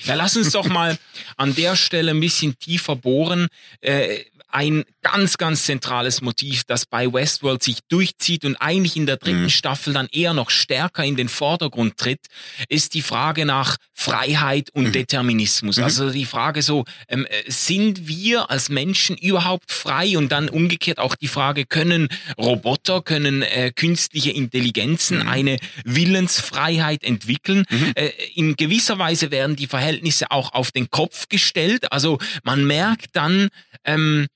Ja, 0.03 0.15
lass 0.15 0.35
uns 0.37 0.51
doch 0.51 0.67
mal 0.67 0.97
an 1.37 1.55
der 1.55 1.75
Stelle 1.75 2.11
ein 2.11 2.19
bisschen 2.19 2.57
tiefer 2.59 2.95
bohren. 2.95 3.47
Äh, 3.81 4.25
ein 4.55 4.85
ganz, 5.01 5.37
ganz 5.37 5.65
zentrales 5.65 6.21
Motiv, 6.21 6.63
das 6.63 6.85
bei 6.85 7.11
Westworld 7.11 7.61
sich 7.61 7.79
durchzieht 7.89 8.45
und 8.45 8.55
eigentlich 8.55 8.95
in 8.95 9.05
der 9.05 9.17
dritten 9.17 9.43
mhm. 9.43 9.49
Staffel 9.49 9.93
dann 9.93 10.07
eher 10.13 10.33
noch 10.33 10.49
stärker 10.49 11.03
in 11.03 11.17
den 11.17 11.27
Vordergrund 11.27 11.97
tritt, 11.97 12.21
ist 12.69 12.93
die 12.93 13.01
Frage 13.01 13.45
nach 13.45 13.75
Freiheit 13.93 14.69
und 14.71 14.85
mhm. 14.85 14.91
Determinismus. 14.93 15.75
Mhm. 15.75 15.83
Also 15.83 16.09
die 16.09 16.23
Frage 16.23 16.61
so, 16.61 16.85
ähm, 17.09 17.25
äh, 17.25 17.51
sind 17.51 18.07
wir 18.07 18.49
als 18.49 18.69
Menschen 18.69 19.17
überhaupt 19.17 19.73
frei? 19.73 20.17
Und 20.17 20.31
dann 20.31 20.47
umgekehrt 20.47 20.99
auch 20.99 21.15
die 21.15 21.27
Frage, 21.27 21.65
können 21.65 22.07
Roboter, 22.37 23.01
können 23.01 23.41
äh, 23.41 23.73
künstliche 23.75 24.31
Intelligenzen 24.31 25.19
mhm. 25.19 25.27
eine 25.27 25.59
Willensfreiheit 25.83 27.03
entwickeln? 27.03 27.65
Mhm. 27.69 27.91
Äh, 27.95 28.11
in 28.35 28.55
gewisser 28.55 28.99
Weise 28.99 29.31
werden 29.31 29.57
die 29.57 29.67
Verhältnisse 29.67 30.31
auch 30.31 30.53
auf 30.53 30.71
den 30.71 30.89
Kopf 30.89 31.27
gestellt. 31.27 31.91
Also 31.91 32.19
man 32.43 32.65
merkt 32.65 33.07
dann, 33.17 33.49
ähm, 33.83 34.27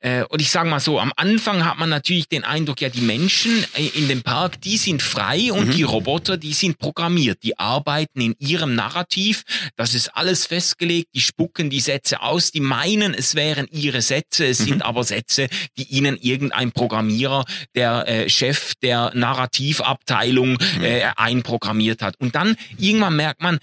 äh, 0.00 0.24
und 0.24 0.40
ich 0.40 0.50
sage 0.50 0.68
mal 0.68 0.80
so, 0.80 0.98
am 0.98 1.12
Anfang 1.16 1.64
hat 1.64 1.78
man 1.78 1.90
natürlich 1.90 2.28
den 2.28 2.44
Eindruck, 2.44 2.80
ja, 2.80 2.88
die 2.88 3.02
Menschen 3.02 3.64
äh, 3.74 3.86
in 3.94 4.08
dem 4.08 4.22
Park, 4.22 4.60
die 4.62 4.78
sind 4.78 5.02
frei 5.02 5.52
und 5.52 5.68
mhm. 5.68 5.72
die 5.72 5.82
Roboter, 5.82 6.38
die 6.38 6.54
sind 6.54 6.78
programmiert. 6.78 7.42
Die 7.42 7.58
arbeiten 7.58 8.20
in 8.20 8.34
ihrem 8.38 8.74
Narrativ. 8.74 9.44
Das 9.76 9.94
ist 9.94 10.08
alles 10.16 10.46
festgelegt. 10.46 11.10
Die 11.14 11.20
spucken 11.20 11.68
die 11.68 11.80
Sätze 11.80 12.22
aus. 12.22 12.50
Die 12.50 12.60
meinen, 12.60 13.12
es 13.12 13.34
wären 13.34 13.66
ihre 13.70 14.00
Sätze. 14.00 14.46
Es 14.46 14.60
mhm. 14.60 14.64
sind 14.64 14.82
aber 14.82 15.04
Sätze, 15.04 15.48
die 15.76 15.84
ihnen 15.84 16.16
irgendein 16.16 16.72
Programmierer, 16.72 17.44
der 17.74 18.08
äh, 18.08 18.30
Chef 18.30 18.74
der 18.76 19.12
Narrativabteilung 19.14 20.52
mhm. 20.52 20.82
äh, 20.82 21.02
einprogrammiert 21.16 22.00
hat. 22.00 22.14
Und 22.18 22.34
dann 22.34 22.56
irgendwann 22.78 23.16
merkt 23.16 23.42
man, 23.42 23.58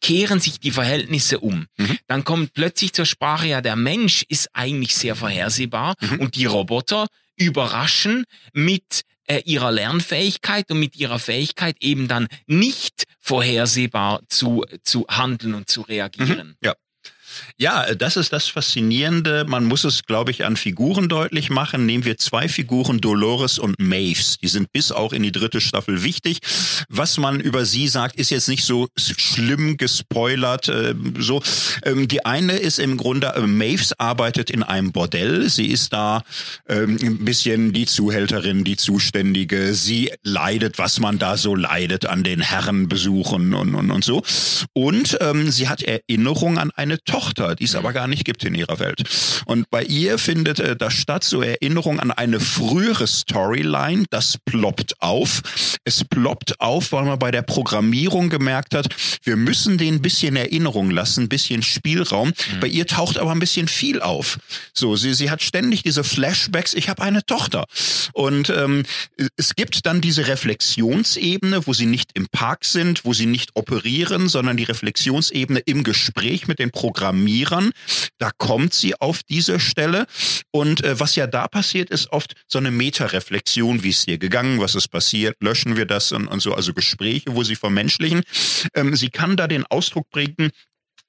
kehren 0.00 0.40
sich 0.40 0.60
die 0.60 0.70
Verhältnisse 0.70 1.40
um. 1.40 1.66
Mhm. 1.76 1.98
Dann 2.06 2.24
kommt 2.24 2.54
plötzlich 2.54 2.92
zur 2.92 3.06
Sprache, 3.06 3.46
ja, 3.46 3.60
der 3.60 3.76
Mensch 3.76 4.24
ist 4.28 4.48
eigentlich 4.52 4.94
sehr 4.94 5.16
vorhersehbar 5.16 5.94
mhm. 6.00 6.20
und 6.20 6.34
die 6.34 6.46
Roboter 6.46 7.06
überraschen 7.36 8.24
mit 8.52 9.02
äh, 9.26 9.42
ihrer 9.44 9.70
Lernfähigkeit 9.70 10.70
und 10.70 10.78
mit 10.78 10.96
ihrer 10.96 11.18
Fähigkeit 11.18 11.76
eben 11.80 12.08
dann 12.08 12.28
nicht 12.46 13.04
vorhersehbar 13.20 14.20
zu, 14.28 14.64
zu 14.82 15.06
handeln 15.08 15.54
und 15.54 15.68
zu 15.68 15.82
reagieren. 15.82 16.48
Mhm. 16.48 16.56
Ja. 16.62 16.74
Ja, 17.58 17.94
das 17.94 18.16
ist 18.16 18.32
das 18.32 18.48
Faszinierende. 18.48 19.44
Man 19.46 19.64
muss 19.64 19.84
es, 19.84 20.04
glaube 20.04 20.30
ich, 20.30 20.44
an 20.44 20.56
Figuren 20.56 21.08
deutlich 21.08 21.50
machen. 21.50 21.86
Nehmen 21.86 22.04
wir 22.04 22.18
zwei 22.18 22.48
Figuren, 22.48 23.00
Dolores 23.00 23.58
und 23.58 23.78
Maves. 23.78 24.38
Die 24.42 24.48
sind 24.48 24.72
bis 24.72 24.92
auch 24.92 25.12
in 25.12 25.22
die 25.22 25.32
dritte 25.32 25.60
Staffel 25.60 26.02
wichtig. 26.02 26.40
Was 26.88 27.18
man 27.18 27.40
über 27.40 27.64
sie 27.64 27.88
sagt, 27.88 28.16
ist 28.16 28.30
jetzt 28.30 28.48
nicht 28.48 28.64
so 28.64 28.88
schlimm 28.96 29.76
gespoilert. 29.76 30.68
Äh, 30.68 30.94
so, 31.18 31.42
ähm, 31.84 32.08
die 32.08 32.24
eine 32.24 32.56
ist 32.56 32.78
im 32.78 32.96
Grunde, 32.96 33.34
äh, 33.34 33.40
Maves 33.40 33.92
arbeitet 33.98 34.50
in 34.50 34.62
einem 34.62 34.92
Bordell. 34.92 35.48
Sie 35.48 35.66
ist 35.66 35.92
da 35.92 36.22
ähm, 36.68 36.98
ein 37.02 37.24
bisschen 37.24 37.72
die 37.72 37.86
Zuhälterin, 37.86 38.64
die 38.64 38.76
Zuständige. 38.76 39.74
Sie 39.74 40.12
leidet, 40.22 40.78
was 40.78 41.00
man 41.00 41.18
da 41.18 41.36
so 41.36 41.54
leidet 41.54 42.06
an 42.06 42.22
den 42.22 42.40
Herrenbesuchen 42.40 43.54
und, 43.54 43.74
und, 43.74 43.90
und 43.90 44.04
so. 44.04 44.22
Und 44.72 45.18
ähm, 45.20 45.50
sie 45.50 45.68
hat 45.68 45.82
Erinnerung 45.82 46.58
an 46.58 46.70
eine 46.72 47.02
Tochter. 47.02 47.25
Tochter, 47.26 47.56
die 47.56 47.64
es 47.64 47.74
aber 47.74 47.92
gar 47.92 48.06
nicht 48.06 48.24
gibt 48.24 48.44
in 48.44 48.54
ihrer 48.54 48.78
Welt. 48.78 49.02
Und 49.46 49.68
bei 49.70 49.82
ihr 49.82 50.18
findet 50.18 50.60
äh, 50.60 50.76
das 50.76 50.94
statt, 50.94 51.24
so 51.24 51.42
Erinnerung 51.42 51.98
an 51.98 52.12
eine 52.12 52.38
frühere 52.38 53.06
Storyline, 53.06 54.04
das 54.10 54.38
ploppt 54.44 55.02
auf. 55.02 55.42
Es 55.84 56.04
ploppt 56.04 56.60
auf, 56.60 56.92
weil 56.92 57.04
man 57.04 57.18
bei 57.18 57.30
der 57.30 57.42
Programmierung 57.42 58.30
gemerkt 58.30 58.74
hat, 58.74 58.88
wir 59.24 59.36
müssen 59.36 59.76
den 59.78 59.96
ein 59.96 60.02
bisschen 60.02 60.36
Erinnerung 60.36 60.90
lassen, 60.90 61.24
ein 61.24 61.28
bisschen 61.28 61.62
Spielraum. 61.62 62.28
Mhm. 62.28 62.60
Bei 62.60 62.68
ihr 62.68 62.86
taucht 62.86 63.18
aber 63.18 63.32
ein 63.32 63.40
bisschen 63.40 63.66
viel 63.66 64.00
auf. 64.00 64.38
So, 64.72 64.94
sie, 64.96 65.14
sie 65.14 65.30
hat 65.30 65.42
ständig 65.42 65.82
diese 65.82 66.04
Flashbacks, 66.04 66.74
ich 66.74 66.88
habe 66.88 67.02
eine 67.02 67.24
Tochter. 67.24 67.66
Und 68.12 68.50
ähm, 68.50 68.84
es 69.36 69.56
gibt 69.56 69.86
dann 69.86 70.00
diese 70.00 70.28
Reflexionsebene, 70.28 71.66
wo 71.66 71.72
sie 71.72 71.86
nicht 71.86 72.10
im 72.14 72.28
Park 72.28 72.64
sind, 72.64 73.04
wo 73.04 73.12
sie 73.12 73.26
nicht 73.26 73.50
operieren, 73.54 74.28
sondern 74.28 74.56
die 74.56 74.64
Reflexionsebene 74.64 75.60
im 75.60 75.82
Gespräch 75.82 76.46
mit 76.46 76.58
den 76.58 76.70
Programmierern 76.70 77.05
Programmierern. 77.06 77.72
Da 78.18 78.30
kommt 78.36 78.74
sie 78.74 79.00
auf 79.00 79.22
diese 79.22 79.60
Stelle. 79.60 80.06
Und 80.50 80.82
äh, 80.82 80.98
was 80.98 81.16
ja 81.16 81.26
da 81.26 81.48
passiert, 81.48 81.90
ist 81.90 82.12
oft 82.12 82.34
so 82.46 82.58
eine 82.58 82.70
Metareflexion, 82.70 83.82
wie 83.82 83.90
ist 83.90 84.04
hier 84.04 84.18
gegangen, 84.18 84.60
was 84.60 84.74
ist 84.74 84.88
passiert, 84.88 85.36
löschen 85.40 85.76
wir 85.76 85.86
das 85.86 86.12
und, 86.12 86.26
und 86.26 86.40
so, 86.40 86.54
also 86.54 86.72
Gespräche, 86.72 87.34
wo 87.34 87.42
sie 87.42 87.56
vermenschlichen. 87.56 88.22
Ähm, 88.74 88.96
sie 88.96 89.10
kann 89.10 89.36
da 89.36 89.46
den 89.46 89.64
Ausdruck 89.66 90.10
bringen, 90.10 90.50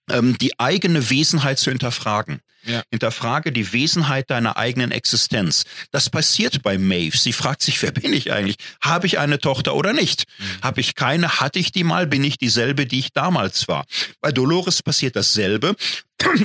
ähm, 0.10 0.38
die 0.38 0.60
eigene 0.60 1.10
Wesenheit 1.10 1.60
zu 1.60 1.72
hinterfragen. 1.72 2.40
Ja. 2.67 2.84
Hinterfrage 2.91 3.51
die 3.51 3.71
Wesenheit 3.71 4.30
deiner 4.30 4.58
eigenen 4.58 4.91
Existenz. 4.91 5.63
Das 5.91 6.10
passiert 6.10 6.62
bei 6.63 6.77
Maeve. 6.77 7.17
Sie 7.17 7.34
fragt 7.34 7.62
sich, 7.62 7.82
wer 7.82 7.91
bin 7.91 8.13
ich 8.13 8.32
eigentlich? 8.32 8.58
Habe 8.82 9.08
ich 9.08 9.19
eine 9.19 9.39
Tochter 9.39 9.73
oder 9.75 9.93
nicht? 9.93 10.25
Mhm. 10.38 10.43
Habe 10.63 10.82
ich 10.82 10.95
keine? 10.95 11.39
Hatte 11.39 11.60
ich 11.60 11.71
die 11.71 11.84
mal? 11.84 12.08
Bin 12.08 12.23
ich 12.23 12.38
dieselbe, 12.38 12.86
die 12.86 12.99
ich 12.99 13.13
damals 13.13 13.67
war? 13.67 13.86
Bei 14.21 14.32
Dolores 14.32 14.84
passiert 14.84 15.15
dasselbe. 15.15 15.75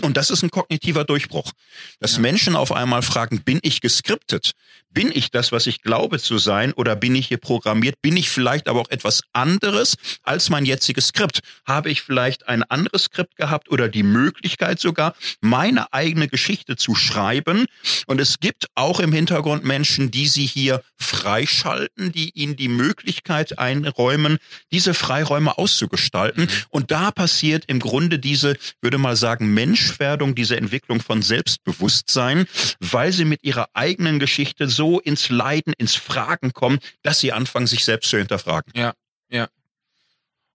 Und 0.02 0.16
das 0.16 0.30
ist 0.30 0.42
ein 0.42 0.50
kognitiver 0.50 1.04
Durchbruch. 1.04 1.50
Dass 1.98 2.16
ja. 2.16 2.20
Menschen 2.20 2.56
auf 2.56 2.72
einmal 2.72 3.02
fragen, 3.02 3.42
bin 3.42 3.58
ich 3.62 3.80
geskriptet? 3.80 4.52
Bin 4.90 5.11
ich 5.11 5.30
das, 5.30 5.52
was 5.52 5.66
ich 5.66 5.80
glaube 5.80 6.20
zu 6.20 6.37
sein? 6.37 6.74
Oder 6.74 6.94
bin 6.94 7.14
ich 7.14 7.28
hier 7.28 7.38
programmiert? 7.38 8.02
Bin 8.02 8.16
ich 8.18 8.28
vielleicht 8.28 8.68
aber 8.68 8.80
auch 8.80 8.90
etwas 8.90 9.22
anderes 9.32 9.94
als 10.22 10.50
mein 10.50 10.66
jetziges 10.66 11.08
Skript? 11.08 11.40
Habe 11.66 11.90
ich 11.90 12.02
vielleicht 12.02 12.48
ein 12.48 12.62
anderes 12.64 13.04
Skript 13.04 13.37
gehabt 13.37 13.70
oder 13.70 13.88
die 13.88 14.02
Möglichkeit 14.02 14.78
sogar, 14.78 15.14
meine 15.40 15.90
eigene 15.94 16.12
Geschichte 16.29 16.77
zu 16.77 16.94
schreiben? 16.94 17.66
Und 18.07 18.20
es 18.20 18.40
gibt 18.40 18.66
auch 18.75 19.01
im 19.01 19.12
Hintergrund 19.12 19.64
Menschen, 19.64 20.11
die 20.11 20.29
sie 20.29 20.46
hier 20.46 20.83
freischalten, 20.96 22.12
die 22.12 22.31
ihnen 22.31 22.57
die 22.57 22.68
Möglichkeit 22.68 23.59
einräumen, 23.59 24.38
diese 24.70 24.94
Freiräume 24.94 25.59
auszugestalten. 25.59 26.44
Mhm. 26.44 26.51
Und 26.70 26.90
da 26.90 27.11
passiert 27.11 27.64
im 27.66 27.81
Grunde 27.81 28.18
diese, 28.18 28.57
würde 28.81 28.98
mal 28.98 29.16
sagen, 29.16 29.55
Menschwerdung, 29.55 30.35
diese 30.35 30.57
Entwicklung 30.57 31.01
von 31.01 31.22
Selbstbewusstsein, 31.22 32.46
weil 32.81 33.12
sie 33.12 33.25
mit 33.25 33.42
ihrer 33.42 33.68
eigenen 33.75 34.18
Geschichte 34.18 34.68
so 34.68 35.01
ins 35.01 35.29
Leiden, 35.29 35.72
ins 35.79 35.94
Fragen 35.94 36.53
kommen, 36.53 36.79
dass 37.03 37.20
sie 37.20 37.33
anfangen, 37.33 37.66
sich 37.66 37.85
selbst 37.85 38.11
zu 38.11 38.18
hinterfragen. 38.18 38.72
Ja, 38.75 38.94
ja. 39.31 39.48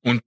Und 0.01 0.21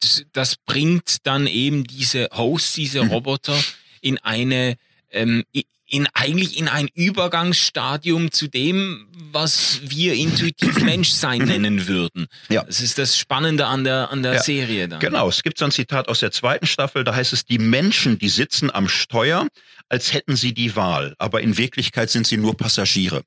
das, 0.00 0.24
das 0.32 0.56
bringt 0.56 1.26
dann 1.26 1.46
eben 1.46 1.84
diese 1.84 2.28
Hosts, 2.32 2.74
diese 2.74 3.02
mhm. 3.02 3.10
Roboter 3.10 3.58
in 4.00 4.18
eine 4.18 4.76
ähm, 5.10 5.44
in 5.90 6.06
eigentlich 6.12 6.58
in 6.58 6.68
ein 6.68 6.88
Übergangsstadium 6.94 8.30
zu 8.30 8.48
dem, 8.48 9.06
was 9.32 9.80
wir 9.84 10.14
intuitiv 10.14 10.80
Menschsein 10.84 11.38
nennen 11.38 11.88
würden. 11.88 12.26
Ja. 12.50 12.62
Das 12.64 12.80
ist 12.80 12.98
das 12.98 13.16
Spannende 13.16 13.66
an 13.66 13.84
der 13.84 14.10
an 14.10 14.22
der 14.22 14.34
ja. 14.34 14.42
Serie 14.42 14.88
dann. 14.88 15.00
Genau, 15.00 15.28
es 15.28 15.42
gibt 15.42 15.58
so 15.58 15.64
ein 15.64 15.70
Zitat 15.70 16.08
aus 16.08 16.20
der 16.20 16.30
zweiten 16.30 16.66
Staffel, 16.66 17.04
da 17.04 17.14
heißt 17.14 17.32
es, 17.32 17.44
die 17.44 17.58
Menschen, 17.58 18.18
die 18.18 18.28
sitzen 18.28 18.70
am 18.70 18.88
Steuer, 18.88 19.46
als 19.88 20.12
hätten 20.12 20.36
sie 20.36 20.52
die 20.52 20.76
Wahl, 20.76 21.14
aber 21.18 21.40
in 21.40 21.56
Wirklichkeit 21.56 22.10
sind 22.10 22.26
sie 22.26 22.36
nur 22.36 22.56
Passagiere. 22.56 23.22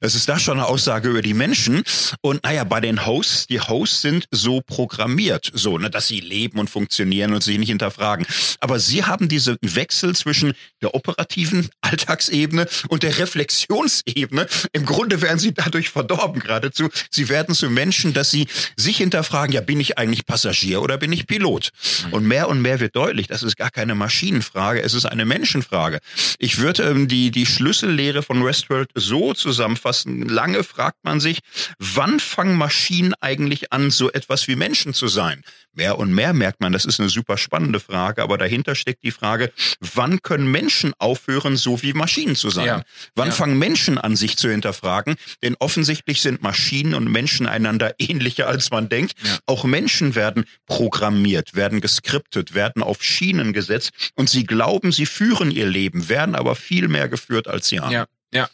Es 0.00 0.14
ist 0.14 0.28
da 0.28 0.38
schon 0.38 0.58
eine 0.58 0.66
Aussage 0.66 1.08
über 1.08 1.22
die 1.22 1.34
Menschen. 1.34 1.82
Und 2.20 2.42
naja, 2.42 2.64
bei 2.64 2.80
den 2.80 3.06
Hosts, 3.06 3.46
die 3.46 3.60
Hosts 3.60 4.02
sind 4.02 4.26
so 4.30 4.60
programmiert, 4.60 5.50
so, 5.54 5.78
ne, 5.78 5.90
dass 5.90 6.08
sie 6.08 6.20
leben 6.20 6.58
und 6.58 6.68
funktionieren 6.68 7.32
und 7.32 7.42
sich 7.42 7.58
nicht 7.58 7.68
hinterfragen. 7.68 8.26
Aber 8.60 8.80
sie 8.80 9.04
haben 9.04 9.28
diesen 9.28 9.56
Wechsel 9.62 10.14
zwischen 10.14 10.54
der 10.82 10.94
operativen 10.94 11.68
Alltagsebene 11.80 12.66
und 12.88 13.02
der 13.02 13.18
Reflexionsebene. 13.18 14.46
Im 14.72 14.86
Grunde 14.86 15.22
werden 15.22 15.38
sie 15.38 15.54
dadurch 15.54 15.90
verdorben 15.90 16.40
geradezu. 16.40 16.88
Sie 17.10 17.28
werden 17.28 17.54
zu 17.54 17.70
Menschen, 17.70 18.12
dass 18.12 18.30
sie 18.30 18.46
sich 18.76 18.98
hinterfragen, 18.98 19.54
ja, 19.54 19.60
bin 19.60 19.80
ich 19.80 19.98
eigentlich 19.98 20.26
Passagier 20.26 20.82
oder 20.82 20.98
bin 20.98 21.12
ich 21.12 21.26
Pilot? 21.26 21.70
Und 22.10 22.26
mehr 22.26 22.48
und 22.48 22.60
mehr 22.62 22.80
wird 22.80 22.96
deutlich, 22.96 23.26
das 23.28 23.42
ist 23.42 23.56
gar 23.56 23.70
keine 23.70 23.94
Maschinenfrage, 23.94 24.82
es 24.82 24.94
ist 24.94 25.06
eine 25.06 25.24
Menschenfrage. 25.24 25.99
Frage. 26.00 26.36
Ich 26.38 26.58
würde 26.58 26.82
ähm, 26.84 27.08
die, 27.08 27.30
die 27.30 27.46
Schlüssellehre 27.46 28.22
von 28.22 28.44
Westworld 28.44 28.90
so 28.94 29.34
zusammenfassen. 29.34 30.28
Lange 30.28 30.64
fragt 30.64 31.04
man 31.04 31.20
sich, 31.20 31.40
wann 31.78 32.20
fangen 32.20 32.56
Maschinen 32.56 33.14
eigentlich 33.20 33.72
an, 33.72 33.90
so 33.90 34.10
etwas 34.10 34.48
wie 34.48 34.56
Menschen 34.56 34.94
zu 34.94 35.08
sein? 35.08 35.42
Mehr 35.72 35.98
und 35.98 36.12
mehr 36.12 36.32
merkt 36.32 36.60
man, 36.60 36.72
das 36.72 36.84
ist 36.84 36.98
eine 36.98 37.08
super 37.08 37.38
spannende 37.38 37.78
Frage, 37.78 38.22
aber 38.22 38.38
dahinter 38.38 38.74
steckt 38.74 39.04
die 39.04 39.12
Frage, 39.12 39.52
wann 39.78 40.20
können 40.20 40.50
Menschen 40.50 40.92
aufhören, 40.98 41.56
so 41.56 41.80
wie 41.82 41.92
Maschinen 41.92 42.34
zu 42.34 42.50
sein? 42.50 42.66
Ja. 42.66 42.82
Wann 43.14 43.28
ja. 43.28 43.34
fangen 43.34 43.58
Menschen 43.58 43.96
an, 43.96 44.16
sich 44.16 44.36
zu 44.36 44.50
hinterfragen? 44.50 45.14
Denn 45.42 45.56
offensichtlich 45.60 46.22
sind 46.22 46.42
Maschinen 46.42 46.94
und 46.94 47.10
Menschen 47.10 47.46
einander 47.46 47.94
ähnlicher, 47.98 48.48
als 48.48 48.70
man 48.70 48.88
denkt. 48.88 49.14
Ja. 49.22 49.38
Auch 49.46 49.64
Menschen 49.64 50.14
werden 50.14 50.44
programmiert, 50.66 51.54
werden 51.54 51.80
geskriptet, 51.80 52.54
werden 52.54 52.82
auf 52.82 53.02
Schienen 53.02 53.52
gesetzt 53.52 53.92
und 54.16 54.28
sie 54.28 54.44
glauben, 54.44 54.90
sie 54.90 55.06
führen 55.06 55.50
ihr 55.50 55.66
Leben, 55.66 55.89
werden 55.92 56.34
aber 56.34 56.54
viel 56.54 56.88
mehr 56.88 57.08
geführt, 57.08 57.48
als 57.48 57.68
sie 57.68 57.80
haben. 57.80 57.92
Ja, 57.92 58.06
ja. 58.32 58.48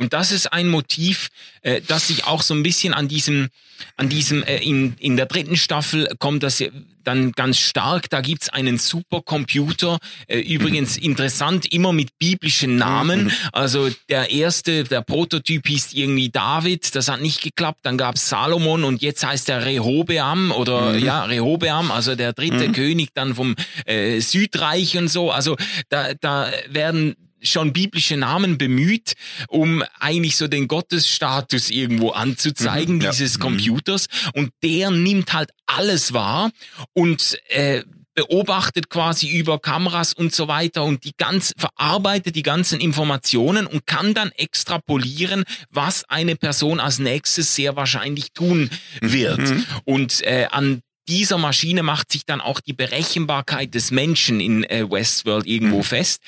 Und 0.00 0.14
das 0.14 0.32
ist 0.32 0.52
ein 0.52 0.68
Motiv, 0.68 1.28
äh, 1.60 1.82
das 1.86 2.08
sich 2.08 2.24
auch 2.24 2.40
so 2.40 2.54
ein 2.54 2.62
bisschen 2.62 2.94
an 2.94 3.06
diesem, 3.06 3.50
an 3.98 4.08
diesem, 4.08 4.42
äh, 4.44 4.56
in, 4.56 4.94
in 4.98 5.16
der 5.16 5.26
dritten 5.26 5.56
Staffel 5.56 6.08
kommt 6.18 6.42
das 6.42 6.64
dann 7.04 7.32
ganz 7.32 7.58
stark. 7.58 8.08
Da 8.08 8.22
gibt's 8.22 8.48
einen 8.48 8.78
Supercomputer, 8.78 9.98
äh, 10.26 10.38
übrigens 10.40 10.96
interessant, 10.96 11.70
immer 11.70 11.92
mit 11.92 12.18
biblischen 12.18 12.76
Namen. 12.76 13.24
Mhm. 13.24 13.32
Also 13.52 13.90
der 14.08 14.30
erste, 14.30 14.84
der 14.84 15.02
Prototyp 15.02 15.66
hieß 15.68 15.92
irgendwie 15.92 16.30
David, 16.30 16.94
das 16.94 17.08
hat 17.08 17.20
nicht 17.20 17.42
geklappt. 17.42 17.80
Dann 17.82 17.98
gab's 17.98 18.26
Salomon 18.30 18.84
und 18.84 19.02
jetzt 19.02 19.26
heißt 19.26 19.50
er 19.50 19.66
Rehobeam 19.66 20.50
oder 20.50 20.94
mhm. 20.94 21.04
ja, 21.04 21.24
Rehobeam, 21.24 21.90
also 21.90 22.14
der 22.14 22.32
dritte 22.32 22.68
mhm. 22.68 22.72
König 22.72 23.10
dann 23.12 23.34
vom 23.34 23.54
äh, 23.84 24.20
Südreich 24.20 24.96
und 24.96 25.08
so. 25.08 25.30
Also 25.30 25.56
da, 25.90 26.14
da 26.14 26.50
werden 26.70 27.16
schon 27.42 27.72
biblische 27.72 28.16
Namen 28.16 28.58
bemüht, 28.58 29.14
um 29.48 29.82
eigentlich 29.98 30.36
so 30.36 30.48
den 30.48 30.68
Gottesstatus 30.68 31.70
irgendwo 31.70 32.10
anzuzeigen, 32.10 32.96
mhm, 32.96 33.00
dieses 33.00 33.34
ja. 33.34 33.40
Computers. 33.40 34.06
Und 34.34 34.50
der 34.62 34.90
nimmt 34.90 35.32
halt 35.32 35.50
alles 35.66 36.12
wahr 36.12 36.50
und 36.92 37.38
äh, 37.48 37.82
beobachtet 38.14 38.90
quasi 38.90 39.28
über 39.28 39.58
Kameras 39.58 40.12
und 40.12 40.34
so 40.34 40.48
weiter 40.48 40.84
und 40.84 41.04
die 41.04 41.12
ganz 41.16 41.54
verarbeitet 41.56 42.36
die 42.36 42.42
ganzen 42.42 42.80
Informationen 42.80 43.66
und 43.66 43.86
kann 43.86 44.14
dann 44.14 44.30
extrapolieren, 44.32 45.44
was 45.70 46.04
eine 46.08 46.36
Person 46.36 46.80
als 46.80 46.98
nächstes 46.98 47.54
sehr 47.54 47.76
wahrscheinlich 47.76 48.32
tun 48.32 48.68
wird. 49.00 49.38
Mhm. 49.38 49.64
Und 49.84 50.22
äh, 50.22 50.48
an 50.50 50.82
dieser 51.08 51.38
Maschine 51.38 51.82
macht 51.82 52.12
sich 52.12 52.24
dann 52.26 52.40
auch 52.40 52.60
die 52.60 52.72
Berechenbarkeit 52.72 53.74
des 53.74 53.90
Menschen 53.90 54.40
in 54.40 54.64
äh, 54.64 54.88
Westworld 54.90 55.46
irgendwo 55.46 55.78
mhm. 55.78 55.84
fest 55.84 56.22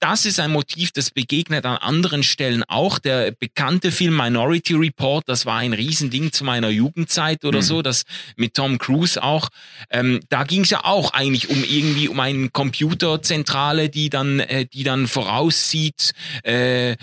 das 0.00 0.26
ist 0.26 0.38
ein 0.38 0.50
Motiv, 0.50 0.92
das 0.92 1.10
begegnet 1.10 1.66
an 1.66 1.76
anderen 1.76 2.22
Stellen 2.22 2.62
auch. 2.64 2.98
Der 2.98 3.32
bekannte 3.32 3.90
Film 3.90 4.16
Minority 4.16 4.74
Report, 4.74 5.28
das 5.28 5.44
war 5.44 5.58
ein 5.58 5.72
Riesending 5.72 6.32
zu 6.32 6.44
meiner 6.44 6.68
Jugendzeit 6.68 7.44
oder 7.44 7.58
mhm. 7.58 7.62
so, 7.62 7.82
das 7.82 8.04
mit 8.36 8.54
Tom 8.54 8.78
Cruise 8.78 9.20
auch. 9.22 9.48
Ähm, 9.90 10.20
da 10.28 10.44
ging 10.44 10.62
es 10.62 10.70
ja 10.70 10.84
auch 10.84 11.12
eigentlich 11.12 11.50
um 11.50 11.64
irgendwie 11.64 12.08
um 12.08 12.20
eine 12.20 12.48
Computerzentrale, 12.50 13.88
die 13.88 14.08
dann, 14.08 14.40
äh, 14.40 14.66
die 14.66 14.84
dann 14.84 15.08
voraussieht, 15.08 16.12
äh, 16.44 16.92
äh, 16.92 16.96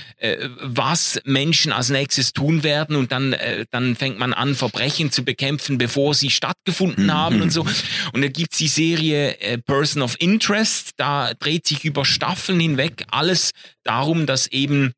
was 0.62 1.20
Menschen 1.26 1.74
als 1.74 1.90
nächstes 1.90 2.32
tun 2.34 2.64
werden 2.64 2.96
und 2.96 3.12
dann, 3.12 3.34
äh, 3.34 3.66
dann 3.72 3.96
fängt 3.96 4.20
man 4.20 4.34
an, 4.34 4.56
Verbrechen 4.56 5.12
zu 5.12 5.26
bekämpfen, 5.26 5.78
bevor 5.78 6.14
sie 6.14 6.30
stattgefunden 6.30 7.08
mhm. 7.08 7.14
haben 7.14 7.42
und 7.42 7.52
so. 7.52 7.66
Und 8.14 8.22
da 8.22 8.28
gibt's 8.30 8.58
die 8.58 8.68
Serie 8.68 9.38
äh, 9.40 9.58
Person 9.58 10.02
of 10.02 10.16
Interest, 10.20 10.92
da 10.98 11.34
dreht 11.34 11.68
sich 11.68 11.84
über 11.84 12.06
Staffeln 12.06 12.60
hinweg 12.60 12.85
weg 12.86 13.06
alles 13.12 13.52
darum, 13.84 14.26
dass 14.26 14.48
eben 14.48 14.94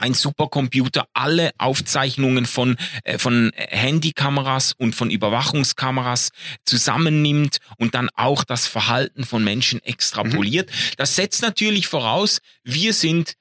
ein 0.00 0.14
Supercomputer 0.14 1.06
alle 1.12 1.50
Aufzeichnungen 1.58 2.46
von, 2.46 2.76
äh, 3.04 3.18
von 3.18 3.52
Handykameras 3.54 4.72
und 4.72 4.94
von 4.94 5.10
Überwachungskameras 5.10 6.30
zusammennimmt 6.64 7.58
und 7.76 7.94
dann 7.94 8.08
auch 8.16 8.44
das 8.44 8.66
Verhalten 8.66 9.24
von 9.24 9.44
Menschen 9.44 9.82
extrapoliert. 9.82 10.70
Mhm. 10.70 10.74
Das 10.96 11.16
setzt 11.16 11.42
natürlich 11.42 11.86
voraus, 11.86 12.40
wir 12.64 12.94
sind 12.94 13.34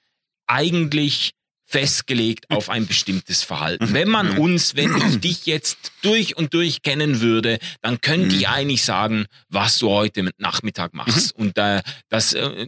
eigentlich 0.48 1.32
festgelegt 1.70 2.50
auf 2.50 2.70
ein 2.70 2.88
bestimmtes 2.88 3.44
Verhalten. 3.44 3.90
Mhm. 3.90 3.94
Wenn 3.94 4.10
man 4.10 4.34
mhm. 4.34 4.40
uns, 4.40 4.76
wenn 4.76 4.96
ich 4.98 5.20
dich 5.20 5.46
jetzt 5.46 5.92
durch 6.02 6.36
und 6.36 6.56
durch 6.56 6.82
kennen 6.82 7.22
würde, 7.22 7.60
dann 7.82 8.02
könnte 8.02 8.36
ich 8.36 8.50
eigentlich 8.50 8.84
sagen, 8.84 9.28
was 9.50 9.78
du 9.78 9.90
heute 9.90 10.32
Nachmittag 10.40 10.96
machst. 10.96 11.36
Und 11.36 11.60
äh, 11.60 11.84
das 12.10 12.34
äh, 12.34 12.68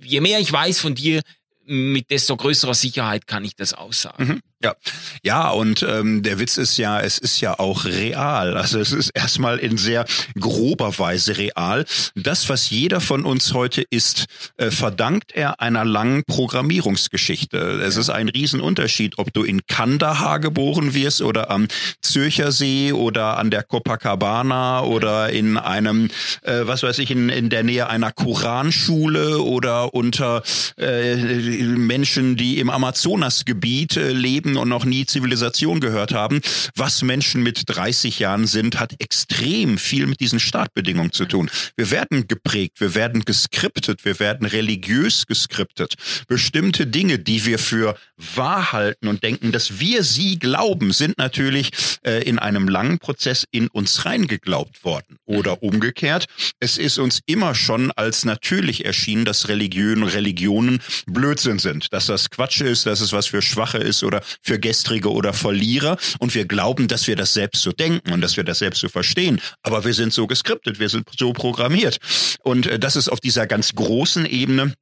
je 0.00 0.20
mehr 0.20 0.40
ich 0.40 0.52
weiß 0.52 0.80
von 0.80 0.94
dir, 0.94 1.22
mit 1.66 2.10
desto 2.10 2.36
größerer 2.36 2.74
Sicherheit 2.74 3.26
kann 3.26 3.44
ich 3.44 3.56
das 3.56 3.72
aussagen. 3.72 4.24
Mhm. 4.24 4.40
Ja, 4.64 4.74
ja, 5.22 5.50
und 5.50 5.84
ähm, 5.86 6.22
der 6.22 6.38
Witz 6.38 6.56
ist 6.56 6.78
ja, 6.78 6.98
es 6.98 7.18
ist 7.18 7.38
ja 7.42 7.58
auch 7.58 7.84
real. 7.84 8.56
Also 8.56 8.78
es 8.78 8.92
ist 8.92 9.10
erstmal 9.10 9.58
in 9.58 9.76
sehr 9.76 10.06
grober 10.40 10.98
Weise 10.98 11.36
real. 11.36 11.84
Das, 12.14 12.48
was 12.48 12.70
jeder 12.70 13.02
von 13.02 13.26
uns 13.26 13.52
heute 13.52 13.82
ist, 13.82 14.24
äh, 14.56 14.70
verdankt 14.70 15.32
er 15.32 15.60
einer 15.60 15.84
langen 15.84 16.24
Programmierungsgeschichte. 16.24 17.58
Es 17.58 17.98
ist 17.98 18.08
ein 18.08 18.30
Riesenunterschied, 18.30 19.18
ob 19.18 19.34
du 19.34 19.42
in 19.42 19.66
Kandahar 19.66 20.40
geboren 20.40 20.94
wirst 20.94 21.20
oder 21.20 21.50
am 21.50 21.68
Zürcher 22.00 22.50
See 22.50 22.92
oder 22.92 23.36
an 23.36 23.50
der 23.50 23.64
Copacabana 23.64 24.82
oder 24.82 25.28
in 25.28 25.58
einem, 25.58 26.08
äh, 26.40 26.60
was 26.62 26.82
weiß 26.82 27.00
ich, 27.00 27.10
in, 27.10 27.28
in 27.28 27.50
der 27.50 27.64
Nähe 27.64 27.88
einer 27.90 28.12
Koranschule 28.12 29.42
oder 29.42 29.92
unter 29.92 30.42
äh, 30.78 31.16
Menschen, 31.16 32.36
die 32.36 32.58
im 32.60 32.70
Amazonasgebiet 32.70 33.98
äh, 33.98 34.12
leben 34.12 34.53
und 34.56 34.68
noch 34.68 34.84
nie 34.84 35.06
Zivilisation 35.06 35.80
gehört 35.80 36.12
haben. 36.12 36.40
Was 36.74 37.02
Menschen 37.02 37.42
mit 37.42 37.62
30 37.66 38.18
Jahren 38.18 38.46
sind, 38.46 38.80
hat 38.80 38.94
extrem 38.98 39.78
viel 39.78 40.06
mit 40.06 40.20
diesen 40.20 40.40
Startbedingungen 40.40 41.12
zu 41.12 41.26
tun. 41.26 41.50
Wir 41.76 41.90
werden 41.90 42.28
geprägt, 42.28 42.80
wir 42.80 42.94
werden 42.94 43.24
geskriptet, 43.24 44.04
wir 44.04 44.18
werden 44.20 44.46
religiös 44.46 45.26
geskriptet. 45.26 45.94
Bestimmte 46.28 46.86
Dinge, 46.86 47.18
die 47.18 47.44
wir 47.44 47.58
für 47.58 47.96
wahr 48.16 48.72
halten 48.72 49.08
und 49.08 49.22
denken, 49.22 49.52
dass 49.52 49.78
wir 49.80 50.04
sie 50.04 50.38
glauben, 50.38 50.92
sind 50.92 51.18
natürlich 51.18 51.70
äh, 52.04 52.22
in 52.22 52.38
einem 52.38 52.68
langen 52.68 52.98
Prozess 52.98 53.44
in 53.50 53.68
uns 53.68 54.04
reingeglaubt 54.04 54.84
worden. 54.84 55.16
Oder 55.24 55.62
umgekehrt, 55.62 56.26
es 56.60 56.78
ist 56.78 56.98
uns 56.98 57.20
immer 57.26 57.54
schon 57.54 57.90
als 57.92 58.24
natürlich 58.24 58.84
erschienen, 58.84 59.24
dass 59.24 59.48
Religionen, 59.48 60.04
Religionen 60.04 60.80
Blödsinn 61.06 61.58
sind, 61.58 61.92
dass 61.92 62.06
das 62.06 62.30
Quatsch 62.30 62.60
ist, 62.60 62.86
dass 62.86 63.00
es 63.00 63.12
was 63.12 63.26
für 63.26 63.42
Schwache 63.42 63.78
ist 63.78 64.04
oder 64.04 64.22
für 64.42 64.58
Gestrige 64.58 65.10
oder 65.10 65.32
Verlierer 65.32 65.96
und 66.18 66.34
wir 66.34 66.46
glauben, 66.46 66.88
dass 66.88 67.06
wir 67.06 67.16
das 67.16 67.34
selbst 67.34 67.62
so 67.62 67.72
denken 67.72 68.12
und 68.12 68.20
dass 68.20 68.36
wir 68.36 68.44
das 68.44 68.58
selbst 68.58 68.80
so 68.80 68.88
verstehen. 68.88 69.40
Aber 69.62 69.84
wir 69.84 69.94
sind 69.94 70.12
so 70.12 70.26
geskriptet, 70.26 70.78
wir 70.78 70.88
sind 70.88 71.08
so 71.16 71.32
programmiert. 71.32 71.98
Und 72.42 72.66
äh, 72.66 72.78
das 72.78 72.96
ist 72.96 73.08
auf 73.08 73.20
dieser 73.20 73.46
ganz 73.46 73.74
großen 73.74 74.26
Ebene 74.26 74.74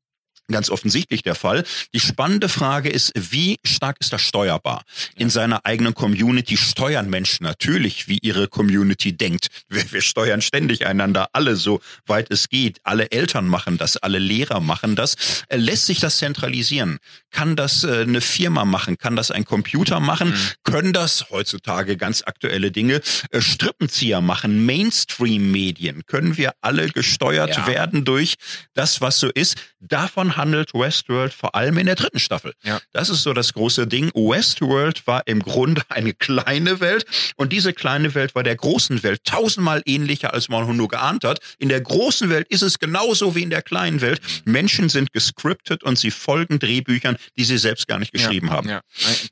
ganz 0.50 0.70
offensichtlich 0.70 1.22
der 1.22 1.34
Fall. 1.34 1.64
Die 1.94 2.00
spannende 2.00 2.48
Frage 2.48 2.90
ist, 2.90 3.12
wie 3.16 3.58
stark 3.64 3.96
ist 4.00 4.12
das 4.12 4.22
steuerbar? 4.22 4.84
In 5.16 5.30
seiner 5.30 5.64
eigenen 5.64 5.94
Community 5.94 6.56
steuern 6.56 7.08
Menschen 7.10 7.44
natürlich, 7.44 8.08
wie 8.08 8.18
ihre 8.22 8.48
Community 8.48 9.16
denkt. 9.16 9.48
Wir, 9.68 9.90
wir, 9.92 10.02
steuern 10.02 10.42
ständig 10.42 10.86
einander, 10.86 11.28
alle 11.32 11.56
so 11.56 11.80
weit 12.06 12.30
es 12.30 12.48
geht. 12.48 12.78
Alle 12.84 13.10
Eltern 13.10 13.46
machen 13.46 13.78
das, 13.78 13.96
alle 13.96 14.18
Lehrer 14.18 14.60
machen 14.60 14.94
das. 14.94 15.44
Äh, 15.48 15.56
lässt 15.56 15.86
sich 15.86 16.00
das 16.00 16.18
zentralisieren? 16.18 16.98
Kann 17.32 17.56
das 17.56 17.84
äh, 17.84 18.02
eine 18.02 18.20
Firma 18.20 18.64
machen? 18.64 18.98
Kann 18.98 19.16
das 19.16 19.30
ein 19.30 19.44
Computer 19.44 20.00
machen? 20.00 20.30
Mhm. 20.30 20.36
Können 20.64 20.92
das 20.92 21.30
heutzutage 21.30 21.96
ganz 21.96 22.22
aktuelle 22.24 22.70
Dinge 22.70 23.00
äh, 23.30 23.40
Strippenzieher 23.40 24.20
machen? 24.20 24.64
Mainstream-Medien? 24.64 26.06
Können 26.06 26.36
wir 26.36 26.52
alle 26.60 26.88
gesteuert 26.88 27.56
ja. 27.56 27.66
werden 27.66 28.04
durch 28.04 28.34
das, 28.74 29.00
was 29.00 29.18
so 29.18 29.28
ist? 29.28 29.56
Davon 29.80 30.36
handelt 30.36 30.74
Westworld 30.74 31.34
vor 31.34 31.54
allem 31.54 31.78
in 31.78 31.86
der 31.86 31.96
dritten 31.96 32.20
Staffel. 32.20 32.54
Ja. 32.62 32.80
Das 32.92 33.08
ist 33.08 33.22
so 33.22 33.32
das 33.32 33.52
große 33.52 33.86
Ding. 33.86 34.10
Westworld 34.14 35.06
war 35.06 35.26
im 35.26 35.40
Grunde 35.40 35.82
eine 35.88 36.12
kleine 36.12 36.80
Welt 36.80 37.04
und 37.36 37.52
diese 37.52 37.72
kleine 37.72 38.14
Welt 38.14 38.34
war 38.34 38.42
der 38.42 38.56
großen 38.56 39.02
Welt 39.02 39.24
tausendmal 39.24 39.82
ähnlicher, 39.86 40.34
als 40.34 40.48
man 40.48 40.76
nur 40.76 40.88
geahnt 40.88 41.24
hat. 41.24 41.40
In 41.58 41.68
der 41.68 41.80
großen 41.80 42.30
Welt 42.30 42.46
ist 42.48 42.62
es 42.62 42.78
genauso 42.78 43.34
wie 43.34 43.42
in 43.42 43.50
der 43.50 43.62
kleinen 43.62 44.00
Welt. 44.00 44.20
Menschen 44.44 44.88
sind 44.88 45.12
gescriptet 45.12 45.82
und 45.82 45.98
sie 45.98 46.10
folgen 46.10 46.58
Drehbüchern, 46.58 47.16
die 47.36 47.44
sie 47.44 47.58
selbst 47.58 47.88
gar 47.88 47.98
nicht 47.98 48.12
geschrieben 48.12 48.48
ja, 48.48 48.52
haben. 48.52 48.68
Ja. 48.68 48.82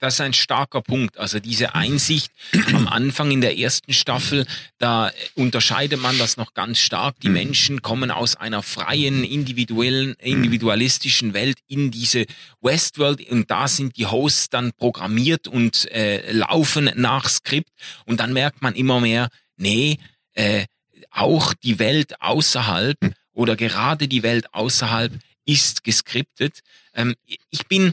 Das 0.01 0.15
ist 0.15 0.21
ein 0.21 0.33
starker 0.33 0.83
Punkt. 0.83 1.19
Also 1.19 1.41
diese 1.41 1.75
Einsicht 1.75 2.31
am 2.73 2.89
Anfang 2.89 3.31
in 3.31 3.41
der 3.41 3.59
ersten 3.59 3.93
Staffel, 3.93 4.47
da 4.79 5.11
unterscheidet 5.35 6.01
man 6.01 6.19
das 6.19 6.37
noch 6.37 6.55
ganz 6.55 6.79
stark. 6.79 7.21
Die 7.21 7.29
mhm. 7.29 7.35
Menschen 7.35 7.83
kommen 7.83 8.11
aus 8.11 8.37
einer 8.37 8.63
freien, 8.63 9.25
individuellen, 9.25 10.15
individualistischen 10.15 11.35
Welt 11.35 11.59
in 11.67 11.91
diese 11.91 12.27
Westworld 12.61 13.29
und 13.31 13.51
da 13.51 13.69
sind 13.69 13.97
die 13.97 14.07
Hosts 14.07 14.51
dann 14.51 14.73
programmiert 14.73 15.49
und 15.49 15.91
äh, 15.91 16.33
laufen 16.33 16.91
nach 16.95 17.29
Skript 17.29 17.71
und 18.07 18.21
dann 18.21 18.33
merkt 18.33 18.63
man 18.63 18.75
immer 18.75 19.01
mehr, 19.01 19.29
nee, 19.57 19.99
äh, 20.35 20.65
auch 21.11 21.55
die 21.55 21.79
Welt 21.79 22.21
außerhalb 22.21 22.97
hm. 23.03 23.15
oder 23.33 23.57
gerade 23.57 24.09
die 24.09 24.23
Welt 24.23 24.53
außerhalb 24.55 25.13
ist 25.45 25.85
geskriptet. 25.85 26.61
Ähm, 26.95 27.15
ich 27.51 27.67
bin 27.67 27.93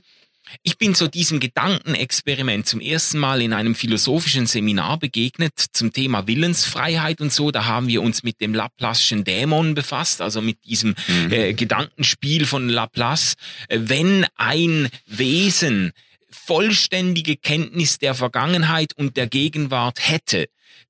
ich 0.63 0.77
bin 0.77 0.93
so 0.93 1.07
diesem 1.07 1.39
Gedankenexperiment 1.39 2.67
zum 2.67 2.79
ersten 2.79 3.19
Mal 3.19 3.41
in 3.41 3.53
einem 3.53 3.75
philosophischen 3.75 4.47
Seminar 4.47 4.97
begegnet 4.97 5.53
zum 5.73 5.91
Thema 5.91 6.27
Willensfreiheit 6.27 7.21
und 7.21 7.33
so. 7.33 7.51
Da 7.51 7.65
haben 7.65 7.87
wir 7.87 8.01
uns 8.01 8.23
mit 8.23 8.39
dem 8.41 8.53
Laplace'schen 8.53 9.23
Dämon 9.23 9.75
befasst, 9.75 10.21
also 10.21 10.41
mit 10.41 10.63
diesem 10.65 10.95
mhm. 11.07 11.31
äh, 11.31 11.53
Gedankenspiel 11.53 12.45
von 12.45 12.69
Laplace. 12.69 13.35
Äh, 13.67 13.79
wenn 13.83 14.25
ein 14.35 14.89
Wesen 15.05 15.91
vollständige 16.29 17.35
Kenntnis 17.35 17.99
der 17.99 18.15
Vergangenheit 18.15 18.93
und 18.95 19.17
der 19.17 19.27
Gegenwart 19.27 19.99
hätte, 20.07 20.47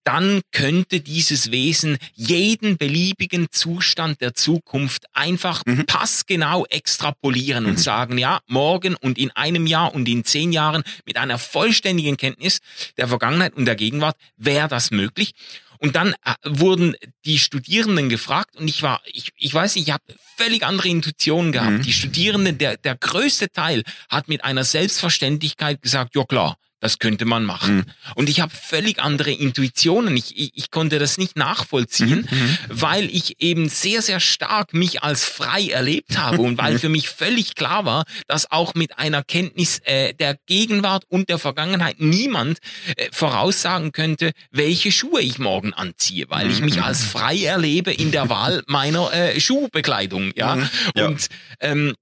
dann 0.07 0.39
könnte 0.53 1.01
dieses 1.01 1.51
Wesen 1.51 1.97
jeden 2.13 2.77
beliebigen 2.77 3.47
Zustand 3.51 4.21
der 4.21 4.33
Zukunft 4.33 5.03
einfach 5.11 5.63
mhm. 5.65 5.85
passgenau 5.85 6.65
extrapolieren 6.67 7.65
mhm. 7.65 7.71
und 7.71 7.77
sagen, 7.77 8.17
ja, 8.17 8.39
morgen 8.47 8.95
und 8.95 9.17
in 9.17 9.31
einem 9.31 9.67
Jahr 9.67 9.93
und 9.93 10.07
in 10.07 10.23
zehn 10.23 10.53
Jahren 10.53 10.83
mit 11.05 11.17
einer 11.17 11.37
vollständigen 11.37 12.15
Kenntnis 12.15 12.59
der 12.95 13.09
Vergangenheit 13.09 13.55
und 13.55 13.65
der 13.65 13.75
Gegenwart 13.75 14.15
wäre 14.37 14.69
das 14.69 14.91
möglich. 14.91 15.33
Und 15.79 15.97
dann 15.97 16.13
äh, 16.23 16.33
wurden 16.45 16.95
die 17.25 17.37
Studierenden 17.37 18.07
gefragt 18.07 18.55
und 18.55 18.69
ich 18.69 18.81
war, 18.83 19.01
ich, 19.05 19.31
ich 19.35 19.53
weiß 19.53 19.75
nicht, 19.75 19.89
ich 19.89 19.93
habe 19.93 20.03
völlig 20.37 20.65
andere 20.65 20.87
Intuitionen 20.87 21.51
gehabt. 21.51 21.79
Mhm. 21.79 21.81
Die 21.81 21.91
Studierenden, 21.91 22.57
der, 22.57 22.77
der 22.77 22.95
größte 22.95 23.51
Teil 23.51 23.83
hat 24.07 24.29
mit 24.29 24.45
einer 24.45 24.63
Selbstverständlichkeit 24.63 25.81
gesagt, 25.81 26.15
ja 26.15 26.23
klar, 26.23 26.55
das 26.87 26.99
könnte 26.99 27.25
man 27.25 27.43
machen. 27.43 27.75
Mhm. 27.75 27.85
Und 28.15 28.29
ich 28.29 28.39
habe 28.39 28.53
völlig 28.55 28.99
andere 28.99 29.31
Intuitionen. 29.31 30.15
Ich, 30.15 30.37
ich, 30.37 30.51
ich 30.55 30.71
konnte 30.71 30.99
das 30.99 31.17
nicht 31.17 31.35
nachvollziehen, 31.35 32.25
mhm. 32.31 32.37
mhm. 32.37 32.57
weil 32.69 33.09
ich 33.13 33.41
eben 33.41 33.67
sehr, 33.67 34.01
sehr 34.01 34.21
stark 34.21 34.73
mich 34.73 35.03
als 35.03 35.25
frei 35.25 35.67
erlebt 35.67 36.17
habe 36.17 36.41
und 36.41 36.57
weil 36.57 36.79
für 36.79 36.87
mich 36.87 37.09
völlig 37.09 37.55
klar 37.55 37.83
war, 37.83 38.05
dass 38.27 38.49
auch 38.51 38.73
mit 38.73 38.97
einer 38.97 39.21
Kenntnis 39.21 39.79
äh, 39.83 40.13
der 40.13 40.37
Gegenwart 40.45 41.03
und 41.09 41.27
der 41.27 41.39
Vergangenheit 41.39 41.99
niemand 41.99 42.59
äh, 42.95 43.09
voraussagen 43.11 43.91
könnte, 43.91 44.31
welche 44.51 44.93
Schuhe 44.93 45.19
ich 45.19 45.39
morgen 45.39 45.73
anziehe, 45.73 46.27
weil 46.29 46.49
ich 46.49 46.61
mich 46.61 46.77
mhm. 46.77 46.83
als 46.83 47.03
frei 47.03 47.43
erlebe 47.43 47.91
in 47.91 48.11
der 48.11 48.29
Wahl 48.29 48.63
meiner 48.67 49.11
äh, 49.11 49.37
Schuhbekleidung. 49.41 50.31
Ja? 50.37 50.55
Mhm. 50.55 50.69
ja. 50.95 51.07
Und 51.07 51.27
ähm, 51.59 51.95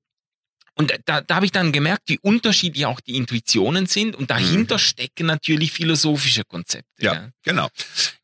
und 0.77 0.93
da, 1.05 1.21
da 1.21 1.35
habe 1.35 1.45
ich 1.45 1.53
dann 1.53 1.71
gemerkt, 1.71 2.03
wie 2.07 2.19
unterschiedlich 2.19 2.85
auch 2.85 2.99
die 2.99 3.15
Intuitionen 3.15 3.85
sind 3.85 4.15
und 4.15 4.29
dahinter 4.29 4.75
mhm. 4.75 4.79
stecken 4.79 5.25
natürlich 5.25 5.71
philosophische 5.71 6.43
Konzepte. 6.43 6.85
Ja, 6.99 7.13
ja. 7.13 7.29
genau. 7.43 7.69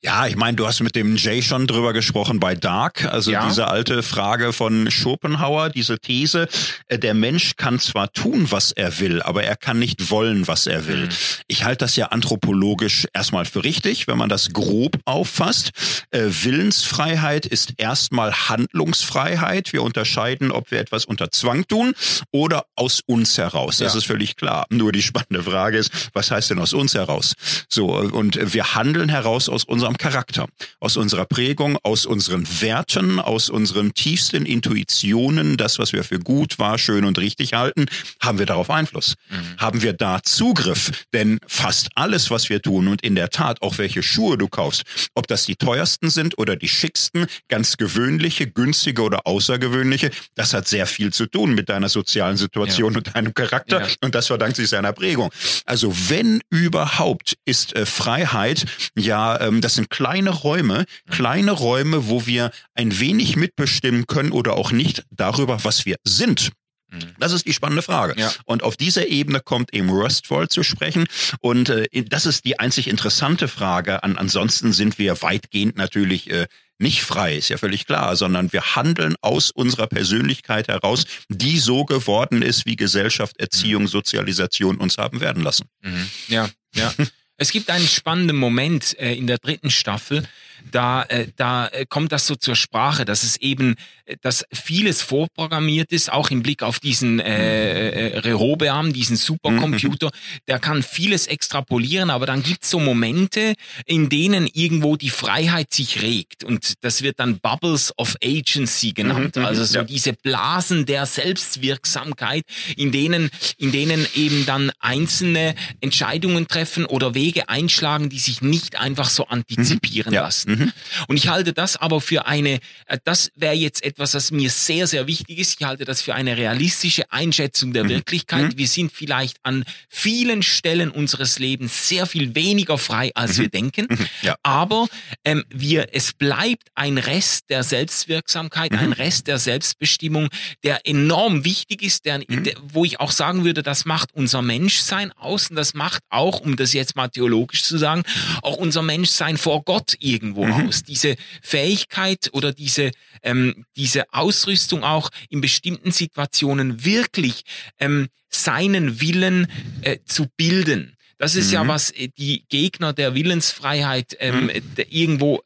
Ja, 0.04 0.28
ich 0.28 0.36
meine, 0.36 0.58
du 0.58 0.68
hast 0.68 0.82
mit 0.82 0.96
dem 0.96 1.16
Jay 1.16 1.42
schon 1.42 1.68
drüber 1.68 1.94
gesprochen 1.94 2.40
bei 2.40 2.56
Dark, 2.56 3.06
also 3.06 3.32
ja. 3.32 3.48
diese 3.48 3.68
alte 3.68 4.04
Frage 4.04 4.52
von 4.52 4.90
Schopenhauer, 4.92 5.70
diese 5.70 6.00
These, 6.00 6.48
äh, 6.88 7.00
der 7.00 7.14
Mensch 7.14 7.56
kann 7.56 7.80
zwar 7.80 8.12
tun, 8.12 8.52
was 8.52 8.72
er 8.72 9.00
will, 9.00 9.22
aber 9.22 9.44
er 9.44 9.56
kann 9.56 9.80
nicht 9.80 10.10
wollen, 10.10 10.48
was 10.48 10.68
er 10.68 10.88
will. 10.88 11.06
Mhm. 11.06 11.10
Ich 11.48 11.64
halte 11.64 11.86
das 11.86 11.96
ja 11.96 12.08
anthropologisch 12.08 13.08
erstmal 13.14 13.46
für 13.46 13.64
richtig, 13.64 14.08
wenn 14.08 14.18
man 14.18 14.30
das 14.30 14.52
grob 14.52 14.98
auffasst. 15.06 15.72
Äh, 16.12 16.24
Willensfreiheit 16.26 17.46
ist 17.46 17.76
erstmal 17.78 18.34
Handlungsfreiheit. 18.50 19.72
Wir 19.72 19.84
unterscheiden, 19.84 20.52
ob 20.52 20.72
wir 20.72 20.80
etwas 20.80 21.06
unter 21.06 21.32
Zwang 21.32 21.68
tun 21.68 21.94
oder 22.32 22.41
aus 22.76 23.02
uns 23.06 23.38
heraus. 23.38 23.78
Das 23.78 23.94
ja. 23.94 23.98
ist 24.00 24.06
völlig 24.06 24.36
klar. 24.36 24.66
Nur 24.70 24.92
die 24.92 25.02
spannende 25.02 25.44
Frage 25.44 25.78
ist, 25.78 25.92
was 26.14 26.32
heißt 26.32 26.50
denn 26.50 26.60
aus 26.60 26.74
uns 26.74 26.94
heraus? 26.94 27.34
So, 27.70 27.96
und 27.96 28.54
wir 28.54 28.76
handeln 28.76 29.10
heraus 29.10 29.50
aus 29.50 29.64
unserem 29.64 29.98
Charakter, 29.98 30.48
aus 30.80 30.98
unserer 30.98 31.26
Prägung, 31.26 31.78
aus 31.84 32.06
unseren 32.06 32.48
Werten, 32.62 33.20
aus 33.20 33.50
unseren 33.50 33.94
tiefsten 33.94 34.46
Intuitionen, 34.46 35.58
das, 35.58 35.80
was 35.80 35.94
wir 35.94 36.04
für 36.04 36.20
gut, 36.20 36.60
wahr, 36.60 36.78
schön 36.78 37.06
und 37.06 37.18
richtig 37.20 37.54
halten, 37.54 37.86
haben 38.22 38.40
wir 38.40 38.46
darauf 38.46 38.70
Einfluss. 38.70 39.16
Mhm. 39.30 39.58
Haben 39.58 39.82
wir 39.82 39.94
da 39.94 40.22
Zugriff? 40.24 40.92
Denn 41.14 41.40
fast 41.48 41.90
alles, 41.96 42.32
was 42.32 42.50
wir 42.50 42.62
tun 42.62 42.88
und 42.88 43.02
in 43.04 43.16
der 43.16 43.30
Tat 43.30 43.62
auch 43.62 43.78
welche 43.78 44.04
Schuhe 44.04 44.38
du 44.38 44.48
kaufst, 44.48 44.84
ob 45.14 45.28
das 45.28 45.46
die 45.46 45.56
teuersten 45.56 46.10
sind 46.10 46.38
oder 46.38 46.56
die 46.56 46.68
schicksten, 46.68 47.28
ganz 47.48 47.78
gewöhnliche, 47.78 48.48
günstige 48.48 49.02
oder 49.02 49.28
außergewöhnliche, 49.28 50.12
das 50.36 50.54
hat 50.54 50.68
sehr 50.68 50.88
viel 50.88 51.14
zu 51.14 51.26
tun 51.26 51.54
mit 51.54 51.70
deiner 51.70 51.90
sozialen 51.90 52.31
sozialen 52.38 52.52
Situation 52.52 52.94
ja. 52.94 52.98
und 52.98 53.16
deinem 53.16 53.34
Charakter. 53.34 53.82
Ja. 53.82 53.88
Und 54.02 54.16
das 54.16 54.28
verdankt 54.28 54.56
sich 54.56 54.70
seiner 54.70 54.94
Prägung. 54.94 55.32
Also 55.66 55.94
wenn 56.10 56.42
überhaupt 56.50 57.36
ist 57.46 57.76
äh, 57.76 57.86
Freiheit, 57.86 58.66
ja, 58.98 59.40
ähm, 59.40 59.62
das 59.62 59.76
sind 59.76 59.90
kleine 59.90 60.30
Räume, 60.30 60.80
mhm. 60.80 61.12
kleine 61.12 61.52
Räume, 61.52 62.08
wo 62.08 62.26
wir 62.26 62.52
ein 62.76 63.00
wenig 63.00 63.36
mitbestimmen 63.36 64.08
können 64.08 64.32
oder 64.32 64.54
auch 64.54 64.72
nicht 64.72 65.04
darüber, 65.12 65.64
was 65.64 65.86
wir 65.86 65.96
sind. 66.04 66.52
Mhm. 66.92 67.16
Das 67.20 67.32
ist 67.32 67.46
die 67.46 67.54
spannende 67.54 67.82
Frage. 67.82 68.20
Ja. 68.20 68.32
Und 68.46 68.64
auf 68.64 68.78
dieser 68.78 69.08
Ebene 69.08 69.40
kommt 69.40 69.74
eben 69.74 69.90
Rustfall 69.90 70.50
zu 70.50 70.64
sprechen. 70.64 71.08
Und 71.40 71.70
äh, 71.70 71.88
das 72.08 72.26
ist 72.26 72.46
die 72.46 72.60
einzig 72.60 72.88
interessante 72.88 73.48
Frage. 73.48 74.04
An, 74.04 74.18
ansonsten 74.18 74.74
sind 74.74 75.00
wir 75.00 75.22
weitgehend 75.22 75.78
natürlich 75.78 76.30
äh, 76.30 76.48
nicht 76.82 77.04
frei, 77.04 77.38
ist 77.38 77.50
ja 77.50 77.58
völlig 77.58 77.86
klar, 77.86 78.16
sondern 78.16 78.52
wir 78.52 78.76
handeln 78.76 79.16
aus 79.22 79.52
unserer 79.52 79.88
Persönlichkeit 79.88 80.68
heraus, 80.68 81.06
die 81.30 81.60
so 81.60 81.86
geworden 81.86 82.42
ist, 82.42 82.66
wie 82.66 82.76
Gesellschaft, 82.76 83.40
Erziehung, 83.40 83.84
mhm. 83.84 83.88
Sozialisation 83.88 84.78
uns 84.78 84.98
haben 84.98 85.22
werden 85.22 85.44
lassen. 85.44 85.68
Mhm. 85.82 86.10
Ja, 86.28 86.50
ja. 86.76 86.94
es 87.38 87.52
gibt 87.52 87.70
einen 87.70 87.88
spannenden 87.88 88.38
Moment 88.38 88.98
äh, 89.00 89.14
in 89.14 89.28
der 89.28 89.38
dritten 89.38 89.70
Staffel, 89.70 90.28
da, 90.72 91.04
äh, 91.04 91.28
da 91.36 91.68
äh, 91.68 91.86
kommt 91.88 92.12
das 92.12 92.28
so 92.28 92.36
zur 92.36 92.56
Sprache, 92.56 93.06
dass 93.06 93.24
es 93.24 93.38
eben, 93.38 93.76
äh, 94.06 94.18
dass 94.22 94.46
vieles 94.54 95.02
vorprogrammiert 95.02 95.92
ist, 95.92 96.12
auch 96.12 96.30
im 96.30 96.44
Blick 96.44 96.64
auf 96.64 96.80
diesen 96.80 97.20
äh, 97.20 97.90
äh, 97.90 98.20
Rehobeam, 98.20 98.94
diesen 98.94 99.16
Supercomputer, 99.16 100.08
mhm. 100.08 100.40
der 100.48 100.60
kann 100.60 100.84
vieles 100.84 101.28
extrapolieren, 101.28 102.10
aber 102.10 102.26
dann 102.26 102.44
gibt's 102.44 102.70
so 102.70 102.80
Momente, 102.80 103.54
in 103.86 104.10
denen 104.10 104.48
irgendwo 104.48 104.96
die 104.96 105.10
Freiheit 105.10 105.74
sich 105.74 106.02
regt 106.02 106.44
und 106.44 106.74
das 106.82 107.02
wird 107.02 107.20
dann 107.20 107.40
Bubbles 107.40 107.94
of 107.98 108.16
Agency 108.24 108.94
genannt, 108.94 109.36
mhm, 109.36 109.42
mhm 109.42 109.48
also 109.48 109.64
so 109.64 109.80
ja. 109.80 109.84
diese 109.84 110.14
Blasen 110.14 110.86
der 110.86 111.06
Selbstwirksamkeit, 111.06 112.44
in 112.76 112.92
denen, 112.92 113.30
in 113.58 113.72
denen 113.72 114.06
eben 114.16 114.46
dann 114.46 114.72
einzelne 114.80 115.56
Entscheidungen 115.80 116.48
treffen 116.48 116.86
oder 116.86 117.14
Wege 117.16 117.50
einschlagen, 117.50 118.10
die 118.10 118.20
sich 118.20 118.42
nicht 118.42 118.80
einfach 118.80 119.10
so 119.10 119.28
antizipieren 119.28 120.12
mhm. 120.12 120.16
ja. 120.16 120.22
lassen. 120.24 120.51
Mhm. 120.52 120.72
Und 121.08 121.18
ich 121.18 121.28
halte 121.28 121.54
das 121.54 121.78
aber 121.78 122.02
für 122.02 122.26
eine, 122.26 122.60
äh, 122.88 122.98
das 123.04 123.32
wäre 123.36 123.56
jetzt 123.56 123.84
etwas, 123.84 124.14
was 124.14 124.32
mir 124.32 124.50
sehr, 124.50 124.88
sehr 124.88 125.08
wichtig 125.08 125.40
ist. 125.40 125.60
Ich 125.60 125.66
halte 125.66 125.86
das 125.86 126.02
für 126.02 126.16
eine 126.16 126.38
realistische 126.38 127.12
Einschätzung 127.12 127.74
der 127.74 127.86
mhm. 127.86 127.90
Wirklichkeit. 127.90 128.54
Mhm. 128.54 128.58
Wir 128.58 128.68
sind 128.68 128.92
vielleicht 128.92 129.38
an 129.44 129.64
vielen 129.90 130.44
Stellen 130.44 130.92
unseres 130.92 131.40
Lebens 131.40 131.88
sehr 131.88 132.06
viel 132.06 132.36
weniger 132.36 132.78
frei, 132.78 133.12
als 133.16 133.38
wir 133.38 133.46
mhm. 133.46 133.52
denken. 133.52 133.88
Mhm. 133.90 134.08
Ja. 134.22 134.36
Aber 134.44 134.88
ähm, 135.26 135.44
wir, 135.50 135.90
es 135.94 136.14
bleibt 136.14 136.70
ein 136.76 136.98
Rest 136.98 137.50
der 137.50 137.64
Selbstwirksamkeit, 137.64 138.72
ein 138.74 138.94
Rest 138.94 139.28
der 139.28 139.40
Selbstbestimmung, 139.40 140.30
der 140.64 140.82
enorm 140.86 141.46
wichtig 141.46 141.82
ist, 141.82 142.06
der, 142.06 142.20
der, 142.20 142.54
wo 142.62 142.86
ich 142.86 143.00
auch 143.00 143.12
sagen 143.12 143.44
würde, 143.44 143.64
das 143.64 143.86
macht 143.86 144.14
unser 144.14 144.42
Menschsein 144.42 145.12
aus 145.14 145.50
und 145.50 145.56
das 145.56 145.74
macht 145.74 146.04
auch, 146.10 146.40
um 146.40 146.56
das 146.56 146.74
jetzt 146.74 146.96
mal 146.96 147.08
theologisch 147.10 147.64
zu 147.64 147.78
sagen, 147.78 148.04
auch 148.42 148.58
unser 148.58 148.82
Menschsein 148.82 149.38
vor 149.38 149.64
Gott 149.64 149.96
irgendwo 150.00 150.41
irgendwo 150.42 150.62
mhm. 150.62 150.68
aus. 150.68 150.84
Diese 150.84 151.16
Fähigkeit 151.42 152.30
oder 152.34 152.54
diese, 152.54 152.92
ähm, 153.24 153.66
diese 153.76 154.14
Ausrüstung 154.14 154.84
auch 154.84 155.10
in 155.30 155.42
bestimmten 155.42 155.92
Situationen 155.92 156.84
wirklich 156.86 157.44
ähm, 157.80 158.10
seinen 158.30 159.02
Willen 159.02 159.48
äh, 159.82 160.00
zu 160.06 160.28
bilden. 160.38 160.96
Das 161.18 161.36
ist 161.36 161.48
mhm. 161.48 161.54
ja, 161.54 161.68
was 161.68 161.92
äh, 161.92 162.10
die 162.18 162.46
Gegner 162.50 162.94
der 162.94 163.14
Willensfreiheit 163.14 164.18
ähm, 164.20 164.46
mhm. 164.46 164.52
irgendwo 164.90 165.42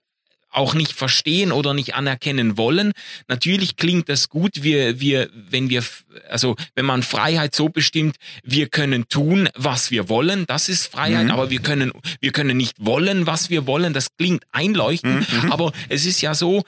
auch 0.55 0.73
nicht 0.73 0.93
verstehen 0.93 1.51
oder 1.51 1.73
nicht 1.73 1.95
anerkennen 1.95 2.57
wollen. 2.57 2.91
Natürlich 3.27 3.75
klingt 3.75 4.09
das 4.09 4.29
gut, 4.29 4.63
wir, 4.63 4.99
wir, 4.99 5.29
wenn 5.33 5.69
wir, 5.69 5.83
also 6.29 6.55
wenn 6.75 6.85
man 6.85 7.03
Freiheit 7.03 7.55
so 7.55 7.69
bestimmt, 7.69 8.15
wir 8.43 8.67
können 8.67 9.07
tun, 9.09 9.49
was 9.55 9.91
wir 9.91 10.09
wollen, 10.09 10.45
das 10.47 10.69
ist 10.69 10.87
Freiheit, 10.87 11.25
mhm. 11.25 11.31
aber 11.31 11.49
wir 11.49 11.59
können, 11.59 11.91
wir 12.19 12.31
können 12.31 12.57
nicht 12.57 12.73
wollen, 12.79 13.27
was 13.27 13.49
wir 13.49 13.67
wollen, 13.67 13.93
das 13.93 14.15
klingt 14.17 14.43
einleuchtend, 14.51 15.31
mhm. 15.31 15.51
aber 15.51 15.71
es 15.89 16.05
ist 16.05 16.21
ja 16.21 16.33
so, 16.33 16.63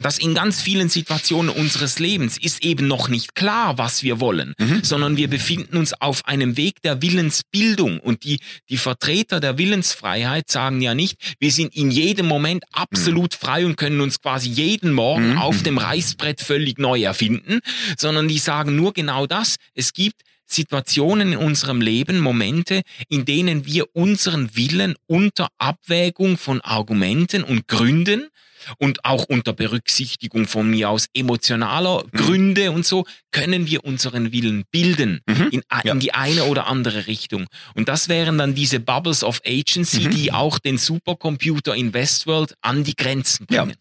dass 0.00 0.18
in 0.18 0.34
ganz 0.34 0.60
vielen 0.60 0.88
Situationen 0.88 1.50
unseres 1.50 1.98
Lebens 1.98 2.38
ist 2.38 2.64
eben 2.64 2.88
noch 2.88 3.08
nicht 3.08 3.34
klar, 3.34 3.78
was 3.78 4.02
wir 4.02 4.20
wollen, 4.20 4.54
mhm. 4.58 4.82
sondern 4.82 5.16
wir 5.16 5.28
befinden 5.28 5.76
uns 5.76 5.92
auf 6.00 6.26
einem 6.26 6.56
Weg 6.56 6.82
der 6.82 7.02
Willensbildung 7.02 8.00
und 8.00 8.24
die, 8.24 8.40
die 8.68 8.78
Vertreter 8.78 9.40
der 9.40 9.58
Willensfreiheit 9.58 10.50
sagen 10.50 10.80
ja 10.80 10.94
nicht, 10.94 11.36
wir 11.38 11.52
sind 11.52 11.76
in 11.76 11.90
jedem 11.90 12.26
Moment 12.26 12.64
absolut 12.72 13.34
mhm. 13.34 13.46
frei 13.46 13.66
und 13.66 13.76
können 13.76 14.00
uns 14.00 14.20
quasi 14.20 14.48
jeden 14.48 14.92
Morgen 14.92 15.32
mhm. 15.32 15.38
auf 15.38 15.62
dem 15.62 15.78
Reißbrett 15.78 16.40
völlig 16.40 16.78
neu 16.78 17.02
erfinden, 17.02 17.60
sondern 17.98 18.28
die 18.28 18.38
sagen 18.38 18.76
nur 18.76 18.92
genau 18.92 19.26
das, 19.26 19.56
es 19.74 19.92
gibt 19.92 20.22
Situationen 20.50 21.32
in 21.32 21.38
unserem 21.38 21.80
Leben, 21.80 22.18
Momente, 22.18 22.82
in 23.08 23.24
denen 23.24 23.66
wir 23.66 23.94
unseren 23.94 24.56
Willen 24.56 24.96
unter 25.06 25.48
Abwägung 25.58 26.36
von 26.38 26.60
Argumenten 26.60 27.44
und 27.44 27.68
Gründen 27.68 28.29
und 28.78 29.04
auch 29.04 29.24
unter 29.24 29.52
Berücksichtigung 29.52 30.46
von 30.46 30.68
mir 30.70 30.90
aus 30.90 31.08
emotionaler 31.14 32.04
mhm. 32.04 32.16
Gründe 32.16 32.70
und 32.72 32.86
so, 32.86 33.04
können 33.32 33.66
wir 33.66 33.84
unseren 33.84 34.32
Willen 34.32 34.64
bilden 34.70 35.20
mhm. 35.26 35.48
in, 35.50 35.62
ja. 35.84 35.92
in, 35.92 36.00
die 36.00 36.14
eine 36.14 36.44
oder 36.44 36.66
andere 36.66 37.06
Richtung. 37.06 37.46
Und 37.74 37.88
das 37.88 38.08
wären 38.08 38.38
dann 38.38 38.54
diese 38.54 38.80
Bubbles 38.80 39.22
of 39.22 39.40
Agency, 39.46 40.06
mhm. 40.06 40.10
die 40.10 40.32
auch 40.32 40.58
den 40.58 40.78
Supercomputer 40.78 41.74
in 41.74 41.94
Westworld 41.94 42.54
an 42.60 42.84
die 42.84 42.96
Grenzen 42.96 43.46
bringen. 43.46 43.70
Ja. 43.70 43.76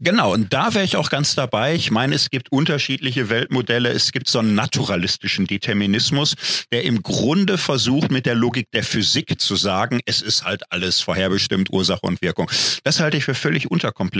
Genau, 0.00 0.32
und 0.32 0.52
da 0.52 0.74
wäre 0.74 0.84
ich 0.84 0.96
auch 0.96 1.10
ganz 1.10 1.34
dabei. 1.34 1.74
Ich 1.74 1.90
meine, 1.90 2.14
es 2.14 2.30
gibt 2.30 2.52
unterschiedliche 2.52 3.30
Weltmodelle. 3.30 3.90
Es 3.90 4.12
gibt 4.12 4.28
so 4.28 4.38
einen 4.38 4.54
naturalistischen 4.54 5.46
Determinismus, 5.46 6.34
der 6.72 6.84
im 6.84 7.02
Grunde 7.02 7.58
versucht, 7.58 8.10
mit 8.10 8.26
der 8.26 8.34
Logik 8.34 8.66
der 8.72 8.84
Physik 8.84 9.40
zu 9.40 9.56
sagen, 9.56 10.00
es 10.06 10.22
ist 10.22 10.44
halt 10.44 10.62
alles 10.70 11.00
vorherbestimmt, 11.00 11.70
Ursache 11.70 12.02
und 12.02 12.22
Wirkung. 12.22 12.50
Das 12.84 13.00
halte 13.00 13.16
ich 13.16 13.24
für 13.24 13.34
völlig 13.34 13.70
unterkomplex, 13.70 14.17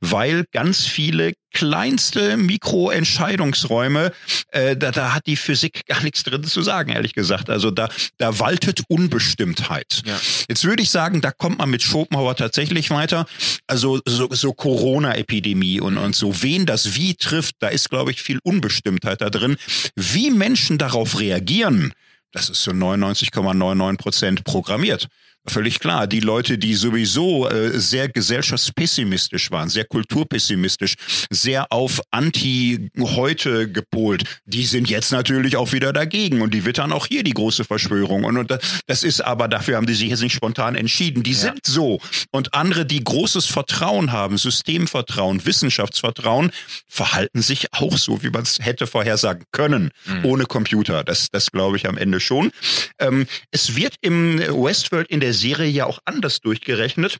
weil 0.00 0.44
ganz 0.52 0.86
viele 0.86 1.32
kleinste 1.52 2.36
Mikroentscheidungsräume, 2.36 4.12
äh, 4.52 4.76
da, 4.76 4.92
da 4.92 5.14
hat 5.14 5.26
die 5.26 5.36
Physik 5.36 5.84
gar 5.86 6.02
nichts 6.02 6.22
drin 6.22 6.44
zu 6.44 6.62
sagen, 6.62 6.92
ehrlich 6.92 7.14
gesagt. 7.14 7.50
Also 7.50 7.70
da, 7.70 7.88
da 8.18 8.38
waltet 8.38 8.82
Unbestimmtheit. 8.88 10.02
Ja. 10.04 10.18
Jetzt 10.48 10.64
würde 10.64 10.82
ich 10.82 10.90
sagen, 10.90 11.20
da 11.20 11.32
kommt 11.32 11.58
man 11.58 11.70
mit 11.70 11.82
Schopenhauer 11.82 12.36
tatsächlich 12.36 12.90
weiter. 12.90 13.26
Also 13.66 14.00
so, 14.06 14.28
so 14.30 14.52
Corona-Epidemie 14.52 15.80
und, 15.80 15.98
und 15.98 16.14
so, 16.14 16.42
wen 16.42 16.66
das 16.66 16.94
wie 16.94 17.14
trifft, 17.14 17.56
da 17.60 17.68
ist, 17.68 17.90
glaube 17.90 18.10
ich, 18.12 18.22
viel 18.22 18.38
Unbestimmtheit 18.42 19.20
da 19.20 19.30
drin. 19.30 19.56
Wie 19.96 20.30
Menschen 20.30 20.78
darauf 20.78 21.18
reagieren, 21.18 21.92
das 22.32 22.48
ist 22.48 22.62
zu 22.62 22.70
99,99 22.70 23.96
Prozent 23.96 24.44
programmiert. 24.44 25.08
Völlig 25.46 25.80
klar. 25.80 26.06
Die 26.06 26.20
Leute, 26.20 26.58
die 26.58 26.74
sowieso 26.74 27.48
äh, 27.48 27.78
sehr 27.78 28.08
gesellschaftspessimistisch 28.08 29.50
waren, 29.50 29.70
sehr 29.70 29.86
kulturpessimistisch, 29.86 30.96
sehr 31.30 31.72
auf 31.72 32.02
Anti-heute 32.10 33.72
gepolt, 33.72 34.24
die 34.44 34.66
sind 34.66 34.90
jetzt 34.90 35.12
natürlich 35.12 35.56
auch 35.56 35.72
wieder 35.72 35.94
dagegen 35.94 36.42
und 36.42 36.52
die 36.52 36.66
wittern 36.66 36.92
auch 36.92 37.06
hier 37.06 37.22
die 37.22 37.32
große 37.32 37.64
Verschwörung. 37.64 38.24
Und, 38.24 38.36
und 38.36 38.58
das 38.86 39.02
ist 39.02 39.22
aber, 39.22 39.48
dafür 39.48 39.76
haben 39.76 39.86
die 39.86 39.94
sich 39.94 40.10
jetzt 40.10 40.20
nicht 40.20 40.34
spontan 40.34 40.74
entschieden. 40.74 41.22
Die 41.22 41.32
ja. 41.32 41.38
sind 41.38 41.64
so. 41.64 42.00
Und 42.30 42.52
andere, 42.52 42.84
die 42.84 43.02
großes 43.02 43.46
Vertrauen 43.46 44.12
haben, 44.12 44.36
Systemvertrauen, 44.36 45.46
Wissenschaftsvertrauen, 45.46 46.50
verhalten 46.86 47.40
sich 47.40 47.72
auch 47.72 47.96
so, 47.96 48.22
wie 48.22 48.30
man 48.30 48.42
es 48.42 48.58
hätte 48.60 48.86
vorhersagen 48.86 49.44
können, 49.52 49.90
mhm. 50.04 50.24
ohne 50.26 50.44
Computer. 50.44 51.02
Das, 51.02 51.30
das 51.30 51.50
glaube 51.50 51.78
ich 51.78 51.88
am 51.88 51.96
Ende 51.96 52.20
schon. 52.20 52.52
Ähm, 52.98 53.26
es 53.50 53.74
wird 53.74 53.94
im 54.02 54.38
Westworld 54.38 55.08
in 55.08 55.20
der 55.20 55.29
der 55.30 55.34
Serie 55.34 55.70
ja 55.70 55.86
auch 55.86 56.00
anders 56.06 56.40
durchgerechnet. 56.40 57.18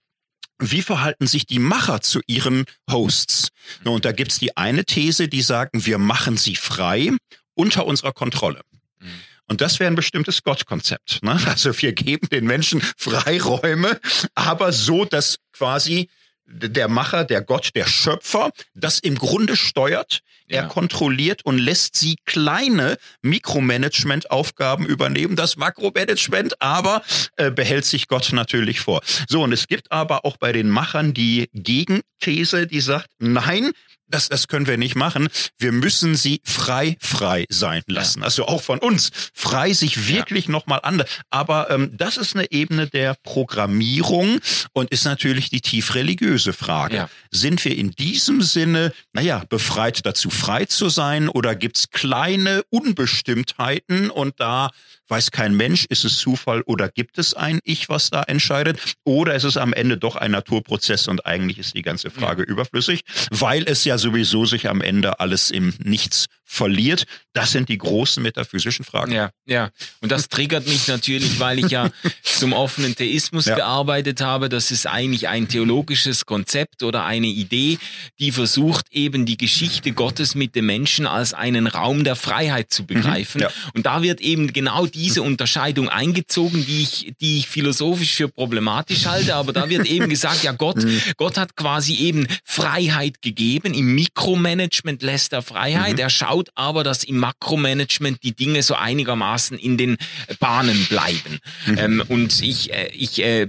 Wie 0.58 0.82
verhalten 0.82 1.28
sich 1.28 1.46
die 1.46 1.61
Macher 1.61 2.00
zu 2.00 2.20
ihren 2.26 2.64
Hosts? 2.90 3.50
Und 3.84 4.04
da 4.04 4.11
gibt's 4.11 4.40
die 4.40 4.56
eine 4.56 4.84
These, 4.84 5.28
die 5.28 5.42
sagen, 5.42 5.86
wir 5.86 5.98
machen 5.98 6.36
sie 6.36 6.56
frei 6.56 7.12
unter 7.54 7.86
unserer 7.86 8.12
Kontrolle. 8.12 8.62
Mhm. 8.98 9.06
Und 9.46 9.61
das 9.61 9.78
wäre 9.78 9.88
ein 9.88 9.94
bestimmtes 9.94 10.42
Gottkonzept. 10.42 11.22
Ne? 11.22 11.40
Also 11.46 11.70
wir 11.80 11.92
geben 11.92 12.28
den 12.30 12.46
Menschen 12.46 12.82
Freiräume, 12.96 14.00
aber 14.34 14.72
so, 14.72 15.04
dass 15.04 15.36
quasi 15.52 16.08
der 16.51 16.88
Macher, 16.88 17.24
der 17.24 17.42
Gott, 17.42 17.70
der 17.74 17.86
Schöpfer, 17.86 18.51
das 18.74 18.98
im 18.98 19.16
Grunde 19.16 19.57
steuert. 19.57 20.20
Er 20.48 20.62
ja. 20.62 20.68
kontrolliert 20.68 21.44
und 21.44 21.59
lässt 21.59 21.94
sie 21.94 22.16
kleine 22.26 22.96
Mikromanagement-Aufgaben 23.22 24.84
übernehmen. 24.84 25.36
Das 25.36 25.57
Makromanagement 25.57 26.61
aber 26.61 27.03
äh, 27.36 27.53
behält 27.53 27.84
sich 27.84 28.09
Gott 28.09 28.32
natürlich 28.32 28.80
vor. 28.80 29.01
So, 29.28 29.44
und 29.44 29.53
es 29.53 29.68
gibt 29.68 29.92
aber 29.92 30.24
auch 30.24 30.36
bei 30.38 30.51
den 30.51 30.68
Machern 30.68 31.14
die 31.14 31.48
Gegenthese, 31.53 32.66
die 32.66 32.80
sagt, 32.80 33.11
nein, 33.20 33.70
das, 34.11 34.28
das 34.28 34.48
können 34.48 34.66
wir 34.66 34.76
nicht 34.76 34.96
machen. 34.96 35.28
Wir 35.58 35.72
müssen 35.72 36.16
sie 36.16 36.40
frei, 36.44 36.96
frei 37.00 37.46
sein 37.48 37.82
lassen. 37.86 38.20
Ja. 38.20 38.26
Also 38.26 38.46
auch 38.46 38.62
von 38.62 38.78
uns 38.78 39.11
frei 39.32 39.72
sich 39.72 40.08
wirklich 40.08 40.46
ja. 40.46 40.52
nochmal 40.52 40.80
an. 40.82 41.02
Aber 41.30 41.70
ähm, 41.70 41.90
das 41.96 42.16
ist 42.16 42.36
eine 42.36 42.50
Ebene 42.50 42.86
der 42.86 43.16
Programmierung 43.22 44.40
und 44.72 44.90
ist 44.90 45.04
natürlich 45.04 45.50
die 45.50 45.61
tief 45.61 45.94
religiöse 45.94 46.52
Frage. 46.52 46.96
Ja. 46.96 47.11
Sind 47.30 47.64
wir 47.64 47.76
in 47.76 47.92
diesem 47.92 48.42
Sinne, 48.42 48.92
naja, 49.12 49.44
befreit 49.48 50.04
dazu, 50.04 50.30
frei 50.30 50.64
zu 50.64 50.88
sein 50.88 51.28
oder 51.28 51.54
gibt's 51.54 51.90
kleine 51.90 52.62
Unbestimmtheiten 52.70 54.11
und 54.11 54.38
da 54.38 54.70
weiß 55.11 55.30
kein 55.30 55.54
Mensch, 55.54 55.86
ist 55.88 56.04
es 56.04 56.18
Zufall 56.18 56.62
oder 56.62 56.88
gibt 56.88 57.18
es 57.18 57.34
ein 57.34 57.61
Ich, 57.64 57.88
was 57.88 58.11
da 58.11 58.22
entscheidet? 58.22 58.78
Oder 59.04 59.34
ist 59.34 59.44
es 59.44 59.56
am 59.56 59.72
Ende 59.72 59.98
doch 59.98 60.16
ein 60.16 60.30
Naturprozess 60.30 61.08
und 61.08 61.26
eigentlich 61.26 61.58
ist 61.58 61.76
die 61.76 61.82
ganze 61.82 62.11
Frage 62.11 62.42
überflüssig, 62.42 63.02
weil 63.30 63.64
es 63.64 63.84
ja 63.84 63.98
sowieso 63.98 64.44
sich 64.44 64.68
am 64.68 64.80
Ende 64.80 65.20
alles 65.20 65.50
im 65.50 65.74
Nichts 65.82 66.26
verliert. 66.51 67.05
Das 67.32 67.53
sind 67.53 67.68
die 67.68 67.78
großen 67.78 68.20
metaphysischen 68.20 68.84
Fragen. 68.84 69.12
Ja, 69.12 69.30
ja. 69.46 69.70
Und 70.01 70.11
das 70.11 70.28
triggert 70.28 70.66
mich 70.66 70.88
natürlich, 70.88 71.38
weil 71.38 71.61
ich 71.61 71.70
ja 71.70 71.90
zum 72.24 72.53
offenen 72.53 72.96
Theismus 72.96 73.46
ja. 73.46 73.55
gearbeitet 73.55 74.20
habe. 74.20 74.48
Das 74.48 74.72
ist 74.72 74.88
eigentlich 74.88 75.28
ein 75.28 75.46
theologisches 75.46 76.26
Konzept 76.26 76.82
oder 76.82 77.05
eine 77.05 77.28
Idee, 77.28 77.78
die 78.18 78.32
versucht 78.32 78.86
eben 78.90 79.26
die 79.26 79.36
Geschichte 79.36 79.92
Gottes 79.92 80.34
mit 80.34 80.57
dem 80.57 80.66
Menschen 80.66 81.07
als 81.07 81.34
einen 81.34 81.68
Raum 81.68 82.03
der 82.03 82.16
Freiheit 82.16 82.72
zu 82.72 82.84
begreifen. 82.84 83.38
Mhm, 83.38 83.44
ja. 83.44 83.51
Und 83.74 83.86
da 83.86 84.03
wird 84.03 84.20
eben 84.20 84.53
genau 84.53 84.86
diese 84.86 85.22
Unterscheidung 85.22 85.88
eingezogen, 85.88 86.66
die 86.66 86.82
ich, 86.82 87.12
die 87.20 87.38
ich 87.38 87.48
philosophisch 87.48 88.14
für 88.14 88.28
problematisch 88.28 89.07
halte. 89.07 89.36
Aber 89.36 89.53
da 89.53 89.68
wird 89.68 89.86
eben 89.86 90.09
gesagt, 90.09 90.42
ja 90.42 90.51
Gott, 90.51 90.82
mhm. 90.82 91.01
Gott 91.16 91.38
hat 91.38 91.55
quasi 91.55 91.94
eben 91.94 92.26
Freiheit 92.44 93.22
gegeben. 93.22 93.72
Im 93.72 93.94
Mikromanagement 93.94 95.03
lässt 95.03 95.32
er 95.32 95.42
Freiheit. 95.42 95.92
Mhm. 95.92 96.01
Er 96.01 96.11
schaut 96.11 96.39
aber, 96.55 96.84
dass 96.84 97.05
im 97.05 97.18
Makromanagement 97.18 98.22
die 98.22 98.34
Dinge 98.34 98.62
so 98.62 98.74
einigermaßen 98.74 99.59
in 99.59 99.76
den 99.76 99.97
Bahnen 100.38 100.86
bleiben. 100.86 101.38
Mhm. 101.66 101.78
Ähm, 101.78 102.05
und 102.09 102.43
ich, 102.43 102.72
äh, 102.72 102.88
ich, 102.88 103.22
äh, 103.22 103.49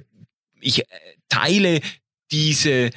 ich 0.59 0.81
äh, 0.81 0.85
teile 1.29 1.79
diese 2.31 2.91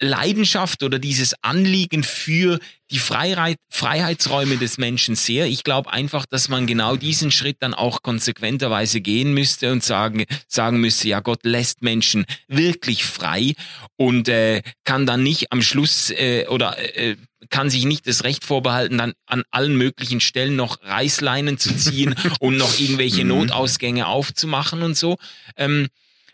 Leidenschaft 0.00 0.82
oder 0.82 0.98
dieses 0.98 1.34
Anliegen 1.42 2.02
für 2.02 2.58
die 2.90 2.98
Freiheit, 2.98 3.58
Freiheitsräume 3.68 4.56
des 4.56 4.78
Menschen 4.78 5.14
sehr. 5.14 5.46
Ich 5.46 5.62
glaube 5.62 5.92
einfach, 5.92 6.26
dass 6.26 6.48
man 6.48 6.66
genau 6.66 6.96
diesen 6.96 7.30
Schritt 7.30 7.58
dann 7.60 7.74
auch 7.74 8.02
konsequenterweise 8.02 9.00
gehen 9.00 9.32
müsste 9.34 9.70
und 9.70 9.84
sagen, 9.84 10.24
sagen 10.48 10.80
müsste, 10.80 11.08
ja, 11.08 11.20
Gott 11.20 11.44
lässt 11.44 11.82
Menschen 11.82 12.24
wirklich 12.48 13.04
frei 13.04 13.54
und 13.96 14.28
äh, 14.28 14.62
kann 14.84 15.06
dann 15.06 15.22
nicht 15.22 15.52
am 15.52 15.62
Schluss 15.62 16.10
äh, 16.10 16.46
oder 16.48 16.76
äh, 16.96 17.16
kann 17.48 17.70
sich 17.70 17.84
nicht 17.84 18.06
das 18.06 18.24
Recht 18.24 18.44
vorbehalten, 18.44 18.98
dann 18.98 19.12
an 19.26 19.44
allen 19.50 19.76
möglichen 19.76 20.20
Stellen 20.20 20.56
noch 20.56 20.82
Reißleinen 20.82 21.58
zu 21.58 21.76
ziehen 21.76 22.14
und 22.40 22.56
noch 22.56 22.78
irgendwelche 22.78 23.22
mhm. 23.22 23.28
Notausgänge 23.28 24.06
aufzumachen 24.06 24.82
und 24.82 24.96
so. 24.96 25.16
Ähm, 25.56 25.88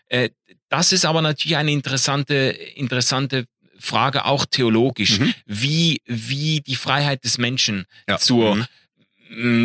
äh, 0.09 0.29
das 0.69 0.91
ist 0.91 1.05
aber 1.05 1.21
natürlich 1.21 1.57
eine 1.57 1.71
interessante, 1.71 2.35
interessante 2.35 3.45
Frage 3.79 4.25
auch 4.25 4.45
theologisch, 4.45 5.19
mhm. 5.19 5.33
wie, 5.45 6.01
wie 6.05 6.61
die 6.61 6.75
Freiheit 6.75 7.23
des 7.23 7.37
Menschen 7.37 7.85
ja. 8.07 8.17
zur, 8.17 8.55
mhm 8.55 8.67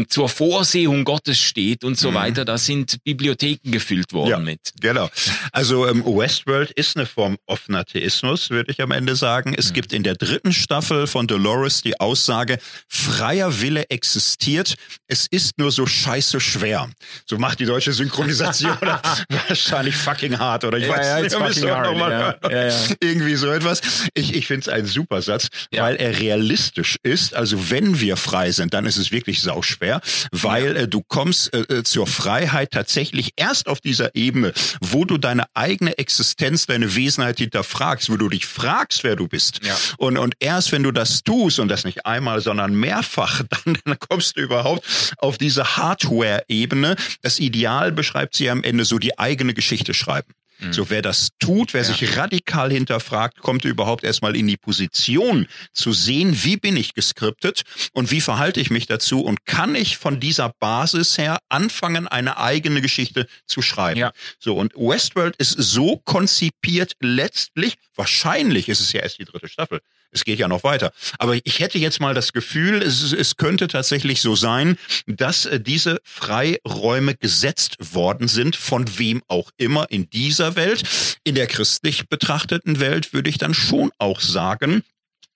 zur 0.08 0.28
Vorsehung 0.28 1.04
Gottes 1.04 1.38
steht 1.38 1.84
und 1.84 1.98
so 1.98 2.10
mhm. 2.10 2.14
weiter, 2.14 2.44
da 2.44 2.58
sind 2.58 3.02
Bibliotheken 3.04 3.70
gefüllt 3.70 4.12
worden 4.12 4.30
ja, 4.30 4.38
mit. 4.38 4.60
Genau. 4.80 5.08
Also 5.52 5.88
ähm, 5.88 6.04
Westworld 6.04 6.70
ist 6.72 6.96
eine 6.96 7.06
Form 7.06 7.38
offener 7.46 7.84
Theismus, 7.84 8.50
würde 8.50 8.72
ich 8.72 8.80
am 8.80 8.90
Ende 8.90 9.16
sagen. 9.16 9.54
Es 9.56 9.70
mhm. 9.70 9.74
gibt 9.74 9.92
in 9.92 10.02
der 10.02 10.14
dritten 10.14 10.52
Staffel 10.52 11.06
von 11.06 11.26
Dolores 11.26 11.82
die 11.82 12.00
Aussage, 12.00 12.58
freier 12.88 13.60
Wille 13.60 13.88
existiert, 13.88 14.74
es 15.06 15.26
ist 15.30 15.58
nur 15.58 15.70
so 15.70 15.86
scheiße 15.86 16.40
schwer. 16.40 16.90
So 17.26 17.38
macht 17.38 17.60
die 17.60 17.66
deutsche 17.66 17.92
Synchronisation 17.92 18.76
wahrscheinlich 19.48 19.96
fucking 19.96 20.38
hart 20.38 20.64
oder 20.64 20.78
ich 20.78 20.86
ja, 20.86 20.96
weiß 20.96 21.06
ja, 21.06 21.20
nicht, 21.20 21.34
fucking 21.34 21.70
hard, 21.70 21.96
ja. 21.96 22.50
Ja, 22.50 22.68
ja. 22.68 22.74
irgendwie 23.00 23.36
so 23.36 23.50
etwas. 23.50 23.80
Ich, 24.14 24.34
ich 24.34 24.46
finde 24.46 24.62
es 24.62 24.68
ein 24.68 24.86
super 24.86 25.22
Satz, 25.22 25.48
weil 25.70 25.96
er 25.96 26.18
realistisch 26.18 26.96
ist. 27.02 27.34
Also 27.34 27.70
wenn 27.70 28.00
wir 28.00 28.16
frei 28.16 28.50
sind, 28.50 28.74
dann 28.74 28.86
ist 28.86 28.96
es 28.96 29.12
wirklich 29.12 29.40
so 29.40 29.51
schwer, 29.60 30.00
weil 30.30 30.76
äh, 30.76 30.88
du 30.88 31.02
kommst 31.02 31.52
äh, 31.52 31.60
äh, 31.60 31.82
zur 31.82 32.06
Freiheit 32.06 32.70
tatsächlich 32.70 33.32
erst 33.36 33.66
auf 33.68 33.80
dieser 33.80 34.14
Ebene, 34.14 34.52
wo 34.80 35.04
du 35.04 35.18
deine 35.18 35.44
eigene 35.54 35.98
Existenz, 35.98 36.66
deine 36.66 36.94
Wesenheit 36.96 37.38
hinterfragst, 37.38 38.10
wo 38.10 38.16
du 38.16 38.28
dich 38.28 38.46
fragst, 38.46 39.04
wer 39.04 39.16
du 39.16 39.28
bist. 39.28 39.60
Ja. 39.64 39.76
Und, 39.98 40.16
und 40.16 40.34
erst 40.40 40.72
wenn 40.72 40.82
du 40.82 40.92
das 40.92 41.22
tust, 41.22 41.58
und 41.58 41.68
das 41.68 41.84
nicht 41.84 42.06
einmal, 42.06 42.40
sondern 42.40 42.74
mehrfach, 42.74 43.42
dann, 43.64 43.78
dann 43.84 43.98
kommst 43.98 44.36
du 44.36 44.42
überhaupt 44.42 44.84
auf 45.18 45.38
diese 45.38 45.76
Hardware-Ebene. 45.76 46.96
Das 47.22 47.38
Ideal 47.38 47.92
beschreibt 47.92 48.34
sie 48.34 48.50
am 48.50 48.62
Ende 48.62 48.84
so 48.84 48.98
die 48.98 49.18
eigene 49.18 49.54
Geschichte 49.54 49.94
schreiben. 49.94 50.32
Mhm. 50.62 50.72
So, 50.72 50.90
wer 50.90 51.02
das 51.02 51.28
tut, 51.38 51.74
wer 51.74 51.82
ja. 51.82 51.88
sich 51.88 52.16
radikal 52.16 52.70
hinterfragt, 52.70 53.40
kommt 53.40 53.64
überhaupt 53.64 54.04
erstmal 54.04 54.36
in 54.36 54.46
die 54.46 54.56
Position 54.56 55.46
zu 55.72 55.92
sehen, 55.92 56.44
wie 56.44 56.56
bin 56.56 56.76
ich 56.76 56.94
geskriptet 56.94 57.62
und 57.92 58.10
wie 58.10 58.20
verhalte 58.20 58.60
ich 58.60 58.70
mich 58.70 58.86
dazu 58.86 59.22
und 59.22 59.44
kann 59.44 59.74
ich 59.74 59.96
von 59.96 60.20
dieser 60.20 60.52
Basis 60.60 61.18
her 61.18 61.38
anfangen, 61.48 62.08
eine 62.08 62.38
eigene 62.38 62.80
Geschichte 62.80 63.26
zu 63.46 63.62
schreiben. 63.62 64.00
Ja. 64.00 64.12
So, 64.38 64.56
und 64.56 64.74
Westworld 64.74 65.36
ist 65.36 65.52
so 65.52 65.98
konzipiert 65.98 66.94
letztlich, 67.00 67.74
wahrscheinlich 67.96 68.68
ist 68.68 68.80
es 68.80 68.92
ja 68.92 69.00
erst 69.00 69.18
die 69.18 69.24
dritte 69.24 69.48
Staffel, 69.48 69.80
es 70.12 70.24
geht 70.24 70.38
ja 70.38 70.46
noch 70.46 70.62
weiter. 70.62 70.92
Aber 71.18 71.34
ich 71.42 71.58
hätte 71.58 71.78
jetzt 71.78 72.00
mal 72.00 72.14
das 72.14 72.32
Gefühl, 72.32 72.82
es, 72.82 73.12
es 73.12 73.36
könnte 73.36 73.66
tatsächlich 73.66 74.20
so 74.20 74.36
sein, 74.36 74.76
dass 75.06 75.46
äh, 75.46 75.58
diese 75.58 76.00
Freiräume 76.04 77.14
gesetzt 77.14 77.76
worden 77.94 78.28
sind, 78.28 78.54
von 78.54 78.98
wem 78.98 79.22
auch 79.26 79.50
immer 79.56 79.90
in 79.90 80.08
dieser 80.10 80.54
Welt. 80.54 80.82
In 81.24 81.34
der 81.34 81.46
christlich 81.46 82.08
betrachteten 82.08 82.78
Welt 82.78 83.12
würde 83.12 83.30
ich 83.30 83.38
dann 83.38 83.54
schon 83.54 83.90
auch 83.98 84.20
sagen, 84.20 84.82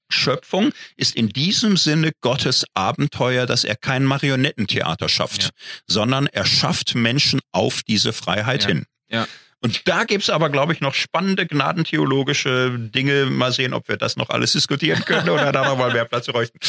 Schöpfung 0.08 0.72
ist 0.96 1.16
in 1.16 1.30
diesem 1.30 1.76
Sinne 1.76 2.12
Gottes 2.20 2.64
Abenteuer, 2.74 3.46
dass 3.46 3.64
er 3.64 3.76
kein 3.76 4.04
Marionettentheater 4.04 5.08
schafft, 5.08 5.42
ja. 5.42 5.50
sondern 5.86 6.26
er 6.26 6.46
schafft 6.46 6.94
Menschen 6.94 7.40
auf 7.50 7.82
diese 7.82 8.12
Freiheit 8.12 8.62
ja. 8.62 8.68
hin. 8.68 8.84
Ja. 9.08 9.26
Und 9.62 9.88
da 9.88 10.04
gibt's 10.04 10.28
aber, 10.28 10.50
glaube 10.50 10.74
ich, 10.74 10.80
noch 10.80 10.94
spannende 10.94 11.46
gnadentheologische 11.46 12.78
Dinge. 12.78 13.26
Mal 13.26 13.52
sehen, 13.52 13.72
ob 13.72 13.88
wir 13.88 13.96
das 13.96 14.16
noch 14.16 14.28
alles 14.28 14.52
diskutieren 14.52 15.04
können 15.04 15.30
oder 15.30 15.50
da 15.50 15.64
noch 15.64 15.78
mal 15.78 15.92
mehr 15.92 16.04
Platz 16.04 16.26
bräuchten. 16.26 16.58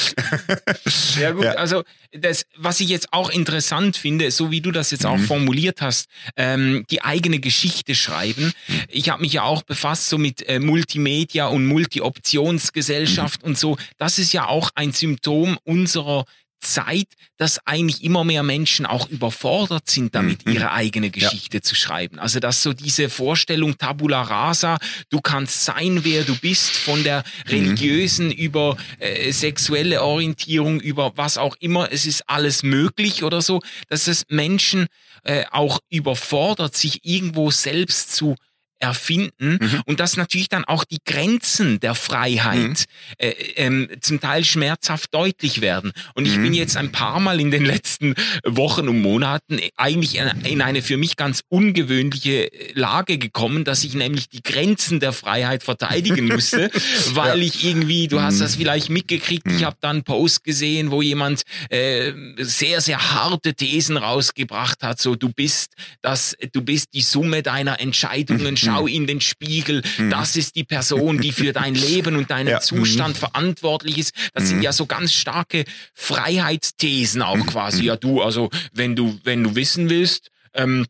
Ja 1.19 1.31
gut, 1.31 1.43
ja. 1.43 1.53
also 1.53 1.83
das, 2.11 2.45
was 2.55 2.79
ich 2.79 2.89
jetzt 2.89 3.11
auch 3.11 3.29
interessant 3.29 3.97
finde, 3.97 4.29
so 4.31 4.51
wie 4.51 4.61
du 4.61 4.71
das 4.71 4.91
jetzt 4.91 5.05
auch 5.05 5.17
mhm. 5.17 5.23
formuliert 5.23 5.81
hast, 5.81 6.09
ähm, 6.35 6.85
die 6.91 7.01
eigene 7.01 7.39
Geschichte 7.39 7.95
schreiben. 7.95 8.53
Ich 8.87 9.09
habe 9.09 9.21
mich 9.21 9.33
ja 9.33 9.43
auch 9.43 9.63
befasst 9.63 10.09
so 10.09 10.17
mit 10.17 10.47
äh, 10.47 10.59
Multimedia 10.59 11.47
und 11.47 11.65
Multi-Optionsgesellschaft 11.65 13.41
mhm. 13.41 13.49
und 13.49 13.57
so. 13.57 13.77
Das 13.97 14.19
ist 14.19 14.31
ja 14.33 14.47
auch 14.47 14.69
ein 14.75 14.91
Symptom 14.91 15.57
unserer 15.63 16.25
Zeit, 16.59 17.07
dass 17.37 17.65
eigentlich 17.65 18.03
immer 18.03 18.23
mehr 18.23 18.43
Menschen 18.43 18.85
auch 18.85 19.09
überfordert 19.09 19.89
sind, 19.89 20.15
damit 20.15 20.45
mhm. 20.45 20.53
ihre 20.53 20.71
eigene 20.71 21.09
Geschichte 21.09 21.57
ja. 21.57 21.61
zu 21.61 21.75
schreiben. 21.75 22.19
Also 22.19 22.39
dass 22.39 22.63
so 22.63 22.73
diese 22.73 23.09
Vorstellung 23.09 23.77
Tabula 23.77 24.21
rasa, 24.21 24.77
du 25.09 25.21
kannst 25.21 25.65
sein, 25.65 26.03
wer 26.03 26.23
du 26.23 26.35
bist, 26.35 26.71
von 26.71 27.03
der 27.03 27.23
mhm. 27.45 27.51
religiösen 27.51 28.31
über 28.31 28.77
äh, 28.99 29.31
sexuelle 29.31 30.01
Orientierung, 30.01 30.79
über 30.79 31.13
was 31.15 31.37
auch 31.37 31.55
immer, 31.59 31.91
es 31.91 32.05
ist 32.05 32.27
alles 32.27 32.63
möglich 32.63 33.23
oder 33.23 33.41
so, 33.41 33.61
dass 33.89 34.07
es 34.07 34.25
Menschen 34.29 34.87
äh, 35.23 35.45
auch 35.51 35.79
überfordert, 35.89 36.75
sich 36.75 37.05
irgendwo 37.05 37.51
selbst 37.51 38.15
zu 38.15 38.35
erfinden 38.79 39.59
mhm. 39.61 39.81
und 39.85 39.99
dass 39.99 40.17
natürlich 40.17 40.49
dann 40.49 40.65
auch 40.65 40.83
die 40.83 40.99
Grenzen 41.05 41.79
der 41.79 41.95
Freiheit 41.95 42.57
mhm. 42.59 42.75
äh, 43.17 43.29
ähm, 43.55 43.89
zum 44.01 44.19
Teil 44.19 44.43
schmerzhaft 44.43 45.13
deutlich 45.13 45.61
werden. 45.61 45.91
Und 46.13 46.25
ich 46.25 46.37
mhm. 46.37 46.43
bin 46.43 46.53
jetzt 46.53 46.77
ein 46.77 46.91
paar 46.91 47.19
Mal 47.19 47.39
in 47.39 47.51
den 47.51 47.65
letzten 47.65 48.15
Wochen 48.45 48.87
und 48.87 49.01
Monaten 49.01 49.59
eigentlich 49.77 50.17
in 50.17 50.61
eine 50.61 50.81
für 50.81 50.97
mich 50.97 51.15
ganz 51.15 51.41
ungewöhnliche 51.49 52.49
Lage 52.73 53.17
gekommen, 53.17 53.63
dass 53.63 53.83
ich 53.83 53.95
nämlich 53.95 54.29
die 54.29 54.43
Grenzen 54.43 54.99
der 54.99 55.13
Freiheit 55.13 55.63
verteidigen 55.63 56.27
musste, 56.27 56.69
weil 57.13 57.39
ja. 57.39 57.45
ich 57.45 57.65
irgendwie, 57.65 58.07
du 58.07 58.21
hast 58.21 58.35
mhm. 58.35 58.39
das 58.39 58.55
vielleicht 58.55 58.89
mitgekriegt, 58.89 59.47
ich 59.47 59.61
mhm. 59.61 59.65
habe 59.65 59.77
dann 59.81 59.97
einen 59.97 60.03
Post 60.03 60.43
gesehen, 60.43 60.91
wo 60.91 61.01
jemand 61.01 61.43
äh, 61.69 62.13
sehr, 62.37 62.81
sehr 62.81 63.13
harte 63.13 63.53
Thesen 63.53 63.97
rausgebracht 63.97 64.83
hat, 64.83 64.99
so 64.99 65.15
du 65.15 65.29
bist 65.29 65.73
das, 66.01 66.35
du 66.51 66.61
bist 66.61 66.93
die 66.93 67.01
Summe 67.01 67.43
deiner 67.43 67.79
Entscheidungen 67.79 68.57
schau 68.67 68.83
mhm. 68.83 68.87
in 68.87 69.07
den 69.07 69.21
Spiegel, 69.21 69.81
mhm. 69.97 70.09
das 70.09 70.35
ist 70.35 70.55
die 70.55 70.63
Person, 70.63 71.19
die 71.19 71.31
für 71.31 71.53
dein 71.53 71.75
Leben 71.87 72.15
und 72.15 72.29
deinen 72.29 72.49
ja. 72.49 72.59
Zustand 72.59 73.15
mhm. 73.15 73.19
verantwortlich 73.19 73.97
ist. 73.97 74.13
Das 74.33 74.47
sind 74.47 74.61
ja 74.61 74.71
so 74.71 74.85
ganz 74.85 75.13
starke 75.13 75.65
Freiheitsthesen 75.93 77.21
auch 77.21 77.45
quasi. 77.45 77.85
Ja, 77.85 77.95
du, 77.95 78.21
also 78.21 78.49
wenn 78.73 78.95
du, 78.95 79.19
wenn 79.23 79.43
du 79.43 79.55
wissen 79.55 79.89
willst, 79.89 80.29
ähm, 80.53 80.85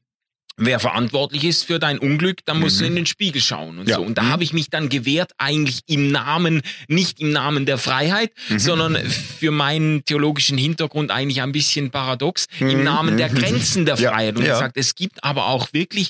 wer 0.57 0.79
verantwortlich 0.79 1.43
ist 1.43 1.65
für 1.65 1.79
dein 1.79 1.99
Unglück, 1.99 2.43
dann 2.45 2.59
musst 2.59 2.77
mhm. 2.77 2.81
du 2.81 2.87
in 2.87 2.95
den 2.95 3.05
Spiegel 3.05 3.41
schauen 3.41 3.77
und 3.77 3.87
ja. 3.87 3.97
so. 3.97 4.01
Und 4.01 4.17
da 4.17 4.23
mhm. 4.23 4.29
habe 4.29 4.43
ich 4.43 4.53
mich 4.53 4.69
dann 4.69 4.89
gewehrt, 4.89 5.31
eigentlich 5.37 5.81
im 5.87 6.11
Namen, 6.11 6.61
nicht 6.87 7.19
im 7.19 7.31
Namen 7.31 7.65
der 7.65 7.77
Freiheit, 7.77 8.31
mhm. 8.49 8.59
sondern 8.59 8.95
für 8.95 9.51
meinen 9.51 10.03
theologischen 10.03 10.57
Hintergrund 10.57 11.11
eigentlich 11.11 11.41
ein 11.41 11.51
bisschen 11.51 11.91
paradox, 11.91 12.47
im 12.59 12.79
mhm. 12.79 12.83
Namen 12.83 13.17
der 13.17 13.29
mhm. 13.29 13.35
Grenzen 13.35 13.85
der 13.85 13.97
Freiheit. 13.97 14.33
Ja. 14.33 14.39
Und 14.39 14.45
ja. 14.45 14.53
gesagt, 14.53 14.77
es 14.77 14.95
gibt 14.95 15.23
aber 15.23 15.47
auch 15.47 15.73
wirklich 15.73 16.09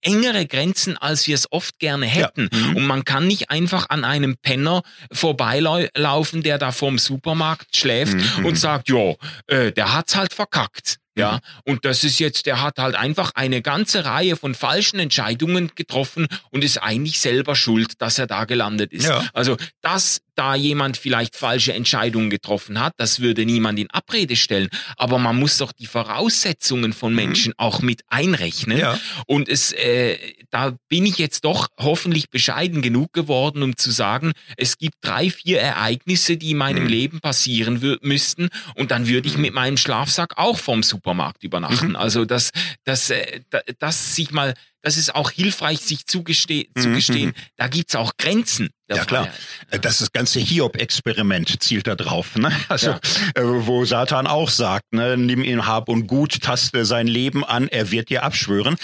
engere 0.00 0.46
Grenzen, 0.46 0.96
als 0.96 1.26
wir 1.26 1.34
es 1.34 1.50
oft 1.50 1.78
gerne 1.80 2.06
hätten. 2.06 2.48
Ja. 2.52 2.58
Mhm. 2.58 2.76
Und 2.76 2.86
man 2.86 3.04
kann 3.04 3.26
nicht 3.26 3.50
einfach 3.50 3.90
an 3.90 4.04
einem 4.04 4.36
Penner 4.36 4.82
vorbeilaufen, 5.12 6.42
der 6.42 6.58
da 6.58 6.70
vorm 6.70 6.98
Supermarkt 6.98 7.76
schläft 7.76 8.16
und 8.44 8.56
sagt, 8.56 8.88
ja, 8.88 9.14
äh, 9.48 9.72
der 9.72 9.92
hat's 9.92 10.14
halt 10.14 10.32
verkackt. 10.32 10.98
Ja, 11.18 11.32
mhm. 11.32 11.72
und 11.72 11.84
das 11.84 12.04
ist 12.04 12.18
jetzt, 12.18 12.46
der 12.46 12.62
hat 12.62 12.78
halt 12.78 12.94
einfach 12.94 13.32
eine 13.34 13.62
ganze 13.62 14.04
Reihe 14.04 14.36
von 14.36 14.54
falschen 14.54 14.98
Entscheidungen 14.98 15.72
getroffen 15.74 16.26
und 16.50 16.64
ist 16.64 16.78
eigentlich 16.78 17.20
selber 17.20 17.54
schuld, 17.54 18.00
dass 18.00 18.18
er 18.18 18.26
da 18.26 18.44
gelandet 18.44 18.92
ist. 18.92 19.06
Ja. 19.06 19.24
Also, 19.32 19.56
dass 19.82 20.20
da 20.38 20.54
jemand 20.54 20.96
vielleicht 20.96 21.34
falsche 21.34 21.72
Entscheidungen 21.72 22.30
getroffen 22.30 22.80
hat, 22.80 22.92
das 22.96 23.18
würde 23.18 23.44
niemand 23.44 23.78
in 23.80 23.90
Abrede 23.90 24.36
stellen. 24.36 24.68
Aber 24.96 25.18
man 25.18 25.36
muss 25.36 25.58
doch 25.58 25.72
die 25.72 25.86
Voraussetzungen 25.86 26.92
von 26.92 27.10
mhm. 27.10 27.16
Menschen 27.16 27.50
mhm. 27.50 27.58
auch 27.58 27.80
mit 27.80 28.02
einrechnen. 28.06 28.78
Ja. 28.78 29.00
Und 29.26 29.48
es, 29.48 29.72
äh, 29.72 30.16
da 30.50 30.76
bin 30.88 31.06
ich 31.06 31.18
jetzt 31.18 31.44
doch 31.44 31.66
hoffentlich 31.76 32.30
bescheiden 32.30 32.82
genug 32.82 33.12
geworden, 33.12 33.64
um 33.64 33.76
zu 33.76 33.90
sagen, 33.90 34.32
es 34.56 34.78
gibt 34.78 34.94
drei, 35.00 35.28
vier 35.28 35.60
Ereignisse, 35.60 36.36
die 36.36 36.52
in 36.52 36.58
meinem 36.58 36.84
mhm. 36.84 36.90
Leben 36.90 37.20
passieren 37.20 37.98
müssten. 38.02 38.48
Und 38.76 38.92
dann 38.92 39.08
würde 39.08 39.26
ich 39.26 39.34
mhm. 39.34 39.42
mit 39.42 39.54
meinem 39.54 39.76
Schlafsack 39.76 40.38
auch 40.38 40.58
vom 40.58 40.84
Supermarkt 41.08 41.42
übernachten. 41.42 41.90
Mhm. 41.90 41.96
Also 41.96 42.24
das, 42.24 42.50
das, 42.84 43.10
äh, 43.10 43.40
das 43.78 44.14
sich 44.14 44.30
mal 44.30 44.54
das 44.82 44.96
ist 44.96 45.14
auch 45.14 45.32
hilfreich, 45.32 45.80
sich 45.80 46.06
zugeste 46.06 46.54
mhm. 46.54 46.80
zugestehen. 46.80 47.32
Da 47.56 47.66
gibt's 47.66 47.96
auch 47.96 48.12
Grenzen. 48.16 48.70
ja 48.88 49.04
klar, 49.04 49.28
äh, 49.70 49.78
das 49.78 50.00
ist 50.00 50.12
ganze 50.12 50.38
Hiob-Experiment 50.38 51.62
zielt 51.62 51.88
da 51.88 51.94
drauf, 51.94 52.36
ne? 52.36 52.52
Also 52.68 52.90
ja. 52.90 53.00
äh, 53.34 53.42
wo 53.42 53.84
Satan 53.84 54.26
auch 54.26 54.50
sagt, 54.50 54.92
ne, 54.92 55.16
nimm 55.16 55.42
ihn 55.42 55.66
Hab 55.66 55.88
und 55.88 56.06
Gut, 56.06 56.40
taste 56.40 56.84
sein 56.84 57.08
Leben 57.08 57.44
an, 57.44 57.68
er 57.68 57.90
wird 57.90 58.08
dir 58.08 58.22
abschwören. 58.22 58.76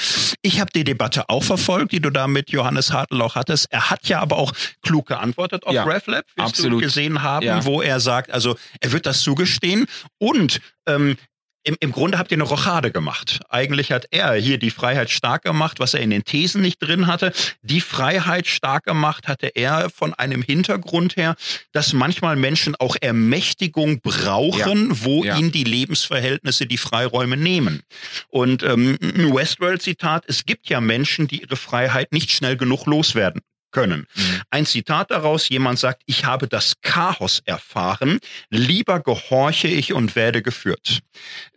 Ich 0.43 0.61
habe 0.61 0.71
die 0.75 0.85
Debatte 0.85 1.29
auch 1.29 1.45
verfolgt, 1.45 1.93
die 1.93 2.01
du 2.01 2.11
da 2.11 2.27
mit 2.27 2.51
Johannes 2.51 2.93
Hartl 2.93 3.23
hattest. 3.23 3.69
Er 3.71 3.91
hat 3.91 4.09
ja 4.09 4.21
aber 4.21 4.37
auch 4.37 4.53
klug 4.83 5.07
geantwortet 5.07 5.65
auf 5.65 5.73
ja, 5.73 5.85
RevLab, 5.85 6.27
wie 6.37 6.69
du 6.69 6.79
gesehen 6.79 7.23
haben, 7.23 7.47
ja. 7.47 7.65
wo 7.65 7.81
er 7.81 8.01
sagt, 8.01 8.33
also 8.33 8.57
er 8.81 8.93
wird 8.93 9.07
das 9.07 9.23
zugestehen 9.23 9.87
und 10.19 10.61
ähm, 10.87 11.17
im, 11.65 11.77
Im 11.81 11.93
Grunde 11.93 12.19
habt 12.19 12.31
ihr 12.31 12.37
eine 12.37 12.45
Rochade 12.45 12.91
gemacht. 12.91 13.41
Eigentlich 13.49 13.91
hat 13.91 14.07
er 14.11 14.35
hier 14.35 14.59
die 14.59 14.71
Freiheit 14.71 15.11
stark 15.11 15.43
gemacht, 15.43 15.81
was 15.81 15.95
er 15.95 16.01
in 16.01 16.11
den 16.11 16.25
Thesen 16.25 16.61
nicht 16.61 16.79
drin 16.79 17.07
hatte. 17.07 17.33
Die 17.63 17.81
Freiheit 17.81 18.47
stark 18.47 18.85
gemacht 18.85 19.29
hatte 19.29 19.49
er 19.49 19.89
von 19.89 20.13
einem 20.13 20.43
Hintergrund 20.43 21.17
her, 21.17 21.37
dass 21.73 21.95
manchmal 21.95 22.37
Menschen 22.37 22.77
auch 22.77 22.97
Ermächtigung 23.01 24.01
brauchen, 24.01 24.91
ja. 24.91 25.05
wo 25.05 25.25
ja. 25.25 25.39
ihnen 25.39 25.53
die 25.53 25.65
Lebensverhältnisse 25.65 26.67
die 26.67 26.79
Freiräume 26.79 27.39
nehmen. 27.39 27.83
Und 28.29 28.63
ähm, 28.63 28.99
Westworld-Zitat, 29.01 30.25
es 30.29 30.45
gibt 30.45 30.69
ja 30.69 30.83
Menschen, 30.83 31.29
die 31.29 31.43
ihre 31.43 31.57
Freiheit 31.57 32.13
nicht 32.13 32.31
schnell 32.31 32.59
genug 32.59 32.87
loswerden 32.87 33.41
können. 33.75 34.07
Mhm. 34.15 34.41
Ein 34.51 34.67
Zitat 34.67 35.11
daraus, 35.11 35.49
jemand 35.51 35.79
sagt, 35.79 36.03
ich 36.07 36.25
habe 36.25 36.49
das 36.49 36.75
Chaos 36.81 37.43
erfahren, 37.45 38.21
lieber 38.49 39.01
gehorche 39.01 39.69
ich 39.69 39.93
und 39.93 40.17
werde 40.17 40.41
geführt. 40.41 41.01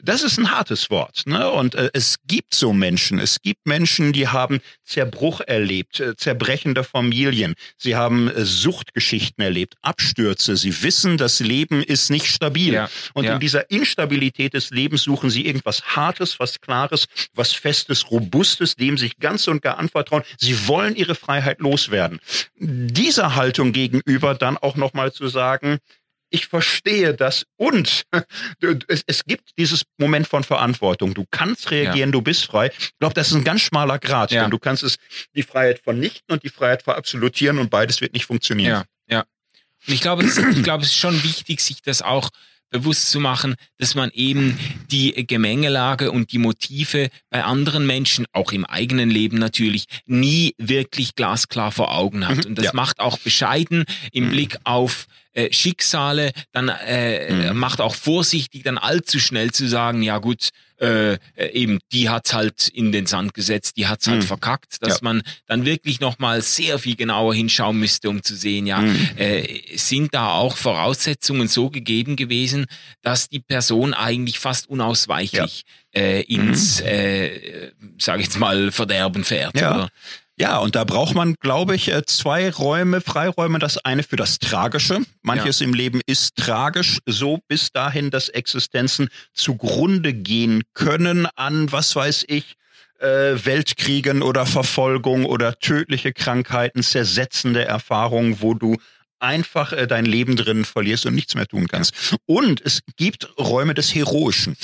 Das 0.01 0.23
ist 0.23 0.37
ein 0.37 0.51
hartes 0.51 0.89
Wort. 0.89 1.23
Ne? 1.25 1.49
Und 1.49 1.75
äh, 1.75 1.89
es 1.93 2.17
gibt 2.25 2.53
so 2.53 2.73
Menschen, 2.73 3.19
es 3.19 3.41
gibt 3.41 3.65
Menschen, 3.65 4.11
die 4.11 4.27
haben 4.27 4.59
Zerbruch 4.83 5.41
erlebt, 5.41 5.99
äh, 5.99 6.15
zerbrechende 6.15 6.83
Familien, 6.83 7.53
sie 7.77 7.95
haben 7.95 8.29
äh, 8.29 8.43
Suchtgeschichten 8.43 9.43
erlebt, 9.43 9.75
Abstürze, 9.81 10.57
sie 10.57 10.83
wissen, 10.83 11.17
das 11.17 11.39
Leben 11.39 11.83
ist 11.83 12.09
nicht 12.09 12.25
stabil. 12.25 12.73
Ja. 12.73 12.89
Und 13.13 13.25
ja. 13.25 13.35
in 13.35 13.39
dieser 13.39 13.69
Instabilität 13.69 14.55
des 14.55 14.71
Lebens 14.71 15.03
suchen 15.03 15.29
sie 15.29 15.45
irgendwas 15.45 15.95
Hartes, 15.95 16.39
was 16.39 16.59
Klares, 16.61 17.05
was 17.35 17.53
Festes, 17.53 18.09
Robustes, 18.09 18.75
dem 18.75 18.97
sich 18.97 19.19
ganz 19.19 19.47
und 19.47 19.61
gar 19.61 19.77
anvertrauen. 19.77 20.23
Sie 20.39 20.67
wollen 20.67 20.95
ihre 20.95 21.13
Freiheit 21.13 21.59
loswerden 21.59 22.06
werden. 22.11 22.19
Dieser 22.55 23.35
Haltung 23.35 23.73
gegenüber 23.73 24.35
dann 24.35 24.57
auch 24.57 24.75
nochmal 24.75 25.11
zu 25.11 25.27
sagen, 25.27 25.79
ich 26.29 26.47
verstehe 26.47 27.13
das 27.13 27.45
und 27.55 28.03
es, 28.87 29.03
es, 29.07 29.23
gibt 29.23 29.51
dieses 29.57 29.83
Moment 29.97 30.27
von 30.27 30.43
Verantwortung. 30.43 31.13
Du 31.13 31.25
kannst 31.29 31.71
reagieren, 31.71 32.09
ja. 32.09 32.13
du 32.13 32.21
bist 32.21 32.45
frei. 32.45 32.71
Ich 32.77 32.97
glaube, 32.99 33.13
das 33.13 33.29
ist 33.29 33.35
ein 33.35 33.43
ganz 33.43 33.61
schmaler 33.61 33.99
Grad, 33.99 34.31
ja. 34.31 34.41
denn 34.41 34.51
du 34.51 34.59
kannst 34.59 34.83
es 34.83 34.97
die 35.35 35.43
Freiheit 35.43 35.79
vernichten 35.79 36.33
und 36.33 36.43
die 36.43 36.49
Freiheit 36.49 36.83
verabsolutieren 36.83 37.59
und 37.59 37.69
beides 37.69 38.01
wird 38.01 38.13
nicht 38.13 38.25
funktionieren. 38.25 38.83
Ja, 39.07 39.15
ja. 39.15 39.25
Und 39.87 39.93
ich 39.93 40.01
glaube, 40.01 40.23
es, 40.23 40.37
ich 40.37 40.63
glaube, 40.63 40.83
es 40.83 40.89
ist 40.89 40.97
schon 40.97 41.23
wichtig, 41.23 41.61
sich 41.61 41.81
das 41.81 42.01
auch 42.01 42.29
bewusst 42.69 43.09
zu 43.11 43.19
machen, 43.19 43.55
dass 43.77 43.95
man 43.95 44.09
eben 44.11 44.57
die 44.91 45.25
Gemengelage 45.25 46.11
und 46.11 46.31
die 46.31 46.37
Motive 46.37 47.09
bei 47.29 47.43
anderen 47.43 47.85
Menschen, 47.87 48.25
auch 48.33 48.51
im 48.51 48.65
eigenen 48.65 49.09
Leben 49.09 49.37
natürlich, 49.37 49.85
nie 50.05 50.53
wirklich 50.57 51.15
glasklar 51.15 51.71
vor 51.71 51.93
Augen 51.95 52.27
hat. 52.27 52.37
Mhm, 52.37 52.45
Und 52.51 52.57
das 52.57 52.65
ja. 52.65 52.71
macht 52.73 52.99
auch 52.99 53.17
bescheiden 53.19 53.85
im 54.11 54.25
Mhm. 54.25 54.29
Blick 54.31 54.57
auf 54.63 55.07
äh, 55.33 55.53
Schicksale, 55.53 56.31
dann 56.51 56.69
äh, 56.69 57.51
Mhm. 57.51 57.57
macht 57.59 57.79
auch 57.79 57.93
vorsichtig, 57.95 58.63
dann 58.63 58.77
allzu 58.79 59.19
schnell 59.19 59.51
zu 59.51 59.67
sagen, 59.67 60.01
ja 60.01 60.17
gut, 60.17 60.49
äh, 60.79 61.13
äh, 61.13 61.17
eben, 61.53 61.79
die 61.91 62.09
hat's 62.09 62.33
halt 62.33 62.67
in 62.67 62.91
den 62.91 63.05
Sand 63.05 63.33
gesetzt, 63.33 63.77
die 63.77 63.87
hat's 63.87 64.07
halt 64.07 64.21
Mhm. 64.23 64.27
verkackt, 64.27 64.77
dass 64.81 64.95
Ja. 64.95 64.99
man 65.01 65.21
dann 65.47 65.65
wirklich 65.65 65.99
nochmal 65.99 66.41
sehr 66.41 66.77
viel 66.79 66.95
genauer 66.95 67.33
hinschauen 67.33 67.77
müsste, 67.79 68.09
um 68.09 68.21
zu 68.23 68.35
sehen, 68.35 68.67
ja, 68.67 68.81
Mhm. 68.81 69.09
äh, 69.17 69.61
sind 69.75 70.13
da 70.13 70.29
auch 70.31 70.55
Voraussetzungen 70.57 71.47
so 71.47 71.69
gegeben 71.69 72.15
gewesen, 72.15 72.65
dass 73.01 73.27
die 73.29 73.39
Person 73.39 73.93
eigentlich 73.93 74.39
fast 74.39 74.69
unausweichlich 74.69 75.63
äh, 75.93 76.21
ins, 76.23 76.79
äh, 76.81 77.71
sage 77.97 78.19
ich 78.21 78.27
jetzt 78.27 78.37
mal, 78.37 78.71
Verderben 78.71 79.23
fährt. 79.23 79.59
Ja. 79.59 79.73
Oder? 79.75 79.89
Ja, 80.39 80.59
und 80.59 80.75
da 80.75 80.83
braucht 80.83 81.15
man, 81.15 81.33
glaube 81.39 81.75
ich, 81.75 81.91
äh, 81.91 82.05
zwei 82.05 82.51
Räume, 82.51 83.01
Freiräume. 83.01 83.57
Das 83.57 83.79
eine 83.79 84.03
für 84.03 84.17
das 84.17 84.37
Tragische. 84.37 85.01
Manches 85.23 85.61
im 85.61 85.73
Leben 85.73 85.99
ist 86.05 86.35
tragisch, 86.35 86.99
so 87.07 87.39
bis 87.47 87.71
dahin, 87.71 88.11
dass 88.11 88.29
Existenzen 88.29 89.09
zugrunde 89.33 90.13
gehen 90.13 90.61
können 90.75 91.25
an, 91.35 91.71
was 91.71 91.95
weiß 91.95 92.25
ich, 92.27 92.53
äh, 92.99 93.33
Weltkriegen 93.45 94.21
oder 94.21 94.45
Verfolgung 94.45 95.25
oder 95.25 95.57
tödliche 95.57 96.13
Krankheiten, 96.13 96.83
zersetzende 96.83 97.65
Erfahrungen, 97.65 98.39
wo 98.39 98.53
du 98.53 98.77
einfach 99.19 99.73
äh, 99.73 99.87
dein 99.87 100.05
Leben 100.05 100.35
drin 100.35 100.65
verlierst 100.65 101.05
und 101.05 101.15
nichts 101.15 101.35
mehr 101.35 101.47
tun 101.47 101.67
kannst. 101.67 101.93
Und 102.25 102.61
es 102.61 102.81
gibt 102.95 103.27
Räume 103.39 103.73
des 103.73 103.93
Heroischen, 103.95 104.55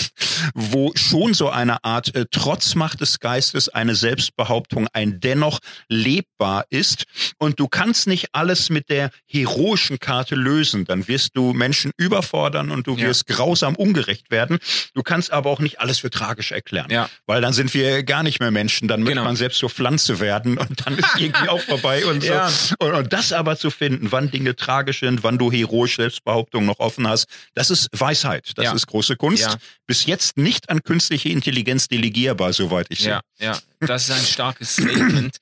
wo 0.54 0.92
schon 0.96 1.34
so 1.34 1.50
eine 1.50 1.84
Art 1.84 2.14
äh, 2.16 2.26
Trotzmacht 2.30 3.02
des 3.02 3.20
Geistes, 3.20 3.70
eine 3.70 3.96
Selbstbehauptung, 3.96 4.88
ein 4.94 5.20
dennoch 5.20 5.60
lebbar 5.88 6.66
ist. 6.70 7.04
Und 7.38 7.60
du 7.60 7.68
kannst 7.68 8.08
nicht 8.08 8.28
alles 8.34 8.70
mit 8.70 8.90
der 8.90 9.10
heroischen 9.28 10.00
Karte 10.00 10.36
lösen. 10.36 10.86
Dann 10.86 11.08
wirst 11.08 11.32
du 11.36 11.54
Menschen 11.54 11.92
überfordern 11.98 12.72
und 12.72 12.88
du 12.88 12.96
Ja. 12.98 13.08
wirst 13.08 13.28
grausam 13.28 13.76
ungerecht 13.76 14.32
werden. 14.32 14.60
Du 14.94 15.04
kannst 15.04 15.32
aber 15.32 15.50
auch 15.50 15.60
nicht 15.60 15.80
alles 15.80 16.00
für 16.00 16.10
tragisch 16.10 16.52
erklären. 16.52 16.88
Ja. 16.92 17.10
Weil 17.26 17.42
dann 17.42 17.54
sind 17.54 17.74
wir 17.74 18.04
gar 18.04 18.24
nicht 18.24 18.40
mehr 18.40 18.52
Menschen. 18.52 18.88
Dann 18.88 19.02
möchte 19.02 19.14
Genau. 19.14 19.26
man 19.26 19.36
selbst 19.36 19.60
zur 19.60 19.70
Pflanze 19.70 20.20
werden 20.20 20.58
und 20.58 20.86
dann 20.86 20.98
ist 20.98 21.08
irgendwie 21.18 21.48
auch 21.50 21.62
vorbei 21.62 22.06
und 22.06 22.22
so. 22.24 22.30
Ja. 22.34 22.52
Und, 22.80 22.92
und 22.94 23.14
das 23.14 23.32
aber 23.34 23.56
zu 23.58 23.70
finden, 23.70 24.12
wann 24.12 24.32
Dinge 24.32 24.43
tragisch 24.52 25.00
sind, 25.00 25.24
wann 25.24 25.38
du 25.38 25.52
heroisch 25.52 25.96
Selbstbehauptung 25.96 26.66
noch 26.66 26.80
offen 26.80 27.08
hast, 27.08 27.28
das 27.56 27.70
ist 27.70 27.88
Weisheit. 27.94 28.52
Das 28.56 28.66
Ja. 28.66 28.74
ist 28.74 28.88
große 28.88 29.16
Kunst. 29.16 29.44
Ja. 29.44 29.56
Bis 29.88 30.06
jetzt 30.06 30.38
nicht 30.38 30.70
an 30.70 30.84
künstliche 30.84 31.30
Intelligenz 31.30 31.88
delegierbar, 31.88 32.54
soweit 32.54 32.88
ich 32.90 33.00
sehe. 33.00 33.12
Ja, 33.12 33.22
ja, 33.40 33.60
das 33.80 34.10
ist 34.10 34.16
ein 34.16 34.26
starkes 34.26 34.74
Statement. 34.74 35.38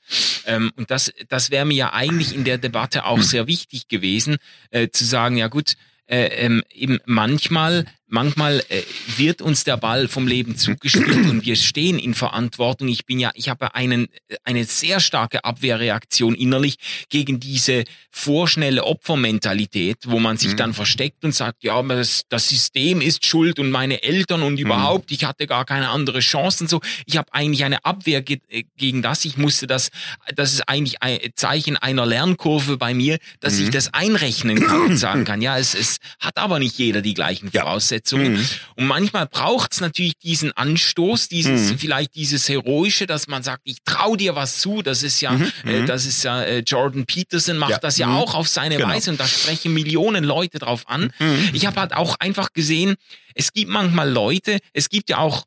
ähm, 0.45 0.71
und 0.75 0.91
das, 0.91 1.11
das 1.29 1.49
wäre 1.51 1.65
mir 1.65 1.75
ja 1.75 1.93
eigentlich 1.93 2.33
in 2.35 2.43
der 2.43 2.57
Debatte 2.57 3.05
auch 3.05 3.21
sehr 3.21 3.47
wichtig 3.47 3.87
gewesen, 3.87 4.37
äh, 4.69 4.89
zu 4.89 5.03
sagen, 5.05 5.37
ja 5.37 5.47
gut, 5.47 5.73
äh, 6.07 6.25
ähm, 6.45 6.63
eben 6.73 6.99
manchmal, 7.05 7.85
manchmal 8.11 8.63
äh, 8.69 8.83
wird 9.17 9.41
uns 9.41 9.63
der 9.63 9.77
Ball 9.77 10.07
vom 10.07 10.27
Leben 10.27 10.55
zugespielt 10.57 11.29
und 11.29 11.45
wir 11.45 11.55
stehen 11.55 11.97
in 11.97 12.13
Verantwortung. 12.13 12.87
Ich 12.87 13.05
bin 13.05 13.19
ja, 13.19 13.31
ich 13.33 13.49
habe 13.49 13.73
einen, 13.75 14.07
eine 14.43 14.65
sehr 14.65 14.99
starke 14.99 15.43
Abwehrreaktion 15.45 16.35
innerlich 16.35 16.75
gegen 17.09 17.39
diese 17.39 17.85
vorschnelle 18.11 18.83
Opfermentalität, 18.83 19.97
wo 20.05 20.19
man 20.19 20.37
sich 20.37 20.51
Mhm. 20.53 20.57
dann 20.57 20.73
versteckt 20.73 21.23
und 21.23 21.33
sagt, 21.33 21.63
ja, 21.63 21.81
das, 21.81 22.23
das 22.29 22.49
System 22.49 23.01
ist 23.01 23.25
schuld 23.25 23.57
und 23.59 23.71
meine 23.71 24.03
Eltern 24.03 24.43
und 24.43 24.57
überhaupt, 24.59 25.11
ich 25.11 25.23
hatte 25.23 25.47
gar 25.47 25.65
keine 25.65 25.89
andere 25.89 26.19
Chance 26.19 26.65
und 26.65 26.69
so. 26.69 26.81
Ich 27.05 27.17
habe 27.17 27.33
eigentlich 27.33 27.63
eine 27.63 27.83
Abwehr 27.85 28.21
ge 28.21 28.39
äh, 28.49 28.63
gegen 28.77 29.01
das. 29.01 29.23
Ich 29.25 29.37
musste 29.37 29.67
das, 29.67 29.89
das 30.35 30.53
ist 30.53 30.67
eigentlich 30.67 31.01
ein 31.01 31.19
Zeichen 31.35 31.77
einer 31.77 32.05
Lernkurve 32.05 32.77
bei 32.77 32.93
mir, 32.93 33.17
dass 33.39 33.57
ich 33.59 33.67
Mhm. 33.67 33.71
das 33.71 33.93
einrechnen 33.93 34.59
kann 34.65 34.81
und 34.81 34.97
sagen 34.97 35.23
kann, 35.23 35.41
ja, 35.41 35.57
es, 35.57 35.73
es 35.75 35.97
hat 36.19 36.37
aber 36.37 36.59
nicht 36.59 36.77
jeder 36.77 37.01
die 37.01 37.13
gleichen 37.13 37.49
Ja. 37.53 37.63
Voraussetzungen. 38.01 38.33
Mhm. 38.33 38.47
Und 38.75 38.87
manchmal 38.87 39.27
braucht 39.27 39.73
es 39.73 39.81
natürlich 39.81 40.17
diesen 40.17 40.51
Anstoß, 40.55 41.27
dieses 41.29 41.71
Mhm. 41.71 41.77
vielleicht 41.79 42.15
dieses 42.15 42.47
heroische, 42.49 43.07
dass 43.07 43.27
man 43.27 43.43
sagt, 43.43 43.61
ich 43.65 43.77
trau 43.85 44.15
dir 44.15 44.35
was 44.35 44.59
zu. 44.59 44.81
Das 44.81 45.03
ist 45.03 45.21
ja, 45.21 45.31
Mhm. 45.31 45.51
äh, 45.65 45.81
Mhm. 45.81 45.85
das 45.87 46.05
ist 46.05 46.23
ja 46.23 46.41
äh, 46.43 46.59
Jordan 46.59 47.05
Peterson 47.05 47.57
macht 47.57 47.71
Ja. 47.71 47.77
das 47.79 47.97
ja 47.97 48.07
Mhm. 48.07 48.15
auch 48.15 48.33
auf 48.35 48.47
seine 48.47 48.77
Genau. 48.77 48.89
Weise 48.89 49.11
und 49.11 49.19
da 49.19 49.27
sprechen 49.27 49.73
Millionen 49.73 50.23
Leute 50.23 50.59
drauf 50.59 50.87
an. 50.87 51.11
Mhm. 51.19 51.49
Ich 51.53 51.65
habe 51.65 51.79
halt 51.79 51.93
auch 51.93 52.15
einfach 52.19 52.53
gesehen, 52.53 52.95
es 53.35 53.53
gibt 53.53 53.69
manchmal 53.71 54.09
Leute, 54.09 54.59
es 54.73 54.89
gibt 54.89 55.09
ja 55.09 55.17
auch 55.19 55.45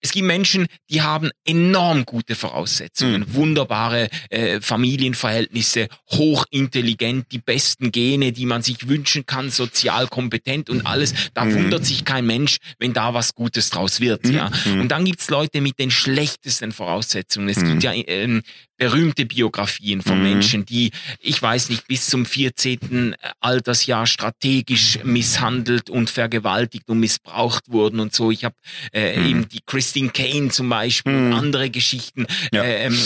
es 0.00 0.12
gibt 0.12 0.26
Menschen, 0.26 0.66
die 0.90 1.02
haben 1.02 1.30
enorm 1.44 2.04
gute 2.06 2.34
Voraussetzungen, 2.34 3.20
Mhm. 3.22 3.34
wunderbare 3.34 4.08
äh, 4.30 4.60
Familienverhältnisse, 4.60 5.88
hochintelligent, 6.10 7.26
die 7.32 7.38
besten 7.38 7.92
Gene, 7.92 8.32
die 8.32 8.46
man 8.46 8.62
sich 8.62 8.88
wünschen 8.88 9.26
kann, 9.26 9.50
sozial 9.50 10.06
kompetent 10.08 10.70
und 10.70 10.86
alles. 10.86 11.14
Da 11.34 11.44
Mhm. 11.44 11.54
wundert 11.54 11.84
sich 11.86 12.04
kein 12.04 12.26
Mensch, 12.26 12.56
wenn 12.78 12.92
da 12.92 13.14
was 13.14 13.34
Gutes 13.34 13.70
draus 13.70 14.00
wird. 14.00 14.24
Mhm. 14.24 14.34
Ja. 14.34 14.50
Mhm. 14.64 14.80
Und 14.82 14.88
dann 14.88 15.04
gibt's 15.04 15.30
Leute 15.30 15.60
mit 15.60 15.78
den 15.78 15.90
schlechtesten 15.90 16.72
Voraussetzungen. 16.72 17.48
Es 17.48 17.58
Mhm. 17.58 17.66
gibt 17.68 17.82
ja 17.82 17.92
ähm, 17.94 18.42
berühmte 18.80 19.26
Biografien 19.26 20.00
von 20.00 20.16
Mhm. 20.16 20.22
Menschen, 20.24 20.64
die, 20.64 20.90
ich 21.20 21.40
weiß 21.40 21.68
nicht, 21.68 21.86
bis 21.86 22.06
zum 22.06 22.24
14. 22.24 23.14
Altersjahr 23.38 24.06
strategisch 24.06 24.98
misshandelt 25.04 25.90
und 25.90 26.08
vergewaltigt 26.08 26.88
und 26.88 26.98
missbraucht 26.98 27.64
wurden 27.68 28.00
und 28.00 28.14
so. 28.14 28.30
Ich 28.30 28.42
habe 28.44 28.56
äh, 28.92 29.18
Mhm. 29.20 29.26
eben 29.28 29.48
die 29.50 29.60
Christine 29.66 30.08
Kane 30.08 30.48
zum 30.48 30.70
Beispiel 30.70 31.12
und 31.14 31.26
Mhm. 31.28 31.34
andere 31.34 31.68
Geschichten. 31.68 32.26
Ja. 32.54 32.62
Äh, 32.62 32.86
ähm, 32.86 32.98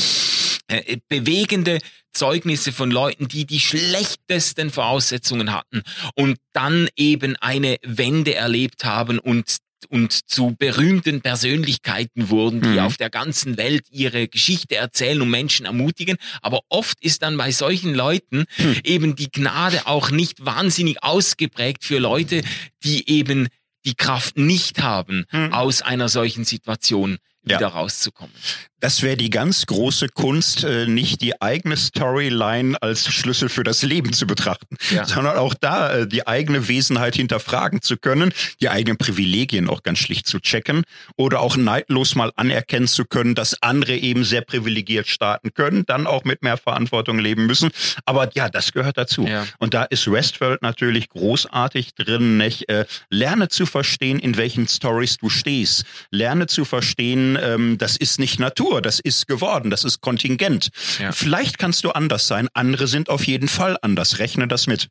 äh, 0.69 0.99
bewegende 1.09 1.81
Zeugnisse 2.13 2.71
von 2.71 2.93
Leuten, 2.93 3.27
die 3.27 3.45
die 3.45 3.59
schlechtesten 3.59 4.71
Voraussetzungen 4.71 5.53
hatten 5.53 5.83
und 6.15 6.39
dann 6.53 6.89
eben 6.97 7.35
eine 7.41 7.79
Wende 7.83 8.37
erlebt 8.37 8.85
haben 8.85 9.19
und 9.19 9.57
und 9.87 10.13
zu 10.31 10.55
berühmten 10.59 11.21
Persönlichkeiten 11.21 12.31
wurden, 12.31 12.61
die 12.61 12.69
Mhm. 12.69 12.79
auf 12.81 12.97
der 12.97 13.11
ganzen 13.11 13.57
Welt 13.57 13.87
ihre 13.91 14.29
Geschichte 14.29 14.77
erzählen 14.77 15.21
und 15.23 15.31
Menschen 15.31 15.67
ermutigen. 15.67 16.17
Aber 16.43 16.61
oft 16.69 16.99
ist 17.03 17.23
dann 17.23 17.37
bei 17.37 17.53
solchen 17.53 17.95
Leuten 17.95 18.45
Mhm. 18.59 18.81
eben 18.85 19.17
die 19.17 19.31
Gnade 19.31 19.87
auch 19.87 20.11
nicht 20.11 20.45
wahnsinnig 20.45 21.03
ausgeprägt 21.03 21.85
für 21.85 21.99
Leute, 21.99 22.43
die 22.83 23.09
eben 23.11 23.49
die 23.85 23.95
Kraft 23.95 24.39
nicht 24.39 24.83
haben, 24.83 25.25
Mhm. 25.31 25.53
aus 25.53 25.83
einer 25.83 26.09
solchen 26.09 26.45
Situation 26.45 27.19
Ja. 27.47 27.59
wieder 27.59 27.69
rauszukommen. 27.69 28.35
Das 28.81 29.03
wäre 29.03 29.17
die 29.17 29.31
ganz 29.31 29.65
große 29.65 30.09
Kunst, 30.09 30.63
äh, 30.65 30.87
nicht 30.87 31.23
die 31.23 31.41
eigene 31.41 31.75
Storyline 31.77 32.77
als 32.83 33.07
Schlüssel 33.11 33.49
für 33.49 33.65
das 33.65 33.83
Leben 33.83 34.13
zu 34.13 34.27
betrachten, 34.27 34.77
Ja. 34.91 35.07
sondern 35.07 35.39
auch 35.39 35.55
da 35.55 35.95
äh, 36.01 36.07
die 36.07 36.27
eigene 36.27 36.69
Wesenheit 36.69 37.15
hinterfragen 37.17 37.81
zu 37.81 37.97
können, 37.97 38.33
die 38.61 38.69
eigenen 38.69 38.99
Privilegien 38.99 39.71
auch 39.71 39.83
ganz 39.83 40.01
schlicht 40.01 40.27
zu 40.27 40.39
checken 40.39 40.83
oder 41.17 41.41
auch 41.41 41.57
neidlos 41.57 42.15
mal 42.15 42.31
anerkennen 42.37 42.87
zu 42.87 43.07
können, 43.07 43.35
dass 43.35 43.63
andere 43.63 43.97
eben 43.97 44.23
sehr 44.25 44.43
privilegiert 44.43 45.09
starten 45.09 45.55
können, 45.55 45.85
dann 45.87 46.07
auch 46.07 46.25
mit 46.25 46.43
mehr 46.43 46.59
Verantwortung 46.59 47.19
leben 47.19 47.47
müssen. 47.47 47.71
Aber 48.05 48.31
ja, 48.35 48.51
das 48.51 48.73
gehört 48.73 48.99
dazu. 48.99 49.27
Ja. 49.27 49.47
Und 49.59 49.73
da 49.73 49.85
ist 49.85 50.11
Westworld 50.11 50.61
natürlich 50.61 51.09
großartig 51.09 51.95
drin. 51.95 52.37
Nicht? 52.37 52.69
Äh, 52.69 52.85
lerne 53.09 53.49
zu 53.49 53.65
verstehen, 53.65 54.19
in 54.19 54.37
welchen 54.37 54.69
Stories 54.69 55.17
du 55.17 55.31
stehst. 55.31 55.85
Lerne 56.11 56.47
zu 56.49 56.67
verstehen, 56.67 57.34
ähm, 57.41 57.79
das 57.79 57.97
ist 57.97 58.19
nicht 58.19 58.39
Natur, 58.39 58.83
das 58.83 59.01
ist 59.01 59.27
geworden, 59.27 59.71
das 59.71 59.85
ist 59.85 60.01
Kontingent. 60.01 60.69
Ja. 60.99 61.13
Vielleicht 61.13 61.59
kannst 61.59 61.85
du 61.85 61.91
anders 61.91 62.27
sein, 62.27 62.49
andere 62.55 62.87
sind 62.87 63.09
auf 63.09 63.27
jeden 63.27 63.49
Fall 63.49 63.77
anders. 63.83 64.19
Rechne 64.19 64.49
das 64.49 64.67
mit. 64.67 64.89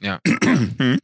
Ja. 0.00 0.20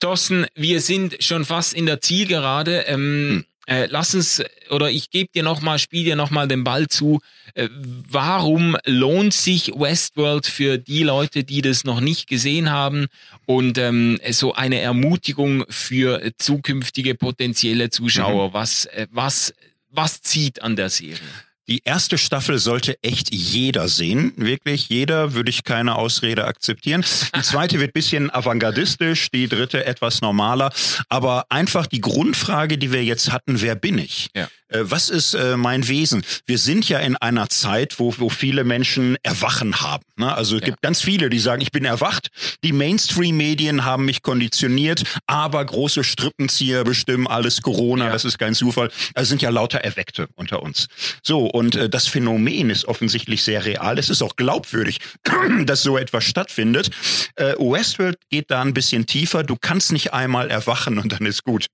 Thorsten, 0.00 0.46
wir 0.54 0.80
sind 0.80 1.22
schon 1.22 1.44
fast 1.44 1.72
in 1.72 1.86
der 1.86 2.00
Zielgerade. 2.00 2.84
Ähm, 2.86 3.44
äh, 3.66 3.86
lass 3.86 4.14
uns, 4.14 4.42
oder 4.68 4.90
ich 4.90 5.10
gebe 5.10 5.30
dir 5.34 5.42
nochmal, 5.42 5.78
spiel 5.78 6.04
dir 6.04 6.16
nochmal 6.16 6.48
den 6.48 6.64
Ball 6.64 6.88
zu. 6.88 7.20
Äh, 7.54 7.68
warum 8.10 8.76
lohnt 8.84 9.32
sich 9.32 9.72
Westworld 9.74 10.46
für 10.46 10.76
die 10.76 11.02
Leute, 11.02 11.44
die 11.44 11.62
das 11.62 11.84
noch 11.84 12.00
nicht 12.00 12.28
gesehen 12.28 12.70
haben 12.70 13.06
und 13.46 13.78
ähm, 13.78 14.20
so 14.30 14.52
eine 14.52 14.80
Ermutigung 14.80 15.64
für 15.70 16.32
zukünftige 16.36 17.14
potenzielle 17.14 17.88
Zuschauer? 17.88 18.52
Was, 18.52 18.84
äh, 18.86 19.06
was, 19.10 19.54
was 19.94 20.20
zieht 20.22 20.62
an 20.62 20.76
der 20.76 20.90
Serie? 20.90 21.18
Die 21.66 21.80
erste 21.82 22.18
Staffel 22.18 22.58
sollte 22.58 23.02
echt 23.02 23.32
jeder 23.32 23.88
sehen. 23.88 24.34
Wirklich 24.36 24.90
jeder 24.90 25.32
würde 25.32 25.48
ich 25.48 25.64
keine 25.64 25.94
Ausrede 25.94 26.44
akzeptieren. 26.44 27.02
Die 27.34 27.40
zweite 27.40 27.80
wird 27.80 27.94
bisschen 27.94 28.30
avantgardistisch, 28.30 29.30
die 29.30 29.48
dritte 29.48 29.86
etwas 29.86 30.20
normaler. 30.20 30.70
Aber 31.08 31.46
einfach 31.48 31.86
die 31.86 32.02
Grundfrage, 32.02 32.76
die 32.76 32.92
wir 32.92 33.02
jetzt 33.02 33.32
hatten, 33.32 33.62
wer 33.62 33.76
bin 33.76 33.96
ich? 33.96 34.28
Ja. 34.34 34.48
Äh, 34.68 34.80
Was 34.82 35.08
ist 35.08 35.32
äh, 35.32 35.56
mein 35.56 35.88
Wesen? 35.88 36.22
Wir 36.44 36.58
sind 36.58 36.86
ja 36.86 36.98
in 36.98 37.16
einer 37.16 37.48
Zeit, 37.48 37.98
wo, 37.98 38.14
wo 38.18 38.28
viele 38.28 38.64
Menschen 38.64 39.16
Erwachen 39.22 39.80
haben. 39.80 40.04
Ne? 40.16 40.34
Also 40.34 40.56
es 40.56 40.62
ja. 40.62 40.66
gibt 40.66 40.82
ganz 40.82 41.00
viele, 41.00 41.28
die 41.30 41.38
sagen, 41.38 41.60
ich 41.60 41.72
bin 41.72 41.84
erwacht. 41.84 42.28
Die 42.62 42.72
Mainstream-Medien 42.72 43.84
haben 43.84 44.04
mich 44.04 44.22
konditioniert, 44.22 45.04
aber 45.26 45.64
große 45.64 46.04
Strippenzieher 46.04 46.84
bestimmen 46.84 47.26
alles 47.26 47.62
Corona, 47.62 48.06
ja. 48.06 48.12
das 48.12 48.24
ist 48.24 48.38
kein 48.38 48.54
Zufall. 48.54 48.90
Also 49.14 49.30
sind 49.30 49.42
ja 49.42 49.50
lauter 49.50 49.80
Erweckte 49.80 50.28
unter 50.34 50.62
uns. 50.62 50.86
So, 51.22 51.46
und 51.46 51.76
äh, 51.76 51.88
das 51.88 52.06
Phänomen 52.06 52.70
ist 52.70 52.84
offensichtlich 52.86 53.42
sehr 53.42 53.64
real. 53.64 53.98
Es 53.98 54.10
ist 54.10 54.22
auch 54.22 54.36
glaubwürdig, 54.36 54.98
dass 55.64 55.82
so 55.82 55.98
etwas 55.98 56.24
stattfindet. 56.24 56.90
Äh, 57.36 57.54
Westworld 57.58 58.18
geht 58.30 58.50
da 58.50 58.62
ein 58.62 58.74
bisschen 58.74 59.06
tiefer. 59.06 59.42
Du 59.42 59.56
kannst 59.60 59.92
nicht 59.92 60.12
einmal 60.12 60.50
erwachen 60.50 60.98
und 60.98 61.12
dann 61.12 61.26
ist 61.26 61.44
gut. 61.44 61.66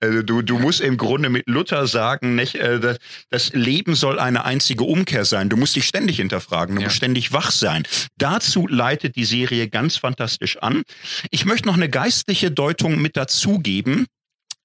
Äh, 0.00 0.22
du, 0.24 0.42
du 0.42 0.58
musst 0.58 0.80
im 0.80 0.96
Grunde 0.96 1.28
mit 1.28 1.44
Luther 1.46 1.86
sagen, 1.86 2.34
nicht, 2.34 2.54
äh, 2.54 2.96
das 3.30 3.52
Leben 3.52 3.94
soll 3.94 4.18
eine 4.18 4.44
einzige 4.44 4.84
Umkehr 4.84 5.24
sein. 5.24 5.48
Du 5.48 5.56
musst 5.56 5.76
dich 5.76 5.86
ständig 5.86 6.16
hinterfragen, 6.16 6.76
du 6.76 6.82
ja. 6.82 6.86
musst 6.86 6.96
ständig 6.96 7.32
wach 7.32 7.50
sein. 7.50 7.81
Dazu 8.18 8.66
leitet 8.66 9.16
die 9.16 9.24
Serie 9.24 9.68
ganz 9.68 9.96
fantastisch 9.96 10.58
an. 10.58 10.82
Ich 11.30 11.44
möchte 11.44 11.66
noch 11.66 11.76
eine 11.76 11.88
geistliche 11.88 12.50
Deutung 12.50 13.00
mit 13.00 13.16
dazugeben. 13.16 14.06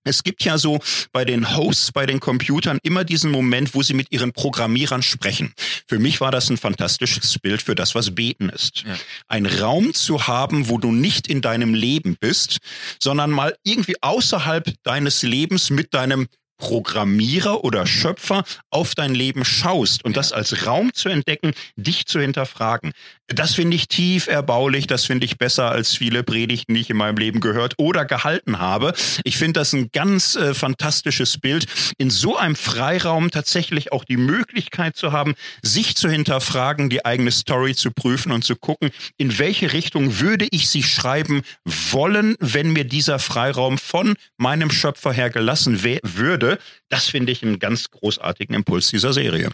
Es 0.08 0.24
gibt 0.24 0.44
ja 0.44 0.58
so 0.58 0.80
bei 1.12 1.26
den 1.26 1.56
Hosts, 1.56 1.92
bei 1.92 2.06
den 2.06 2.20
Computern 2.20 2.80
immer 2.82 3.04
diesen 3.04 3.30
Moment, 3.30 3.76
wo 3.76 3.84
sie 3.84 3.94
mit 3.94 4.12
ihren 4.12 4.32
Programmierern 4.32 5.04
sprechen. 5.04 5.54
Für 5.88 6.00
mich 6.00 6.22
war 6.22 6.32
das 6.32 6.50
ein 6.50 6.58
fantastisches 6.58 7.38
Bild 7.40 7.62
für 7.62 7.76
das, 7.76 7.94
was 7.94 8.16
Beten 8.16 8.50
ist. 8.50 8.84
Ja. 8.84 8.96
Ein 9.28 9.46
Raum 9.46 9.94
zu 9.94 10.28
haben, 10.28 10.70
wo 10.70 10.78
du 10.78 10.92
nicht 10.92 11.28
in 11.28 11.42
deinem 11.42 11.74
Leben 11.74 12.16
bist, 12.20 12.60
sondern 13.00 13.32
mal 13.32 13.56
irgendwie 13.64 13.96
außerhalb 14.02 14.74
deines 14.84 15.24
Lebens 15.24 15.70
mit 15.70 15.94
deinem 15.94 16.28
Programmierer 16.58 17.64
oder 17.64 17.86
Schöpfer 17.86 18.44
auf 18.70 18.96
dein 18.96 19.14
Leben 19.14 19.46
schaust 19.46 20.04
und 20.04 20.18
das 20.18 20.32
als 20.32 20.66
Raum 20.66 20.94
zu 20.94 21.10
entdecken, 21.10 21.54
dich 21.76 22.06
zu 22.06 22.20
hinterfragen. 22.20 22.94
Das 23.28 23.56
finde 23.56 23.76
ich 23.76 23.88
tief 23.88 24.28
erbaulich, 24.28 24.88
das 24.88 25.06
finde 25.06 25.26
ich 25.26 25.38
besser 25.38 25.70
als 25.70 25.96
viele 25.96 26.24
Predigten, 26.24 26.74
die 26.74 26.82
ich 26.82 26.90
in 26.90 26.98
meinem 26.98 27.18
Leben 27.18 27.40
gehört 27.40 27.74
oder 27.78 28.06
gehalten 28.06 28.60
habe. 28.60 28.94
Ich 29.24 29.38
finde 29.38 29.60
das 29.60 29.74
ein 29.74 29.90
ganz 29.92 30.36
äh, 30.36 30.54
fantastisches 30.54 31.38
Bild, 31.38 31.66
in 31.98 32.10
so 32.10 32.38
einem 32.38 32.56
Freiraum 32.56 33.32
tatsächlich 33.32 33.92
auch 33.92 34.06
die 34.06 34.18
Möglichkeit 34.18 34.96
zu 34.96 35.12
haben, 35.12 35.36
sich 35.62 35.96
zu 35.96 36.10
hinterfragen, 36.10 36.90
die 36.90 37.06
eigene 37.06 37.32
Story 37.32 37.76
zu 37.76 37.92
prüfen 37.92 38.32
und 38.32 38.44
zu 38.44 38.56
gucken, 38.56 38.92
in 39.18 39.38
welche 39.40 39.74
Richtung 39.74 40.20
würde 40.20 40.48
ich 40.52 40.70
sie 40.70 40.84
schreiben 40.84 41.42
wollen, 41.66 42.36
wenn 42.40 42.72
mir 42.72 42.86
dieser 42.86 43.20
Freiraum 43.20 43.78
von 43.78 44.16
meinem 44.38 44.72
Schöpfer 44.72 45.12
her 45.12 45.30
gelassen 45.30 45.84
würde 45.84 45.98
würde. 46.04 46.60
Das 46.90 47.08
finde 47.08 47.32
ich 47.32 47.44
einen 47.44 47.60
ganz 47.60 47.90
großartigen 47.92 48.56
Impuls 48.56 48.90
dieser 48.90 49.14
Serie. 49.14 49.52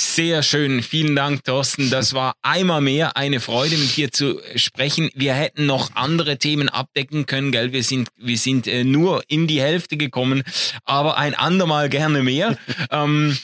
Sehr 0.00 0.44
schön. 0.44 0.82
Vielen 0.82 1.16
Dank, 1.16 1.42
Thorsten. 1.42 1.90
Das 1.90 2.14
war 2.14 2.34
einmal 2.42 2.80
mehr 2.80 3.16
eine 3.16 3.40
Freude, 3.40 3.76
mit 3.76 3.96
dir 3.96 4.12
zu 4.12 4.40
sprechen. 4.54 5.10
Wir 5.14 5.34
hätten 5.34 5.66
noch 5.66 5.90
andere 5.96 6.38
Themen 6.38 6.68
abdecken 6.68 7.26
können, 7.26 7.50
gell? 7.50 7.72
Wir 7.72 7.82
sind, 7.82 8.08
wir 8.16 8.38
sind 8.38 8.68
äh, 8.68 8.84
nur 8.84 9.22
in 9.26 9.48
die 9.48 9.60
Hälfte 9.60 9.96
gekommen, 9.96 10.44
aber 10.84 11.18
ein 11.18 11.34
andermal 11.34 11.88
gerne 11.88 12.22
mehr. 12.22 12.56
ähm, 12.92 13.36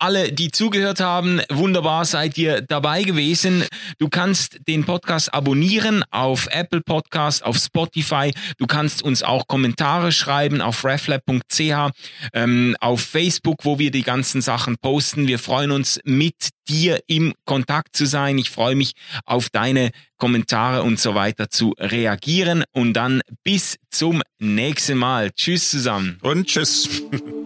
alle, 0.00 0.32
die 0.32 0.50
zugehört 0.50 1.00
haben, 1.00 1.40
wunderbar 1.50 2.04
seid 2.04 2.38
ihr 2.38 2.62
dabei 2.62 3.02
gewesen. 3.02 3.64
Du 3.98 4.08
kannst 4.08 4.58
den 4.66 4.84
Podcast 4.84 5.32
abonnieren 5.32 6.02
auf 6.10 6.48
Apple 6.50 6.80
Podcast, 6.80 7.44
auf 7.44 7.56
Spotify. 7.58 8.32
Du 8.58 8.66
kannst 8.66 9.02
uns 9.02 9.22
auch 9.22 9.46
Kommentare 9.46 10.12
schreiben 10.12 10.60
auf 10.60 10.84
reflab.ch, 10.84 11.92
ähm, 12.32 12.76
auf 12.80 13.00
Facebook, 13.00 13.64
wo 13.64 13.78
wir 13.78 13.90
die 13.90 14.02
ganzen 14.02 14.40
Sachen 14.40 14.78
posten. 14.78 15.28
Wir 15.28 15.38
freuen 15.38 15.70
uns, 15.70 16.00
mit 16.04 16.50
dir 16.68 17.00
im 17.06 17.34
Kontakt 17.44 17.96
zu 17.96 18.06
sein. 18.06 18.38
Ich 18.38 18.50
freue 18.50 18.76
mich 18.76 18.92
auf 19.26 19.50
deine 19.50 19.90
Kommentare 20.16 20.82
und 20.82 20.98
so 20.98 21.14
weiter 21.14 21.50
zu 21.50 21.74
reagieren. 21.78 22.64
Und 22.72 22.94
dann 22.94 23.20
bis 23.44 23.76
zum 23.90 24.22
nächsten 24.38 24.96
Mal. 24.96 25.30
Tschüss 25.32 25.70
zusammen. 25.70 26.18
Und 26.22 26.46
tschüss. 26.46 27.02